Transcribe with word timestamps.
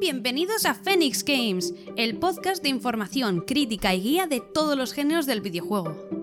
Bienvenidos 0.00 0.64
a 0.64 0.74
Phoenix 0.74 1.24
Games, 1.24 1.74
el 1.96 2.18
podcast 2.18 2.62
de 2.62 2.68
información, 2.68 3.40
crítica 3.40 3.96
y 3.96 4.00
guía 4.00 4.28
de 4.28 4.40
todos 4.40 4.78
los 4.78 4.92
géneros 4.92 5.26
del 5.26 5.40
videojuego. 5.40 6.17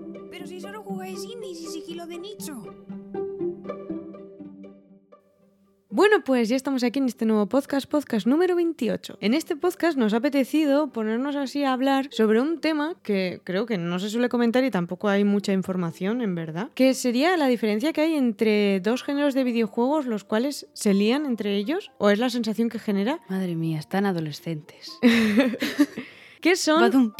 Bueno, 6.08 6.22
pues 6.22 6.48
ya 6.48 6.54
estamos 6.54 6.84
aquí 6.84 7.00
en 7.00 7.06
este 7.06 7.26
nuevo 7.26 7.46
podcast, 7.46 7.90
podcast 7.90 8.28
número 8.28 8.54
28. 8.54 9.18
En 9.20 9.34
este 9.34 9.56
podcast 9.56 9.98
nos 9.98 10.14
ha 10.14 10.18
apetecido 10.18 10.92
ponernos 10.92 11.34
así 11.34 11.64
a 11.64 11.72
hablar 11.72 12.06
sobre 12.12 12.40
un 12.40 12.60
tema 12.60 12.94
que 13.02 13.40
creo 13.42 13.66
que 13.66 13.76
no 13.76 13.98
se 13.98 14.08
suele 14.08 14.28
comentar 14.28 14.62
y 14.62 14.70
tampoco 14.70 15.08
hay 15.08 15.24
mucha 15.24 15.52
información, 15.52 16.22
en 16.22 16.36
verdad, 16.36 16.70
que 16.76 16.94
sería 16.94 17.36
la 17.36 17.48
diferencia 17.48 17.92
que 17.92 18.02
hay 18.02 18.14
entre 18.14 18.78
dos 18.78 19.02
géneros 19.02 19.34
de 19.34 19.42
videojuegos 19.42 20.06
los 20.06 20.22
cuales 20.22 20.68
se 20.74 20.94
lían 20.94 21.26
entre 21.26 21.56
ellos, 21.56 21.90
o 21.98 22.08
es 22.08 22.20
la 22.20 22.30
sensación 22.30 22.68
que 22.68 22.78
genera, 22.78 23.18
Madre 23.28 23.56
mía, 23.56 23.80
están 23.80 24.06
adolescentes. 24.06 24.96
que 26.40 26.54
son... 26.54 26.82
Badum, 26.82 27.12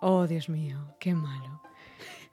Oh, 0.00 0.26
Dios 0.26 0.48
mío, 0.48 0.78
qué 0.98 1.14
malo. 1.14 1.61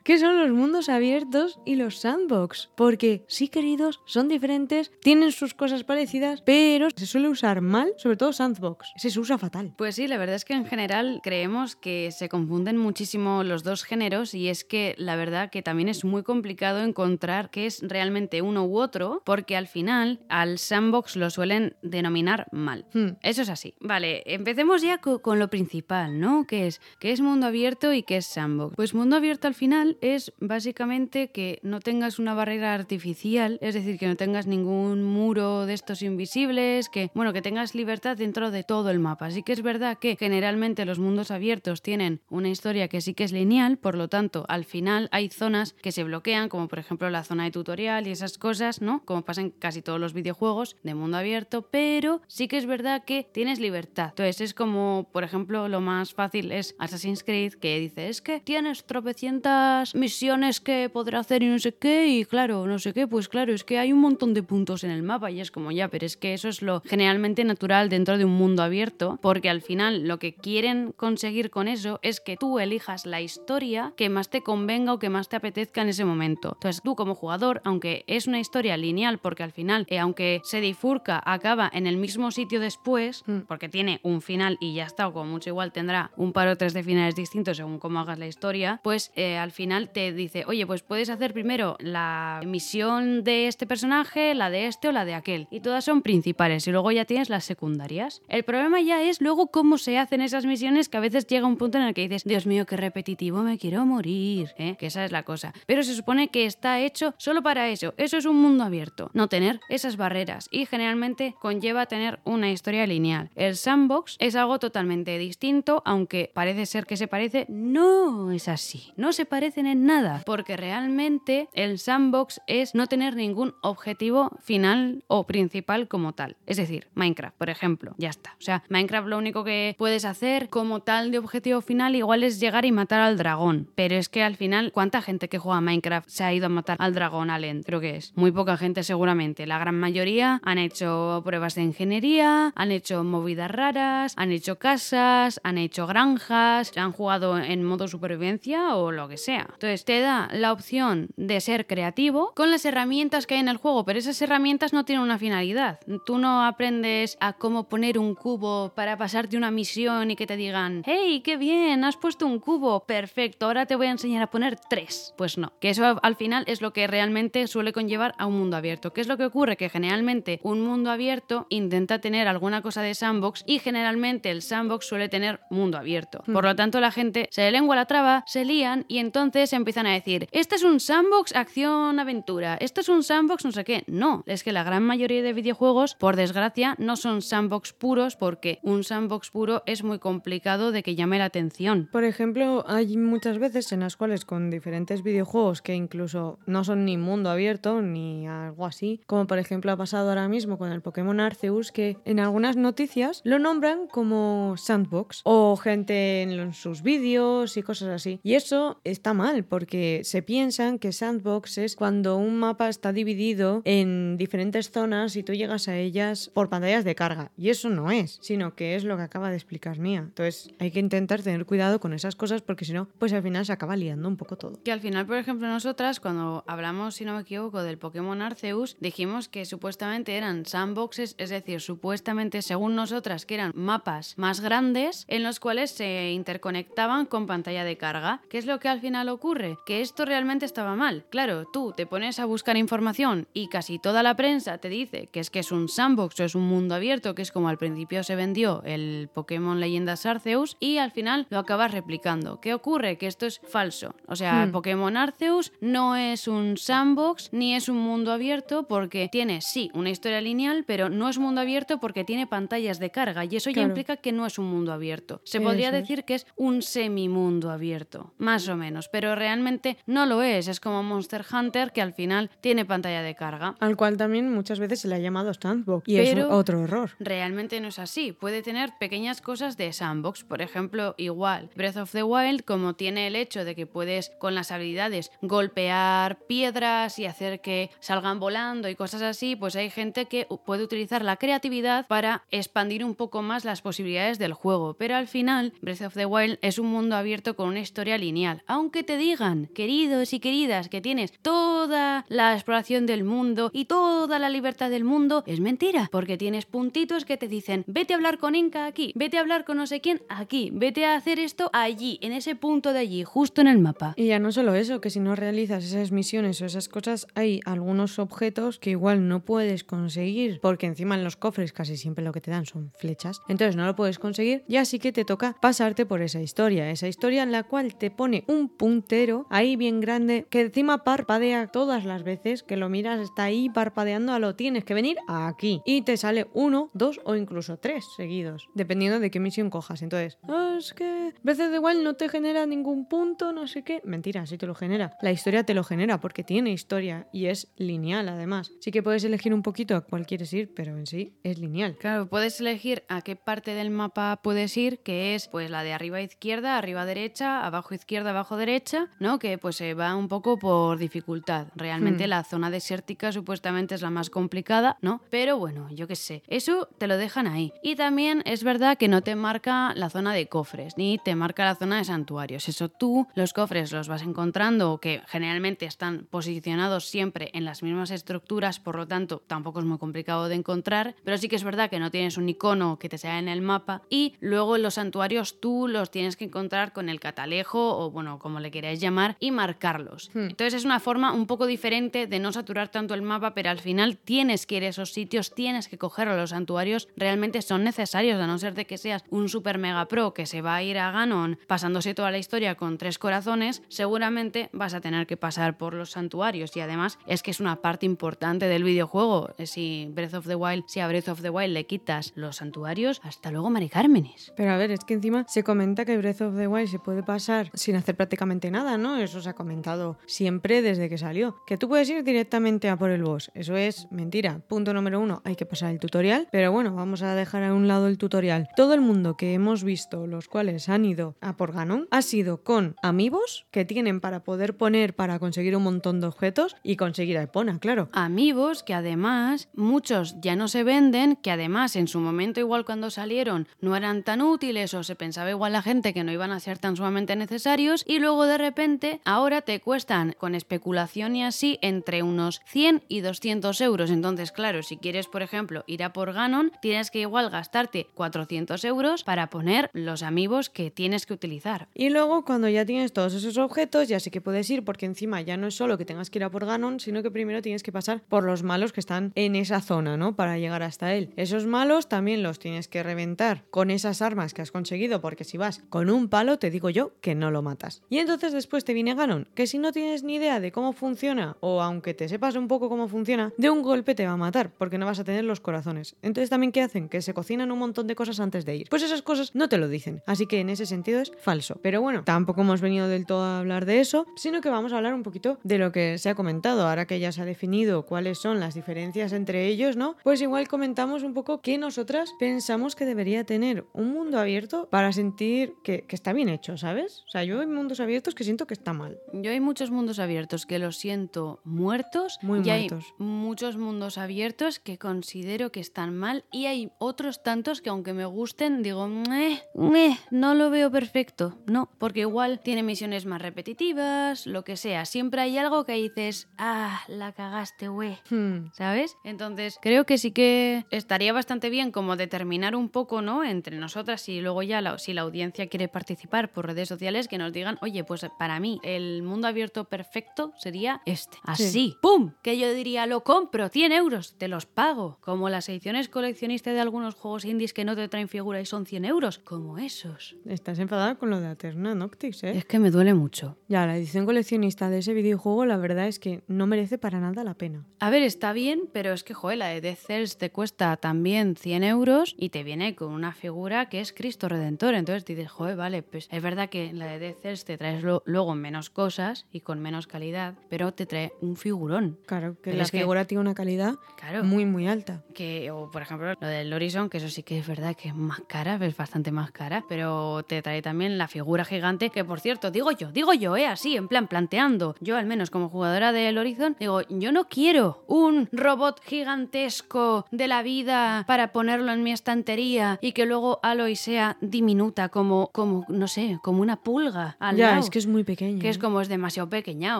¿Qué 0.04 0.18
son 0.18 0.38
los 0.40 0.50
mundos 0.52 0.90
abiertos 0.90 1.60
y 1.66 1.76
los 1.76 1.98
sandbox? 2.00 2.70
Porque 2.76 3.26
sí, 3.28 3.48
queridos, 3.50 4.02
son 4.06 4.28
diferentes, 4.28 4.92
tienen 5.02 5.32
sus 5.32 5.54
cosas 5.54 5.84
parecidas, 5.84 6.42
pero 6.42 6.88
se 6.96 7.06
suele 7.06 7.30
usar 7.30 7.62
mal, 7.62 7.94
sobre 7.98 8.18
todo 8.18 8.34
sandbox. 8.34 8.92
Se 8.96 9.20
usa 9.20 9.38
fatal. 9.38 9.74
Pues 9.78 9.96
sí, 9.96 10.08
la 10.08 10.18
verdad 10.18 10.36
es 10.36 10.46
que 10.46 10.54
en 10.54 10.66
general 10.66 11.20
creemos 11.24 11.76
que 11.76 12.12
se 12.12 12.30
confunden 12.30 12.78
muchísimo 12.78 13.44
los 13.44 13.64
dos 13.64 13.84
géneros 13.84 14.34
y 14.34 14.48
es 14.50 14.64
que 14.64 14.96
la 14.98 15.16
verdad 15.16 15.50
que 15.50 15.62
también 15.62 15.90
es 15.90 16.04
muy 16.06 16.24
complicado 16.24 16.82
encontrar 16.82 17.50
qué 17.50 17.66
es 17.66 17.82
realmente 17.82 18.42
uno 18.42 18.66
u 18.66 18.80
otro 18.80 19.22
porque 19.26 19.56
al 19.58 19.68
final 19.68 20.22
al 20.30 20.58
sandbox 20.58 21.16
lo 21.18 21.30
suelen 21.30 21.76
denominar 21.82 22.48
mal. 22.52 22.86
Hmm. 22.94 23.10
Eso 23.22 23.42
es 23.42 23.50
así. 23.50 23.76
Vale, 23.80 24.24
empecemos 24.26 24.82
ya 24.82 25.00
co- 25.00 25.22
con, 25.22 25.40
lo 25.40 25.50
principal, 25.50 26.20
¿no? 26.20 26.46
¿Qué 26.48 26.68
es? 26.68 26.82
¿Qué 27.00 27.12
es 27.12 27.22
mundo 27.22 27.48
abierto 27.48 27.94
y 27.94 28.04
qué 28.04 28.18
es 28.18 28.26
sandbox? 28.26 28.76
Pues 28.76 28.94
mundo 28.94 29.16
abierto 29.18 29.48
al 29.48 29.56
final 29.56 29.98
es 30.02 30.34
básicamente 30.40 31.32
que 31.32 31.60
no 31.64 31.80
tengas 31.80 32.20
una 32.20 32.34
barrera 32.34 32.74
artificial, 32.74 33.58
es 33.62 33.74
decir, 33.74 33.98
que 33.98 34.08
no 34.08 34.16
tengas 34.16 34.48
ningún 34.48 35.04
muro 35.04 35.66
de 35.66 35.74
estos 35.74 36.02
invisibles, 36.02 36.90
que, 36.90 37.12
bueno, 37.14 37.34
que 37.34 37.42
tengas 37.42 37.76
libertad 37.76 38.18
dentro 38.18 38.52
de 38.52 38.64
todo 38.64 38.90
el 38.90 39.00
mapa. 39.00 39.28
Así 39.28 39.44
que 39.44 39.54
es 39.54 39.62
verdad 39.62 39.98
que 39.98 40.16
generalmente 40.16 40.86
los 40.86 41.00
mundos 41.00 41.32
abiertos 41.32 41.82
tienen 41.82 42.22
una 42.30 42.50
historia 42.50 42.88
que 42.88 43.02
sí 43.02 43.14
que 43.14 43.24
es 43.24 43.32
lineal, 43.32 43.78
por 43.78 43.96
lo 43.96 44.08
tanto, 44.08 44.46
al 44.48 44.66
final 44.66 45.10
hay 45.12 45.30
zonas 45.30 45.74
que 45.82 45.92
se 45.92 46.04
bloquean, 46.04 46.50
como 46.50 46.68
por 46.68 46.80
ejemplo 46.80 47.10
la 47.10 47.24
zona 47.24 47.46
de 47.46 47.52
tutorial 47.52 48.08
y 48.08 48.12
esas 48.12 48.38
cosas, 48.38 48.82
¿no? 48.82 49.04
Como 49.06 49.24
pasa 49.24 49.42
en 49.42 49.52
casi 49.52 49.82
todos 49.82 50.00
los 50.00 50.14
videojuegos 50.14 50.76
de 50.84 50.94
mundo 50.96 51.18
abierto, 51.18 51.68
pero 51.70 52.22
sí 52.28 52.48
que 52.48 52.58
es 52.58 52.66
verdad 52.66 53.04
que 53.04 53.28
tienes 53.32 53.60
libertad. 53.60 54.10
Entonces 54.10 54.42
es 54.42 54.54
como, 54.54 55.10
por 55.12 55.24
ejemplo, 55.24 55.68
lo 55.70 55.82
más 55.82 56.14
fácil 56.14 56.52
es 56.52 56.76
Assassin's 56.80 57.24
Creed, 57.24 57.54
que 57.54 57.80
dice, 57.80 58.10
es 58.10 58.22
que 58.22 58.40
tienes 58.40 58.86
tropecientas 58.86 59.79
misiones 59.96 60.60
que 60.60 60.90
podrá 60.90 61.20
hacer 61.20 61.44
y 61.44 61.48
no 61.48 61.60
sé 61.60 61.74
qué, 61.76 62.08
y 62.08 62.26
claro, 62.26 62.66
no 62.68 62.80
sé 62.80 62.94
qué, 62.94 63.08
pues 63.08 63.28
claro, 63.30 63.54
es 63.54 63.64
que 63.64 63.80
hay 63.80 63.92
un 63.94 64.00
montón 64.00 64.34
de 64.34 64.44
puntos 64.44 64.84
en 64.84 64.92
el 64.92 65.04
mapa 65.04 65.32
y 65.32 65.40
es 65.42 65.52
como 65.52 65.72
ya, 65.72 65.88
pero 65.88 66.06
es 66.06 66.18
que 66.18 66.34
eso 66.34 66.48
es 66.50 66.62
lo 66.62 66.82
generalmente 66.86 67.44
natural 67.44 67.90
dentro 67.90 68.18
de 68.18 68.26
un 68.26 68.32
mundo 68.34 68.64
abierto, 68.64 69.18
porque 69.22 69.50
al 69.50 69.62
final 69.62 70.08
lo 70.08 70.20
que 70.20 70.34
quieren 70.34 70.92
conseguir 70.96 71.50
con 71.50 71.68
eso 71.68 72.00
es 72.02 72.20
que 72.20 72.38
tú 72.38 72.60
elijas 72.60 73.06
la 73.06 73.22
historia 73.22 73.94
que 73.96 74.10
más 74.10 74.30
te 74.30 74.42
convenga 74.42 74.94
o 74.94 75.00
que 75.00 75.10
más 75.10 75.30
te 75.30 75.36
apetezca 75.36 75.82
en 75.82 75.90
ese 75.90 76.06
momento. 76.06 76.54
Entonces 76.56 76.82
tú 76.84 76.96
como 76.96 77.16
jugador, 77.16 77.62
aunque 77.64 78.04
es 78.08 78.28
una 78.28 78.40
historia 78.40 78.78
lineal, 78.78 79.18
porque 79.20 79.44
al 79.44 79.52
final, 79.52 79.86
eh, 79.90 80.00
aunque 80.00 80.42
se 80.44 80.62
difurca, 80.62 81.22
acaba 81.26 81.70
en 81.74 81.88
el 81.88 81.98
mismo 81.98 82.32
sitio 82.32 82.60
después, 82.60 83.24
Mm. 83.28 83.40
porque 83.48 83.70
tiene 83.70 84.00
un 84.04 84.22
final 84.22 84.58
y 84.60 84.74
ya 84.74 84.86
está, 84.86 85.08
o 85.08 85.14
como 85.14 85.32
mucho 85.32 85.50
igual 85.50 85.72
tendrá 85.72 86.12
un 86.18 86.34
par 86.34 86.48
o 86.48 86.56
tres 86.58 86.74
de 86.74 86.84
finales 86.84 87.16
distintos 87.16 87.58
según 87.58 87.80
cómo 87.80 88.00
hagas 88.00 88.18
la 88.20 88.28
historia, 88.28 88.80
pues 88.84 89.12
eh, 89.16 89.38
al 89.38 89.52
final 89.52 89.69
te 89.92 90.12
dice, 90.14 90.44
oye, 90.48 90.66
pues 90.66 90.82
puedes 90.82 91.10
hacer 91.10 91.34
primero 91.34 91.78
la 91.80 92.42
misión 92.46 93.24
de 93.24 93.48
este 93.48 93.68
personaje, 93.68 94.34
la 94.36 94.50
de 94.50 94.68
este 94.68 94.88
o 94.88 94.92
la 94.92 95.06
de 95.06 95.14
aquel. 95.14 95.48
Y 95.52 95.62
todas 95.62 95.86
son 95.86 96.02
principales 96.02 96.68
y 96.68 96.72
luego 96.72 96.92
ya 96.92 97.06
tienes 97.06 97.30
las 97.30 97.46
secundarias. 97.46 98.22
El 98.28 98.44
problema 98.44 98.82
ya 98.82 99.02
es 99.02 99.22
luego 99.22 99.48
cómo 99.48 99.78
se 99.78 99.98
hacen 99.98 100.22
esas 100.22 100.46
misiones 100.46 100.90
que 100.90 100.98
a 100.98 101.02
veces 101.02 101.28
llega 101.28 101.48
un 101.48 101.58
punto 101.58 101.78
en 101.78 101.86
el 101.86 101.94
que 101.94 102.08
dices, 102.08 102.24
Dios 102.24 102.46
mío, 102.46 102.66
qué 102.66 102.78
repetitivo, 102.78 103.42
me 103.44 103.58
quiero 103.58 103.86
morir, 103.86 104.50
¿eh? 104.58 104.76
que 104.78 104.88
esa 104.88 105.06
es 105.06 105.12
la 105.12 105.24
cosa. 105.24 105.54
Pero 105.66 105.84
se 105.84 105.96
supone 105.96 106.30
que 106.30 106.46
está 106.46 106.80
hecho 106.80 107.14
solo 107.18 107.42
para 107.44 107.70
eso. 107.70 107.94
Eso 107.98 108.18
es 108.18 108.26
un 108.26 108.42
mundo 108.42 108.64
abierto, 108.64 109.10
no 109.14 109.28
tener 109.28 109.60
esas 109.70 109.98
barreras 109.98 110.48
y 110.52 110.66
generalmente 110.66 111.36
conlleva 111.40 111.86
tener 111.86 112.20
una 112.24 112.52
historia 112.52 112.88
lineal. 112.88 113.30
El 113.36 113.56
sandbox 113.56 114.16
es 114.20 114.36
algo 114.36 114.60
totalmente 114.60 115.18
distinto, 115.18 115.82
aunque 115.86 116.32
parece 116.34 116.66
ser 116.66 116.86
que 116.86 116.98
se 116.98 117.08
parece, 117.08 117.46
no 117.50 118.32
es 118.32 118.48
así. 118.48 118.94
No 118.96 119.14
se 119.14 119.26
parecen 119.60 119.78
en 119.80 119.86
nada, 119.86 120.22
porque 120.26 120.56
realmente 120.56 121.50
el 121.54 121.80
sandbox 121.80 122.40
es 122.48 122.76
no 122.76 122.88
tener 122.88 123.16
ningún 123.16 123.56
objetivo 123.62 124.32
final 124.42 125.04
o 125.08 125.26
principal 125.26 125.88
como 125.88 126.14
tal. 126.14 126.38
Es 126.46 126.58
decir, 126.58 126.88
Minecraft, 126.96 127.36
por 127.38 127.50
ejemplo, 127.50 127.94
ya 127.98 128.10
está. 128.10 128.36
O 128.40 128.42
sea, 128.42 128.64
Minecraft 128.70 129.08
lo 129.08 129.18
único 129.18 129.44
que 129.44 129.76
puedes 129.78 130.06
hacer 130.06 130.50
como 130.50 130.80
tal 130.80 131.12
de 131.12 131.18
objetivo 131.18 131.60
final 131.62 131.96
igual 131.96 132.24
es 132.24 132.40
llegar 132.40 132.64
y 132.64 132.72
matar 132.72 133.02
al 133.02 133.18
dragón. 133.18 133.70
Pero 133.76 133.96
es 133.96 134.08
que 134.08 134.24
al 134.24 134.38
final, 134.38 134.72
¿cuánta 134.72 135.02
gente 135.02 135.28
que 135.28 135.40
juega 135.40 135.58
a 135.58 135.62
Minecraft 135.62 136.08
se 136.08 136.24
ha 136.24 136.34
ido 136.34 136.46
a 136.46 136.50
matar 136.50 136.78
al 136.80 136.94
dragón, 136.94 137.30
al 137.30 137.44
End? 137.44 137.66
Creo 137.66 137.82
que 137.82 137.98
es. 137.98 138.14
Muy 138.16 138.32
poca 138.32 138.56
gente 138.56 138.84
seguramente. 138.84 139.46
La 139.46 139.60
gran 139.60 139.78
mayoría 139.78 140.40
han 140.44 140.58
hecho 140.58 141.22
pruebas 141.26 141.56
de 141.56 141.64
ingeniería, 141.64 142.54
han 142.56 142.72
hecho 142.72 143.04
movidas 143.04 143.52
raras, 143.52 144.14
han 144.16 144.32
hecho 144.32 144.58
casas, 144.58 145.42
han 145.44 145.58
hecho 145.58 145.86
granjas, 145.86 146.72
han 146.78 146.94
jugado 146.94 147.38
en 147.38 147.64
modo 147.64 147.88
supervivencia 147.88 148.76
o 148.76 148.92
lo 148.92 149.10
que 149.10 149.18
sea. 149.18 149.49
Entonces 149.54 149.86
te 149.86 150.00
da 150.00 150.30
la 150.32 150.52
opción 150.52 151.10
de 151.16 151.42
ser 151.42 151.68
creativo 151.68 152.34
con 152.36 152.52
las 152.52 152.66
herramientas 152.66 153.28
que 153.28 153.36
hay 153.36 153.40
en 153.42 153.48
el 153.48 153.58
juego, 153.58 153.86
pero 153.86 154.00
esas 154.00 154.22
herramientas 154.22 154.74
no 154.74 154.86
tienen 154.86 155.04
una 155.04 155.20
finalidad. 155.20 155.80
Tú 156.06 156.18
no 156.18 156.46
aprendes 156.46 157.18
a 157.20 157.34
cómo 157.34 157.68
poner 157.70 157.98
un 157.98 158.16
cubo 158.16 158.74
para 158.76 158.98
pasarte 158.98 159.38
una 159.38 159.52
misión 159.52 160.12
y 160.12 160.16
que 160.16 160.28
te 160.28 160.38
digan, 160.38 160.84
hey, 160.86 161.22
qué 161.24 161.38
bien, 161.38 161.84
has 161.84 161.98
puesto 161.98 162.26
un 162.26 162.40
cubo, 162.40 162.86
perfecto, 162.86 163.46
ahora 163.46 163.66
te 163.66 163.76
voy 163.76 163.88
a 163.88 163.92
enseñar 163.92 164.24
a 164.24 164.32
poner 164.32 164.58
tres. 164.70 165.14
Pues 165.18 165.38
no, 165.38 165.54
que 165.60 165.70
eso 165.70 166.00
al 166.02 166.16
final 166.16 166.44
es 166.48 166.62
lo 166.62 166.74
que 166.74 166.88
realmente 166.88 167.48
suele 167.48 167.74
conllevar 167.74 168.14
a 168.18 168.26
un 168.26 168.38
mundo 168.38 168.58
abierto. 168.58 168.94
¿Qué 168.94 169.02
es 169.02 169.08
lo 169.08 169.18
que 169.18 169.26
ocurre? 169.26 169.58
Que 169.58 169.70
generalmente 169.70 170.40
un 170.44 170.62
mundo 170.62 170.92
abierto 170.92 171.48
intenta 171.50 172.00
tener 172.00 172.28
alguna 172.28 172.62
cosa 172.62 172.82
de 172.82 172.96
sandbox 172.96 173.44
y 173.46 173.60
generalmente 173.60 174.32
el 174.32 174.42
sandbox 174.42 174.88
suele 174.88 175.10
tener 175.10 175.40
mundo 175.50 175.78
abierto. 175.78 176.24
Por 176.26 176.44
lo 176.44 176.56
tanto, 176.56 176.80
la 176.80 176.92
gente 176.92 177.28
se 177.32 177.42
le 177.42 177.52
lengua 177.52 177.76
la 177.76 177.86
traba, 177.86 178.24
se 178.26 178.46
lían 178.46 178.86
y 178.88 179.00
entonces 179.00 179.39
empiezan 179.54 179.86
a 179.86 179.94
decir, 179.94 180.28
este 180.32 180.56
es 180.56 180.64
un 180.64 180.80
sandbox 180.80 181.36
acción-aventura, 181.36 182.58
esto 182.60 182.82
es 182.82 182.90
un 182.90 183.04
sandbox 183.04 183.46
no 183.46 183.52
sé 183.52 183.64
qué. 183.64 183.84
No, 183.88 184.24
es 184.26 184.44
que 184.44 184.52
la 184.52 184.64
gran 184.64 184.84
mayoría 184.84 185.22
de 185.22 185.34
videojuegos, 185.34 185.96
por 185.96 186.16
desgracia, 186.16 186.76
no 186.78 186.96
son 186.96 187.22
sandbox 187.22 187.74
puros 187.74 188.16
porque 188.16 188.60
un 188.64 188.84
sandbox 188.84 189.30
puro 189.32 189.64
es 189.66 189.84
muy 189.84 190.00
complicado 190.00 190.72
de 190.72 190.84
que 190.84 190.96
llame 190.96 191.20
la 191.20 191.26
atención. 191.26 191.90
Por 191.92 192.04
ejemplo, 192.04 192.64
hay 192.68 192.98
muchas 192.98 193.40
veces 193.40 193.72
en 193.72 193.82
las 193.82 193.96
cuales 193.96 194.26
con 194.26 194.50
diferentes 194.50 195.04
videojuegos 195.04 195.62
que 195.62 195.76
incluso 195.76 196.40
no 196.46 196.64
son 196.64 196.86
ni 196.86 196.98
mundo 196.98 197.30
abierto 197.30 197.82
ni 197.82 198.28
algo 198.28 198.66
así, 198.66 199.02
como 199.06 199.28
por 199.28 199.40
ejemplo 199.40 199.72
ha 199.72 199.78
pasado 199.78 200.10
ahora 200.10 200.28
mismo 200.28 200.58
con 200.58 200.72
el 200.72 200.82
Pokémon 200.82 201.20
Arceus, 201.20 201.72
que 201.72 201.98
en 202.06 202.20
algunas 202.20 202.56
noticias 202.56 203.22
lo 203.24 203.40
nombran 203.40 203.88
como 203.88 204.56
sandbox 204.58 205.22
o 205.24 205.56
gente 205.56 206.22
en 206.22 206.54
sus 206.54 206.82
vídeos 206.82 207.58
y 207.58 207.64
cosas 207.64 207.90
así. 207.90 208.20
Y 208.24 208.36
eso 208.36 208.80
está 208.84 209.14
mal 209.14 209.29
porque 209.48 210.02
se 210.04 210.22
piensan 210.22 210.80
que 210.80 210.92
sandbox 210.92 211.58
es 211.60 211.76
cuando 211.76 212.18
un 212.18 212.38
mapa 212.38 212.70
está 212.70 212.92
dividido 212.92 213.62
en 213.66 214.18
diferentes 214.18 214.72
zonas 214.72 215.16
y 215.16 215.24
tú 215.24 215.34
llegas 215.34 215.68
a 215.68 215.78
ellas 215.78 216.32
por 216.34 216.50
pantallas 216.50 216.84
de 216.84 216.96
carga. 216.96 217.32
Y 217.38 217.50
eso 217.50 217.70
no 217.70 217.92
es, 217.92 218.18
sino 218.22 218.56
que 218.56 218.76
es 218.76 218.84
lo 218.84 218.98
que 218.98 219.04
acaba 219.04 219.30
de 219.30 219.36
explicar 219.36 219.80
Mía. 219.80 220.00
Entonces 220.00 220.52
hay 220.60 220.72
que 220.72 220.80
intentar 220.80 221.22
tener 221.22 221.46
cuidado 221.46 221.80
con 221.80 221.94
esas 221.94 222.16
cosas 222.16 222.42
porque 222.42 222.66
si 222.66 222.74
no, 222.74 222.88
pues 222.98 223.14
al 223.14 223.22
final 223.22 223.46
se 223.46 223.54
acaba 223.54 223.76
liando 223.76 224.08
un 224.08 224.18
poco 224.18 224.38
todo. 224.38 224.60
Que 224.64 224.72
al 224.72 224.80
final, 224.80 225.06
por 225.06 225.18
ejemplo, 225.18 225.48
nosotras, 225.48 226.00
cuando 226.00 226.44
hablamos, 226.48 226.96
si 226.96 227.06
no 227.06 227.14
me 227.14 227.22
equivoco, 227.22 227.64
del 227.64 227.78
Pokémon 227.78 228.22
Arceus, 228.22 228.78
dijimos 228.80 229.30
que 229.30 229.46
supuestamente 229.46 230.18
eran 230.18 230.46
sandboxes, 230.46 231.16
es 231.18 231.30
decir, 231.30 231.62
supuestamente, 231.62 232.42
según 232.42 232.76
nosotras, 232.76 233.26
que 233.26 233.36
eran 233.36 233.52
mapas 233.56 234.18
más 234.18 234.42
grandes 234.42 235.06
en 235.08 235.24
los 235.24 235.40
cuales 235.40 235.72
se 235.72 236.12
interconectaban 236.12 237.06
con 237.06 237.28
pantalla 237.28 237.64
de 237.64 237.78
carga. 237.78 238.22
¿Qué 238.30 238.38
es 238.38 238.46
lo 238.46 238.60
que 238.60 238.70
al 238.70 238.82
final 238.82 239.10
ocurre? 239.10 239.19
Que 239.66 239.82
esto 239.82 240.06
realmente 240.06 240.46
estaba 240.46 240.76
mal. 240.76 241.06
Claro, 241.10 241.46
tú 241.52 241.74
te 241.76 241.86
pones 241.86 242.20
a 242.20 242.26
buscar 242.26 242.58
información 242.58 243.28
y 243.34 243.48
casi 243.48 243.78
toda 243.80 244.02
la 244.04 244.16
prensa 244.16 244.58
te 244.58 244.70
dice 244.70 245.08
que 245.12 245.20
es 245.20 245.30
que 245.30 245.40
es 245.40 245.52
un 245.52 245.68
sandbox 245.70 246.20
o 246.20 246.24
es 246.24 246.36
un 246.36 246.48
mundo 246.48 246.76
abierto, 246.76 247.16
que 247.16 247.22
es 247.22 247.32
como 247.32 247.50
al 247.50 247.58
principio 247.58 248.04
se 248.04 248.16
vendió 248.16 248.62
el 248.66 249.10
Pokémon 249.14 249.60
Leyendas 249.60 250.06
Arceus 250.06 250.58
y 250.60 250.78
al 250.78 250.92
final 250.92 251.28
lo 251.30 251.40
acabas 251.40 251.72
replicando. 251.72 252.40
¿Qué 252.42 252.54
ocurre? 252.54 252.98
Que 252.98 253.08
esto 253.08 253.26
es 253.26 253.42
falso. 253.48 253.94
O 254.08 254.16
sea, 254.16 254.44
el 254.44 254.50
Hmm. 254.50 254.54
Pokémon 254.54 254.98
Arceus 254.98 255.52
no 255.62 255.96
es 255.96 256.28
un 256.28 256.58
sandbox 256.58 257.30
ni 257.32 257.56
es 257.56 257.70
un 257.70 257.78
mundo 257.78 258.12
abierto 258.12 258.68
porque 258.68 259.10
tiene, 259.12 259.42
sí, 259.42 259.70
una 259.74 259.90
historia 259.90 260.22
lineal, 260.22 260.64
pero 260.66 260.90
no 260.90 261.10
es 261.10 261.18
mundo 261.18 261.42
abierto 261.42 261.80
porque 261.80 262.04
tiene 262.04 262.26
pantallas 262.28 262.80
de 262.80 262.90
carga 262.90 263.26
y 263.26 263.36
eso 263.36 263.50
ya 263.50 263.62
implica 263.62 263.98
que 263.98 264.12
no 264.12 264.26
es 264.26 264.40
un 264.40 264.46
mundo 264.50 264.72
abierto. 264.74 265.22
Se 265.24 265.40
podría 265.42 265.68
Eso 265.70 265.78
es. 265.78 265.84
decir 265.84 266.04
que 266.06 266.16
es 266.16 266.26
un 266.36 266.62
semi-mundo 266.62 267.52
abierto, 267.52 268.14
más 268.18 268.48
o 268.48 268.56
menos, 268.56 268.90
pero 268.90 269.09
realmente 269.16 269.78
no 269.86 270.06
lo 270.06 270.22
es. 270.24 270.48
Es 270.48 270.60
como 270.60 270.84
Monster 270.84 271.26
Hunter 271.32 271.72
que 271.72 271.82
al 271.82 271.94
final 271.94 272.30
tiene 272.42 272.66
pantalla 272.66 273.02
de 273.02 273.16
carga. 273.16 273.56
Al 273.60 273.76
cual 273.76 273.98
también 273.98 274.34
muchas 274.34 274.60
veces 274.60 274.82
se 274.82 274.88
le 274.88 274.96
ha 274.96 275.00
llamado 275.00 275.34
sandbox. 275.34 275.88
Y 275.88 275.98
es 275.98 276.10
Pero- 276.10 276.30
otro 276.30 276.64
error. 276.64 276.92
Realmente 277.00 277.60
no 277.60 277.68
es 277.70 277.80
así. 277.80 278.12
Puede 278.12 278.42
tener 278.42 278.72
pequeñas 278.80 279.22
cosas 279.22 279.58
de 279.58 279.72
sandbox. 279.74 280.24
Por 280.24 280.42
ejemplo, 280.42 280.96
igual 280.98 281.50
Breath 281.56 281.78
of 281.78 281.92
the 281.92 282.04
Wild, 282.04 282.44
como 282.44 282.74
tiene 282.76 283.08
el 283.08 283.16
hecho 283.16 283.46
de 283.46 283.56
que 283.56 283.66
puedes 283.68 284.12
con 284.20 284.36
las 284.36 284.52
habilidades 284.52 285.12
golpear 285.22 286.20
piedras 286.28 287.00
y 287.00 287.06
hacer 287.06 287.42
que 287.42 287.70
salgan 287.80 288.20
volando 288.20 288.70
y 288.70 288.76
cosas 288.76 289.02
así, 289.02 289.36
pues 289.36 289.56
hay 289.56 289.70
gente 289.70 290.06
que 290.06 290.28
puede 290.46 290.64
utilizar 290.64 291.04
la 291.04 291.18
creatividad 291.18 291.88
para 291.88 292.24
expandir 292.32 292.84
un 292.86 292.96
poco 292.96 293.22
más 293.22 293.46
las 293.46 293.62
posibilidades 293.62 294.20
del 294.20 294.34
juego. 294.34 294.76
Pero 294.76 294.96
al 294.96 295.08
final, 295.08 295.54
Breath 295.62 295.82
of 295.82 295.94
the 295.96 296.06
Wild 296.06 296.38
es 296.42 296.60
un 296.60 296.68
mundo 296.68 296.96
abierto 296.96 297.36
con 297.36 297.48
una 297.50 297.60
historia 297.60 297.98
lineal. 297.98 298.44
Aunque 298.48 298.84
te 298.90 298.98
digan, 298.98 299.46
queridos 299.54 300.14
y 300.14 300.20
queridas, 300.20 300.68
que 300.68 300.82
tienes 300.82 301.14
toda 301.22 302.06
la 302.10 302.34
exploración 302.34 302.88
del 302.88 303.04
mundo 303.04 303.52
y 303.54 303.66
toda 303.66 304.18
la 304.18 304.32
libertad 304.32 304.72
del 304.72 304.84
mundo, 304.84 305.24
es 305.28 305.40
mentira, 305.40 305.90
porque 305.92 306.18
tienes 306.18 306.48
puntitos 306.48 307.06
que 307.06 307.16
te 307.16 307.28
dicen, 307.28 307.64
vete 307.68 307.94
a 307.94 307.98
hablar 307.98 308.18
con 308.18 308.34
Inca 308.34 308.66
aquí, 308.66 308.92
vete 308.96 309.18
a 309.18 309.20
hablar 309.20 309.46
con 309.46 309.58
no 309.58 309.68
sé 309.68 309.80
quién 309.80 310.02
aquí, 310.10 310.50
vete 310.52 310.88
a 310.88 310.96
hacer 310.96 311.20
esto 311.20 311.52
allí, 311.54 312.00
en 312.02 312.14
ese 312.14 312.36
punto 312.36 312.74
de 312.74 312.80
allí, 312.80 313.04
justo 313.04 313.42
en 313.42 313.48
el 313.48 313.60
mapa. 313.60 313.94
Y 313.96 314.08
ya 314.08 314.18
no 314.18 314.32
solo 314.32 314.56
eso, 314.56 314.82
que 314.82 314.90
si 314.90 315.00
no 315.00 315.16
realizas 315.16 315.64
esas 315.64 315.92
misiones 315.92 316.42
o 316.42 316.48
esas 316.48 316.68
cosas, 316.68 317.06
hay 317.14 317.42
algunos 317.46 318.00
objetos 318.00 318.58
que 318.58 318.72
igual 318.72 319.08
no 319.08 319.24
puedes 319.24 319.64
conseguir, 319.64 320.40
porque 320.42 320.66
encima 320.66 320.96
en 320.96 321.04
los 321.04 321.16
cofres 321.16 321.54
casi 321.54 321.78
siempre 321.78 322.04
lo 322.04 322.12
que 322.12 322.22
te 322.22 322.32
dan 322.32 322.48
son 322.48 322.72
flechas, 322.80 323.22
entonces 323.28 323.56
no 323.56 323.68
lo 323.68 323.76
puedes 323.76 324.00
conseguir 324.00 324.44
y 324.48 324.56
así 324.56 324.80
que 324.80 324.92
te 324.92 325.06
toca 325.06 325.36
pasarte 325.40 325.86
por 325.86 326.02
esa 326.02 326.24
historia, 326.24 326.72
esa 326.72 326.88
historia 326.88 327.22
en 327.22 327.32
la 327.32 327.44
cual 327.44 327.76
te 327.76 327.92
pone 327.92 328.24
un 328.26 328.50
puntero 328.80 329.26
ahí 329.30 329.58
bien 329.58 329.82
grande, 329.82 330.26
que 330.30 330.42
encima 330.42 330.84
parpadea 330.86 331.48
todas 331.48 331.84
las 331.84 332.04
veces 332.04 332.44
que 332.44 332.56
lo 332.56 332.70
miras, 332.70 333.02
está 333.02 333.24
ahí 333.24 333.50
parpadeando 333.50 334.14
a 334.14 334.20
lo 334.20 334.36
tienes 334.36 334.64
que 334.64 334.74
venir 334.74 334.98
aquí 335.08 335.62
y 335.66 335.82
te 335.82 335.98
sale 335.98 336.28
uno, 336.34 336.70
dos 336.74 337.02
o 337.04 337.16
incluso 337.16 337.58
tres 337.58 337.86
seguidos, 337.98 338.48
dependiendo 338.56 339.00
de 339.00 339.12
qué 339.12 339.20
misión 339.20 339.50
cojas. 339.50 339.82
Entonces, 339.82 340.18
"Ah, 340.30 340.56
es 340.58 340.74
que 340.74 341.14
of 341.26 341.38
the 341.38 341.60
Wild 341.60 341.84
no 341.84 341.96
te 341.96 342.08
genera 342.10 342.46
ningún 342.46 342.88
punto, 342.88 343.34
no 343.34 343.48
sé 343.48 343.64
qué. 343.64 343.82
Mentira, 343.84 344.26
sí 344.26 344.38
te 344.38 344.48
lo 344.48 344.56
genera. 344.56 344.98
La 345.02 345.12
historia 345.12 345.44
te 345.44 345.54
lo 345.54 345.64
genera 345.64 346.00
porque 346.00 346.24
tiene 346.24 346.52
historia 346.52 347.08
y 347.12 347.26
es 347.28 347.52
lineal 347.58 348.08
además. 348.10 348.52
Sí 348.62 348.72
que 348.72 348.84
puedes 348.84 349.04
elegir 349.04 349.34
un 349.34 349.42
poquito 349.42 349.76
a 349.76 349.82
cuál 349.82 350.06
quieres 350.06 350.32
ir, 350.34 350.54
pero 350.56 350.78
en 350.78 350.86
sí 350.86 351.18
es 351.24 351.38
lineal. 351.38 351.76
Claro, 351.78 352.08
puedes 352.10 352.40
elegir 352.40 352.84
a 352.88 353.02
qué 353.02 353.16
parte 353.16 353.54
del 353.54 353.70
mapa 353.72 354.20
puedes 354.24 354.56
ir, 354.58 354.80
que 354.80 355.16
es 355.16 355.28
pues 355.28 355.50
la 355.50 355.64
de 355.64 355.74
arriba 355.74 356.02
izquierda, 356.02 356.58
arriba 356.58 356.86
derecha, 356.86 357.46
abajo 357.46 357.74
izquierda, 357.74 358.12
abajo 358.12 358.38
derecha, 358.38 358.69
¿no? 359.00 359.20
Que 359.20 359.38
pues 359.38 359.56
se 359.56 359.74
va 359.74 359.96
un 359.96 360.08
poco 360.08 360.38
por 360.38 360.78
dificultad. 360.78 361.48
Realmente 361.56 362.06
Hmm. 362.06 362.10
la 362.10 362.24
zona 362.24 362.50
desértica 362.52 363.12
supuestamente 363.12 363.76
es 363.76 363.82
la 363.82 363.90
más 363.90 364.10
complicada, 364.10 364.78
¿no? 364.82 365.02
Pero 365.10 365.38
bueno, 365.38 365.68
yo 365.72 365.88
qué 365.88 365.96
sé, 365.96 366.24
eso 366.28 366.68
te 366.78 366.88
lo 366.88 366.98
dejan 366.98 367.28
ahí. 367.28 367.54
Y 367.64 367.76
también 367.76 368.22
es 368.26 368.44
verdad 368.44 368.78
que 368.78 368.88
no 368.88 369.02
te 369.02 369.16
marca 369.16 369.74
la 369.76 369.90
zona 369.90 370.14
de 370.14 370.28
cofres, 370.28 370.78
ni 370.78 370.98
te 370.98 371.16
marca 371.16 371.46
la 371.46 371.56
zona 371.56 371.78
de 371.78 371.86
santuarios. 371.86 372.48
Eso 372.50 372.70
tú, 372.70 373.08
los 373.16 373.34
cofres 373.34 373.72
los 373.72 373.88
vas 373.88 374.02
encontrando, 374.04 374.80
que 374.80 375.02
generalmente 375.08 375.66
están 375.66 376.08
posicionados 376.10 376.86
siempre 376.86 377.32
en 377.34 377.46
las 377.46 377.64
mismas 377.64 377.92
estructuras, 377.92 378.60
por 378.60 378.76
lo 378.76 378.88
tanto 378.88 379.24
tampoco 379.28 379.60
es 379.60 379.66
muy 379.66 379.78
complicado 379.78 380.28
de 380.30 380.36
encontrar, 380.36 380.96
pero 381.04 381.18
sí 381.18 381.28
que 381.28 381.36
es 381.36 381.44
verdad 381.44 381.70
que 381.70 381.80
no 381.80 381.92
tienes 381.92 382.18
un 382.18 382.30
icono 382.30 382.78
que 382.80 382.90
te 382.90 382.98
sea 382.98 383.20
en 383.20 383.28
el 383.28 383.42
mapa 383.42 383.82
y 383.90 384.16
luego 384.20 384.56
en 384.56 384.64
los 384.64 384.76
santuarios 384.76 385.40
tú 385.40 385.68
los 385.68 385.92
tienes 385.92 386.16
que 386.18 386.26
encontrar 386.26 386.74
con 386.74 386.90
el 386.90 387.00
catalejo 387.00 387.78
o 387.78 387.92
bueno, 387.92 388.20
como 388.20 388.40
le 388.40 388.52
queráis 388.60 388.82
llamar, 388.82 389.16
y 389.22 389.32
marcarlos. 389.32 390.12
Hmm. 390.14 390.30
Entonces 390.32 390.54
es 390.54 390.66
una 390.66 390.82
forma 390.82 391.14
un 391.14 391.28
poco 391.28 391.46
diferente 391.46 392.08
de 392.08 392.20
no 392.20 392.34
saturar 392.34 392.68
tanto 392.68 392.94
el 392.94 393.02
mapa, 393.02 393.34
pero 393.34 393.50
al 393.50 393.60
final 393.60 393.98
tienes 393.98 394.46
que 394.46 394.58
ir 394.58 394.66
a 394.66 394.68
esos 394.68 394.92
sitios, 394.92 395.34
tienes 395.34 395.70
que 395.70 395.78
cogerlos. 395.78 396.18
Los 396.18 396.32
santuarios 396.32 396.90
realmente 396.98 397.42
son 397.42 397.64
necesarios, 397.64 398.20
a 398.20 398.28
no 398.28 398.38
ser 398.38 398.54
de 398.56 398.66
que 398.66 398.78
seas 398.78 399.06
un 399.10 399.30
super 399.30 399.58
mega 399.58 399.88
pro 399.88 400.14
que 400.14 400.26
se 400.26 400.42
va 400.42 400.56
a 400.56 400.64
ir 400.64 400.78
a 400.78 400.92
Ganon 400.92 401.40
pasándose 401.48 401.94
toda 401.94 402.12
la 402.12 402.18
historia 402.18 402.56
con 402.56 402.78
tres 402.78 403.00
corazones, 403.00 403.62
seguramente 403.70 404.50
vas 404.52 404.74
a 404.74 404.82
tener 404.82 405.08
que 405.08 405.16
pasar 405.16 405.58
por 405.58 405.74
los 405.74 405.92
santuarios 405.92 406.56
y 406.58 406.60
además 406.60 407.00
es 407.08 407.24
que 407.24 407.32
es 407.32 407.40
una 407.40 407.62
parte 407.62 407.86
importante 407.86 408.48
del 408.48 408.64
videojuego. 408.64 409.34
Si 409.46 409.88
Breath 409.92 410.16
of 410.16 410.28
the 410.28 410.36
Wild, 410.36 410.66
si 410.68 410.82
a 410.82 410.88
Breath 410.88 411.08
of 411.08 411.22
the 411.22 411.30
Wild 411.30 411.54
le 411.54 411.66
quitas 411.66 412.12
los 412.16 412.38
santuarios, 412.38 413.00
hasta 413.04 413.32
luego 413.32 413.50
Mari 413.50 413.70
Cármenes. 413.70 414.34
Pero 414.36 414.52
a 414.52 414.58
ver, 414.58 414.72
es 414.72 414.84
que 414.84 414.96
encima 414.96 415.26
se 415.28 415.44
comenta 415.44 415.86
que 415.86 415.98
Breath 415.98 416.22
of 416.22 416.36
the 416.36 416.48
Wild 416.48 416.68
se 416.68 416.80
puede 416.80 417.04
pasar 417.04 417.50
sin 417.54 417.76
hacer 417.76 417.96
prácticamente 417.96 418.49
nada, 418.52 418.78
¿no? 418.78 418.98
Eso 418.98 419.22
se 419.22 419.30
ha 419.30 419.34
comentado 419.34 419.98
siempre 420.06 420.62
desde 420.62 420.90
que 420.90 420.98
salió. 420.98 421.38
Que 421.46 421.58
tú 421.58 421.68
puedes 421.68 421.90
ir 421.90 422.04
directamente 422.04 422.70
a 422.70 422.78
por 422.78 422.92
el 422.92 423.04
boss. 423.04 423.32
Eso 423.34 423.56
es 423.56 423.88
mentira. 423.92 424.42
Punto 424.48 424.74
número 424.74 425.00
uno, 425.00 425.22
hay 425.26 425.36
que 425.36 425.46
pasar 425.46 425.72
el 425.72 425.80
tutorial. 425.80 426.28
Pero 426.32 426.52
bueno, 426.52 426.74
vamos 426.74 427.02
a 427.02 427.16
dejar 427.16 427.44
a 427.44 427.54
un 427.54 427.68
lado 427.68 427.88
el 427.88 427.98
tutorial. 427.98 428.50
Todo 428.56 428.74
el 428.74 428.82
mundo 428.82 429.16
que 429.18 429.34
hemos 429.34 429.64
visto, 429.64 430.08
los 430.08 430.28
cuales 430.28 430.70
han 430.70 430.86
ido 430.86 431.16
a 431.22 431.38
por 431.38 431.54
Ganon, 431.54 431.88
ha 431.92 432.02
sido 432.02 432.44
con 432.44 432.76
amigos 432.82 433.46
que 433.52 433.66
tienen 433.66 434.00
para 434.00 434.24
poder 434.24 434.58
poner 434.58 434.96
para 434.96 435.20
conseguir 435.20 435.56
un 435.56 435.64
montón 435.64 436.02
de 436.02 436.08
objetos 436.08 436.56
y 436.64 436.76
conseguir 436.76 437.18
a 437.18 437.24
Epona, 437.24 437.60
claro. 437.60 437.90
amigos 437.92 438.64
que 438.64 438.74
además 438.74 439.50
muchos 439.54 440.16
ya 440.22 440.36
no 440.36 440.48
se 440.48 440.64
venden, 440.64 441.16
que 441.16 441.32
además 441.32 441.76
en 441.76 441.88
su 441.88 442.00
momento 442.00 442.40
igual 442.40 442.66
cuando 442.66 442.90
salieron 442.90 443.48
no 443.62 443.76
eran 443.76 444.04
tan 444.04 444.22
útiles 444.22 444.74
o 444.74 444.84
se 444.84 444.96
pensaba 444.96 445.30
igual 445.30 445.54
la 445.54 445.62
gente 445.62 445.94
que 445.94 446.04
no 446.04 446.12
iban 446.12 446.32
a 446.32 446.40
ser 446.40 446.58
tan 446.58 446.76
sumamente 446.76 447.16
necesarios 447.16 447.84
y 447.88 448.00
luego 448.00 448.26
de 448.26 448.38
repente 448.40 449.02
ahora 449.06 449.42
te 449.42 449.60
cuestan 449.60 450.16
con 450.18 450.34
especulación 450.34 451.16
y 451.16 451.24
así 451.24 451.60
entre 451.62 452.02
unos 452.02 452.42
100 452.48 452.84
y 452.88 453.02
200 453.02 453.62
euros. 453.62 453.92
Entonces 453.92 454.32
claro, 454.32 454.64
si 454.64 454.78
quieres 454.78 455.06
por 455.06 455.22
ejemplo 455.22 455.64
ir 455.68 455.84
a 455.84 455.94
por 455.94 456.14
Ganon 456.14 456.52
tienes 456.62 456.90
que 456.90 457.02
igual 457.02 457.30
gastarte 457.30 457.88
400 457.94 458.64
euros 458.66 459.04
para 459.04 459.30
poner 459.30 459.70
los 459.74 460.04
amigos 460.04 460.50
que 460.50 460.72
tienes 460.72 461.06
que 461.06 461.14
utilizar. 461.14 461.68
Y 461.74 461.90
luego, 461.90 462.26
cuando 462.26 462.50
ya 462.50 462.66
tienes 462.66 462.94
todos 462.94 463.14
esos 463.14 463.38
objetos, 463.38 463.88
ya 463.88 464.00
sí 464.00 464.12
que 464.12 464.22
puedes 464.22 464.50
ir, 464.50 464.64
porque 464.64 464.86
encima 464.86 465.22
ya 465.22 465.38
no 465.38 465.48
es 465.48 465.56
solo 465.56 465.78
que 465.78 465.86
tengas 465.86 466.10
que 466.10 466.20
ir 466.20 466.24
a 466.24 466.32
por 466.32 466.46
Ganon, 466.46 466.80
sino 466.80 467.04
que 467.04 467.12
primero 467.12 467.42
tienes 467.42 467.64
que 467.64 467.72
pasar 467.72 468.02
por 468.08 468.24
los 468.24 468.44
malos 468.44 468.74
que 468.74 468.80
están 468.80 469.12
en 469.16 469.36
esa 469.36 469.62
zona, 469.62 469.98
¿no? 469.98 470.16
Para 470.16 470.38
llegar 470.38 470.64
hasta 470.64 470.94
él. 470.94 471.14
Esos 471.16 471.46
malos 471.46 471.90
también 471.90 472.24
los 472.24 472.40
tienes 472.40 472.68
que 472.68 472.84
reventar 472.84 473.44
con 473.50 473.72
esas 473.72 474.02
armas 474.02 474.34
que 474.34 474.42
has 474.42 474.52
conseguido, 474.52 475.02
porque 475.02 475.24
si 475.24 475.38
vas 475.38 475.62
con 475.70 475.90
un 475.90 476.10
palo, 476.10 476.40
te 476.40 476.50
digo 476.50 476.70
yo 476.70 476.94
que 477.02 477.16
no 477.16 477.32
lo 477.32 477.42
matas. 477.42 477.82
Y 477.90 477.98
entonces 477.98 478.29
después 478.34 478.66
te 478.66 478.74
viene 478.74 478.96
Ganon, 478.96 479.28
que 479.36 479.48
si 479.48 479.58
no 479.58 479.72
tienes 479.72 480.04
ni 480.04 480.16
idea 480.16 480.40
de 480.40 480.52
cómo 480.52 480.74
funciona, 480.74 481.38
o 481.40 481.62
aunque 481.62 481.94
te 481.94 482.10
sepas 482.10 482.36
un 482.36 482.48
poco 482.48 482.70
cómo 482.70 482.88
funciona, 482.88 483.34
de 483.38 483.50
un 483.50 483.62
golpe 483.62 483.96
te 483.96 484.06
va 484.06 484.14
a 484.14 484.18
matar, 484.18 484.52
porque 484.58 484.78
no 484.78 484.86
vas 484.86 485.00
a 485.00 485.04
tener 485.04 485.24
los 485.24 485.40
corazones. 485.40 485.96
Entonces 486.02 486.30
también, 486.30 486.52
¿qué 486.52 486.62
hacen? 486.62 486.90
Que 486.90 487.02
se 487.02 487.14
cocinan 487.14 487.52
un 487.52 487.60
montón 487.60 487.88
de 487.88 487.96
cosas 487.96 488.20
antes 488.20 488.46
de 488.46 488.56
ir. 488.56 488.70
Pues 488.70 488.84
esas 488.84 489.02
cosas 489.02 489.36
no 489.36 489.50
te 489.50 489.58
lo 489.58 489.68
dicen. 489.68 490.02
Así 490.06 490.26
que 490.28 490.40
en 490.40 490.50
ese 490.50 490.66
sentido 490.66 491.02
es 491.02 491.12
falso. 491.20 491.60
Pero 491.62 491.82
bueno, 491.82 492.04
tampoco 492.04 492.42
hemos 492.42 492.62
venido 492.62 492.88
del 492.88 493.06
todo 493.06 493.24
a 493.24 493.40
hablar 493.40 493.66
de 493.66 493.80
eso, 493.80 494.06
sino 494.16 494.42
que 494.42 494.50
vamos 494.50 494.74
a 494.74 494.78
hablar 494.78 494.94
un 494.94 495.04
poquito 495.04 495.40
de 495.44 495.58
lo 495.58 495.72
que 495.72 495.98
se 495.98 496.10
ha 496.10 496.16
comentado. 496.16 496.68
Ahora 496.68 496.86
que 496.86 497.00
ya 497.00 497.12
se 497.12 497.22
ha 497.22 497.26
definido 497.26 497.86
cuáles 497.86 498.20
son 498.20 498.40
las 498.40 498.54
diferencias 498.54 499.14
entre 499.14 499.48
ellos, 499.48 499.76
¿no? 499.76 499.96
Pues 500.04 500.22
igual 500.22 500.48
comentamos 500.48 501.04
un 501.04 501.14
poco 501.14 501.42
qué 501.42 501.58
nosotras 501.58 502.14
pensamos 502.20 502.76
que 502.76 502.86
debería 502.86 503.24
tener 503.24 503.66
un 503.74 503.92
mundo 503.94 504.20
abierto 504.20 504.68
para 504.70 504.92
sentir 504.92 505.54
que, 505.64 505.82
que 505.82 505.96
está 505.96 506.14
bien 506.14 506.30
hecho, 506.30 506.58
¿sabes? 506.58 507.04
O 507.08 507.12
sea, 507.12 507.24
yo 507.24 507.42
hay 507.42 507.48
mundos 507.48 507.80
abiertos 507.80 508.16
que 508.20 508.26
siento 508.26 508.48
que 508.48 508.54
está 508.54 508.74
mal. 508.74 509.00
Yo 509.14 509.32
hay 509.32 509.40
muchos 509.40 509.72
mundos 509.72 509.98
abiertos 509.98 510.46
que 510.46 510.60
los 510.60 510.76
siento 510.76 511.40
muertos 511.46 512.20
Muy 512.22 512.40
y 512.40 512.42
muertos. 512.42 512.86
hay 513.00 513.06
muchos 513.06 513.56
mundos 513.56 513.98
abiertos 513.98 514.60
que 514.60 514.78
considero 514.78 515.54
que 515.54 515.62
están 515.62 515.96
mal 515.96 516.26
y 516.30 516.48
hay 516.48 516.70
otros 516.80 517.24
tantos 517.24 517.62
que 517.62 517.70
aunque 517.70 517.94
me 517.94 518.04
gusten 518.04 518.62
digo, 518.62 518.90
"Meh, 518.90 519.42
meh, 519.56 519.98
no 520.12 520.36
lo 520.36 520.50
veo 520.50 520.70
perfecto, 520.70 521.38
no, 521.46 521.70
porque 521.78 522.02
igual 522.02 522.42
tiene 522.42 522.62
misiones 522.62 523.06
más 523.06 523.22
repetitivas, 523.22 524.28
lo 524.28 524.44
que 524.44 524.58
sea, 524.58 524.84
siempre 524.86 525.22
hay 525.22 525.38
algo 525.38 525.64
que 525.66 525.74
dices, 525.76 526.28
ah, 526.38 526.82
la 526.90 527.14
cagaste, 527.14 527.70
güey. 527.70 527.98
Hmm. 528.10 528.48
¿Sabes? 528.52 528.98
Entonces, 529.06 529.58
creo 529.62 529.86
que 529.86 529.98
sí 529.98 530.12
que 530.12 530.66
estaría 530.72 531.14
bastante 531.14 531.50
bien 531.50 531.72
como 531.72 531.96
determinar 531.96 532.54
un 532.56 532.68
poco, 532.68 533.02
¿no? 533.02 533.24
Entre 533.24 533.58
nosotras 533.58 534.10
y 534.10 534.20
luego 534.20 534.44
ya 534.44 534.60
la- 534.60 534.78
si 534.78 534.92
la 534.92 535.02
audiencia 535.04 535.48
quiere 535.48 535.70
participar 535.70 536.34
por 536.34 536.48
redes 536.48 536.68
sociales, 536.68 537.08
que 537.08 537.18
nos 537.18 537.32
digan, 537.32 537.58
oye, 537.62 537.86
pues 537.86 537.99
pues 538.02 538.12
para 538.18 538.40
mí 538.40 538.60
el 538.64 539.04
mundo 539.04 539.28
abierto 539.28 539.66
perfecto 539.66 540.34
sería 540.38 540.82
este. 540.86 541.18
Así, 541.24 541.78
¡pum! 541.82 542.14
Que 542.22 542.38
yo 542.38 542.54
diría, 542.54 542.86
lo 542.86 543.04
compro, 543.04 543.50
100 543.50 543.72
euros, 543.72 544.16
te 544.18 544.28
los 544.28 544.46
pago. 544.46 544.98
Como 545.02 545.30
las 545.30 545.50
ediciones 545.50 545.90
coleccionistas 545.90 546.54
de 546.54 546.60
algunos 546.60 546.96
juegos 546.96 547.26
indies 547.26 547.54
que 547.54 547.66
no 547.66 547.76
te 547.76 547.88
traen 547.88 548.08
figura 548.08 548.42
y 548.42 548.46
son 548.46 548.66
100 548.66 548.86
euros, 548.86 549.20
como 549.20 549.58
esos. 549.58 550.16
Estás 550.26 550.60
enfadada 550.60 550.96
con 550.96 551.10
lo 551.10 551.20
de 551.20 551.28
Aterna 551.28 551.76
Noctis, 551.76 552.24
¿eh? 552.24 552.38
Es 552.38 552.46
que 552.46 552.60
me 552.60 552.72
duele 552.72 552.94
mucho. 552.94 553.38
Ya, 553.48 553.66
la 553.66 553.78
edición 553.78 554.06
coleccionista 554.06 554.70
de 554.70 554.80
ese 554.80 554.94
videojuego, 554.94 555.46
la 555.46 555.58
verdad 555.58 555.88
es 555.88 556.00
que 556.00 556.24
no 556.28 556.48
merece 556.48 556.78
para 556.78 557.00
nada 557.00 557.24
la 557.24 557.34
pena. 557.34 557.66
A 557.80 557.90
ver, 557.90 558.04
está 558.04 558.34
bien, 558.34 558.70
pero 558.72 558.94
es 558.94 559.04
que, 559.04 559.14
joder, 559.14 559.38
la 559.38 559.48
de 559.48 559.62
Death 559.62 559.80
Cells 559.80 560.18
te 560.18 560.32
cuesta 560.32 560.76
también 560.78 561.36
100 561.36 561.64
euros 561.64 562.16
y 562.18 562.30
te 562.30 562.44
viene 562.44 562.76
con 562.76 562.92
una 562.92 563.14
figura 563.14 563.70
que 563.70 563.82
es 563.82 563.94
Cristo 563.94 564.30
Redentor. 564.30 564.74
Entonces 564.74 565.06
dices, 565.06 565.30
joder, 565.30 565.56
vale, 565.56 565.84
pues 565.84 566.08
es 566.12 566.22
verdad 566.22 566.50
que 566.50 566.74
la 566.74 566.88
de 566.88 567.00
Death 567.00 567.22
Cells 567.22 567.46
te 567.46 567.58
traes 567.58 567.82
luego 568.06 568.36
menos 568.36 568.70
cosas 568.70 569.26
y 569.32 569.42
con 569.42 569.60
menos 569.60 569.88
calidad, 569.88 570.34
pero 570.50 570.74
te 570.74 570.86
trae 570.86 571.12
un 571.22 571.36
figurón. 571.36 571.98
Claro, 572.06 572.34
que 572.36 572.52
Pero 572.52 572.58
la 572.58 572.66
que- 572.66 572.80
figura 572.80 573.06
tiene 573.06 573.22
una 573.22 573.34
calidad 573.34 573.76
Claro. 573.98 574.24
muy, 574.24 574.46
muy 574.46 574.68
alta. 574.68 575.04
que 575.14 575.52
o 575.52 575.70
por 575.70 575.82
ejemplo 575.82 576.14
lo 576.20 576.28
del 576.28 576.54
Horizon 576.54 576.90
que 576.90 576.98
eso 576.98 577.10
sí 577.10 577.24
que 577.24 577.38
es 577.40 577.46
verdad 577.48 577.76
que 577.76 577.90
es 577.90 577.96
más 577.96 578.22
cara 578.28 578.56
es 578.66 578.78
bastante 578.78 579.12
más 579.12 579.32
cara 579.32 579.66
pero 579.68 580.24
te 580.24 580.42
trae 580.42 580.62
también 580.62 580.98
la 580.98 581.08
figura 581.10 581.44
gigante 581.44 581.90
que 581.90 582.06
por 582.06 582.22
cierto 582.22 582.52
digo 582.52 582.72
yo 582.72 582.92
digo 582.94 583.12
yo 583.14 583.36
eh 583.36 583.46
así 583.46 583.76
en 583.76 583.88
plan 583.90 584.08
planteando 584.08 584.76
yo 584.80 584.96
al 584.96 585.06
menos 585.08 585.30
como 585.30 585.50
jugadora 585.50 585.92
del 585.92 586.18
Horizon 586.18 586.56
digo 586.60 586.82
yo 586.90 587.12
no 587.12 587.28
quiero 587.28 587.84
un 587.88 588.30
robot 588.32 588.82
gigantesco 589.30 590.06
de 590.12 590.28
la 590.28 590.42
vida 590.44 591.04
para 591.08 591.32
ponerlo 591.32 591.72
en 591.72 591.84
mi 591.84 591.92
estantería 591.92 592.78
y 592.82 592.94
que 592.94 593.06
luego 593.06 593.40
Aloy 593.44 593.76
sea 593.76 594.18
diminuta 594.22 594.90
como 594.90 595.30
como 595.34 595.66
no 595.68 595.88
sé 595.88 596.20
como 596.24 596.42
una 596.42 596.58
pulga 596.58 597.18
al 597.20 597.36
ya, 597.36 597.48
lado. 597.50 597.60
es 597.62 597.70
que 597.70 597.79
es 597.80 597.88
muy 597.88 598.04
pequeña. 598.04 598.42
Que 598.42 598.50
es 598.50 598.58
como 598.58 598.82
es 598.82 598.88
demasiado 598.90 599.30
pequeña, 599.30 599.80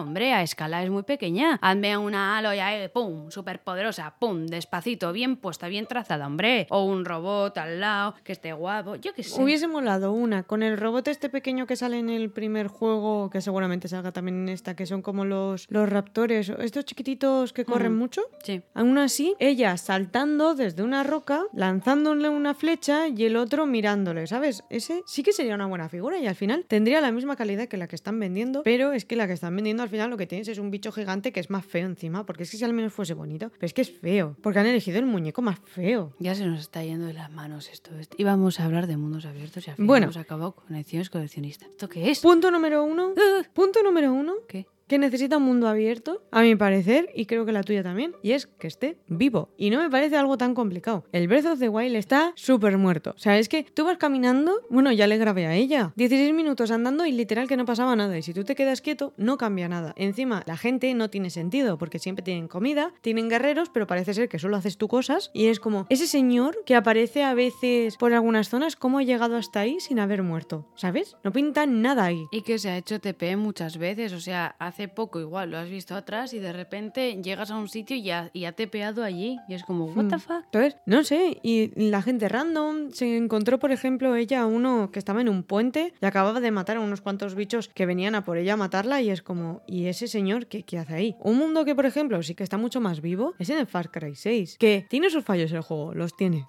hombre, 0.00 0.32
a 0.32 0.42
escala 0.42 0.82
es 0.82 0.90
muy 0.90 1.02
pequeña. 1.04 1.58
Hazme 1.62 1.96
una 1.96 2.38
Aloy 2.38 2.58
ahí, 2.58 2.88
pum, 2.88 3.30
súper 3.30 3.60
poderosa, 3.60 4.14
pum, 4.18 4.46
despacito, 4.46 5.12
bien 5.12 5.36
puesta, 5.36 5.68
bien 5.68 5.86
trazada, 5.86 6.26
hombre. 6.26 6.66
O 6.70 6.84
un 6.84 7.04
robot 7.04 7.56
al 7.58 7.80
lado, 7.80 8.14
que 8.24 8.32
esté 8.32 8.52
guapo, 8.52 8.96
yo 8.96 9.12
qué 9.14 9.22
sé. 9.22 9.40
Hubiese 9.40 9.68
molado 9.68 10.12
una 10.12 10.42
con 10.42 10.62
el 10.62 10.76
robot 10.76 11.08
este 11.08 11.28
pequeño 11.28 11.66
que 11.66 11.76
sale 11.76 11.98
en 11.98 12.10
el 12.10 12.30
primer 12.30 12.68
juego, 12.68 13.30
que 13.30 13.40
seguramente 13.40 13.88
salga 13.88 14.12
también 14.12 14.42
en 14.42 14.48
esta, 14.48 14.74
que 14.74 14.86
son 14.86 15.02
como 15.02 15.24
los, 15.24 15.66
los 15.68 15.88
raptores, 15.88 16.48
estos 16.48 16.84
chiquititos 16.84 17.52
que 17.52 17.64
corren 17.64 17.96
mucho. 17.96 18.22
Sí. 18.42 18.62
Aún 18.74 18.98
así, 18.98 19.34
ella 19.38 19.76
saltando 19.76 20.54
desde 20.54 20.82
una 20.82 21.04
roca, 21.04 21.42
lanzándole 21.52 22.28
una 22.28 22.54
flecha 22.54 23.08
y 23.08 23.24
el 23.24 23.36
otro 23.36 23.66
mirándole, 23.66 24.26
¿sabes? 24.26 24.64
Ese 24.70 25.02
sí 25.06 25.22
que 25.22 25.32
sería 25.32 25.54
una 25.54 25.66
buena 25.66 25.88
figura 25.88 26.18
y 26.18 26.26
al 26.26 26.34
final 26.34 26.64
tendría 26.66 27.00
la 27.00 27.12
misma 27.12 27.36
calidad 27.36 27.68
que 27.68 27.76
la 27.76 27.88
que 27.90 27.96
están 27.96 28.18
vendiendo, 28.18 28.62
pero 28.62 28.92
es 28.92 29.04
que 29.04 29.16
la 29.16 29.26
que 29.26 29.34
están 29.34 29.54
vendiendo 29.54 29.82
al 29.82 29.90
final 29.90 30.08
lo 30.08 30.16
que 30.16 30.26
tienes 30.26 30.48
es 30.48 30.56
un 30.58 30.70
bicho 30.70 30.90
gigante 30.92 31.32
que 31.32 31.40
es 31.40 31.50
más 31.50 31.66
feo 31.66 31.84
encima, 31.86 32.24
porque 32.24 32.44
es 32.44 32.50
que 32.50 32.56
si 32.56 32.64
al 32.64 32.72
menos 32.72 32.92
fuese 32.94 33.12
bonito, 33.12 33.50
pero 33.50 33.66
es 33.66 33.74
que 33.74 33.82
es 33.82 33.90
feo, 33.90 34.36
porque 34.42 34.58
han 34.60 34.66
elegido 34.66 34.98
el 34.98 35.04
muñeco 35.06 35.42
más 35.42 35.58
feo. 35.58 36.14
Ya 36.18 36.34
se 36.34 36.46
nos 36.46 36.60
está 36.60 36.82
yendo 36.82 37.06
de 37.06 37.12
las 37.14 37.30
manos 37.30 37.68
esto. 37.70 37.90
Esto- 37.98 38.16
Íbamos 38.18 38.58
a 38.60 38.64
hablar 38.64 38.86
de 38.86 38.96
mundos 38.96 39.26
abiertos 39.26 39.66
y 39.66 39.70
al 39.70 39.76
final 39.76 39.86
Bueno. 39.86 40.04
hemos 40.04 40.16
acabado 40.16 40.52
con 40.54 40.74
ediciones 40.74 41.10
coleccionistas. 41.10 41.68
¿Esto 41.68 41.88
qué 41.88 42.10
es? 42.10 42.20
Punto 42.20 42.50
número 42.50 42.82
uno. 42.84 43.12
Punto 43.52 43.82
número 43.82 44.12
uno. 44.14 44.34
¿Qué? 44.48 44.66
Que 44.90 44.98
necesita 44.98 45.36
un 45.36 45.44
mundo 45.44 45.68
abierto, 45.68 46.20
a 46.32 46.42
mi 46.42 46.56
parecer, 46.56 47.10
y 47.14 47.26
creo 47.26 47.46
que 47.46 47.52
la 47.52 47.62
tuya 47.62 47.84
también, 47.84 48.12
y 48.24 48.32
es 48.32 48.48
que 48.48 48.66
esté 48.66 48.98
vivo. 49.06 49.54
Y 49.56 49.70
no 49.70 49.80
me 49.80 49.88
parece 49.88 50.16
algo 50.16 50.36
tan 50.36 50.52
complicado. 50.52 51.04
El 51.12 51.28
Breath 51.28 51.46
of 51.46 51.60
the 51.60 51.68
Wild 51.68 51.94
está 51.94 52.32
súper 52.34 52.76
muerto. 52.76 53.12
O 53.14 53.18
sea, 53.20 53.38
es 53.38 53.48
que 53.48 53.62
tú 53.62 53.84
vas 53.84 53.98
caminando, 53.98 54.62
bueno, 54.68 54.90
ya 54.90 55.06
le 55.06 55.16
grabé 55.16 55.46
a 55.46 55.54
ella. 55.54 55.92
16 55.94 56.34
minutos 56.34 56.72
andando 56.72 57.06
y 57.06 57.12
literal 57.12 57.46
que 57.46 57.56
no 57.56 57.66
pasaba 57.66 57.94
nada. 57.94 58.18
Y 58.18 58.22
si 58.22 58.34
tú 58.34 58.42
te 58.42 58.56
quedas 58.56 58.80
quieto, 58.80 59.14
no 59.16 59.38
cambia 59.38 59.68
nada. 59.68 59.94
Encima, 59.96 60.42
la 60.44 60.56
gente 60.56 60.92
no 60.94 61.08
tiene 61.08 61.30
sentido, 61.30 61.78
porque 61.78 62.00
siempre 62.00 62.24
tienen 62.24 62.48
comida, 62.48 62.92
tienen 63.00 63.28
guerreros, 63.28 63.70
pero 63.70 63.86
parece 63.86 64.12
ser 64.12 64.28
que 64.28 64.40
solo 64.40 64.56
haces 64.56 64.76
tú 64.76 64.88
cosas. 64.88 65.30
Y 65.32 65.46
es 65.46 65.60
como, 65.60 65.86
ese 65.88 66.08
señor 66.08 66.58
que 66.66 66.74
aparece 66.74 67.22
a 67.22 67.34
veces 67.34 67.96
por 67.96 68.12
algunas 68.12 68.48
zonas, 68.48 68.74
¿cómo 68.74 68.98
ha 68.98 69.04
llegado 69.04 69.36
hasta 69.36 69.60
ahí 69.60 69.78
sin 69.78 70.00
haber 70.00 70.24
muerto? 70.24 70.66
¿Sabes? 70.74 71.16
No 71.22 71.30
pinta 71.30 71.64
nada 71.66 72.06
ahí. 72.06 72.26
Y 72.32 72.42
que 72.42 72.58
se 72.58 72.70
ha 72.70 72.76
hecho 72.76 73.00
TP 73.00 73.36
muchas 73.36 73.78
veces, 73.78 74.12
o 74.14 74.20
sea, 74.20 74.56
hace 74.58 74.79
poco 74.88 75.20
igual 75.20 75.50
lo 75.50 75.58
has 75.58 75.68
visto 75.68 75.94
atrás 75.94 76.32
y 76.34 76.38
de 76.38 76.52
repente 76.52 77.20
llegas 77.22 77.50
a 77.50 77.56
un 77.56 77.68
sitio 77.68 77.96
y 77.96 78.02
ya, 78.02 78.30
y 78.32 78.44
ha 78.44 78.52
tepeado 78.52 79.02
allí 79.02 79.38
y 79.48 79.54
es 79.54 79.62
como, 79.64 79.86
what 79.86 80.06
the 80.06 80.16
Hmm. 80.16 80.20
fuck? 80.20 80.44
Entonces, 80.46 80.76
no 80.86 81.04
sé, 81.04 81.38
y 81.42 81.70
la 81.90 82.02
gente 82.02 82.28
random 82.28 82.90
se 82.92 83.16
encontró, 83.16 83.58
por 83.58 83.72
ejemplo, 83.72 84.14
ella 84.16 84.42
a 84.42 84.46
uno 84.46 84.90
que 84.92 84.98
estaba 84.98 85.20
en 85.20 85.28
un 85.28 85.42
puente 85.42 85.92
y 86.00 86.06
acababa 86.06 86.40
de 86.40 86.50
matar 86.50 86.76
a 86.76 86.80
unos 86.80 87.00
cuantos 87.00 87.34
bichos 87.34 87.68
que 87.68 87.86
venían 87.86 88.14
a 88.14 88.24
por 88.24 88.36
ella 88.38 88.54
a 88.54 88.56
matarla 88.56 89.00
y 89.02 89.10
es 89.10 89.22
como, 89.22 89.62
¿y 89.66 89.86
ese 89.86 90.08
señor 90.08 90.46
qué, 90.46 90.62
qué 90.62 90.78
hace 90.78 90.94
ahí? 90.94 91.16
Un 91.20 91.38
mundo 91.38 91.64
que, 91.64 91.74
por 91.74 91.86
ejemplo, 91.86 92.22
sí 92.22 92.34
que 92.34 92.42
está 92.42 92.58
mucho 92.58 92.80
más 92.80 93.00
vivo 93.00 93.34
es 93.38 93.50
en 93.50 93.58
el 93.58 93.66
Far 93.66 93.90
Cry 93.90 94.14
6, 94.14 94.56
que 94.58 94.86
tiene 94.88 95.10
sus 95.10 95.24
fallos 95.24 95.52
el 95.52 95.60
juego, 95.62 95.94
los 95.94 96.16
tiene, 96.16 96.46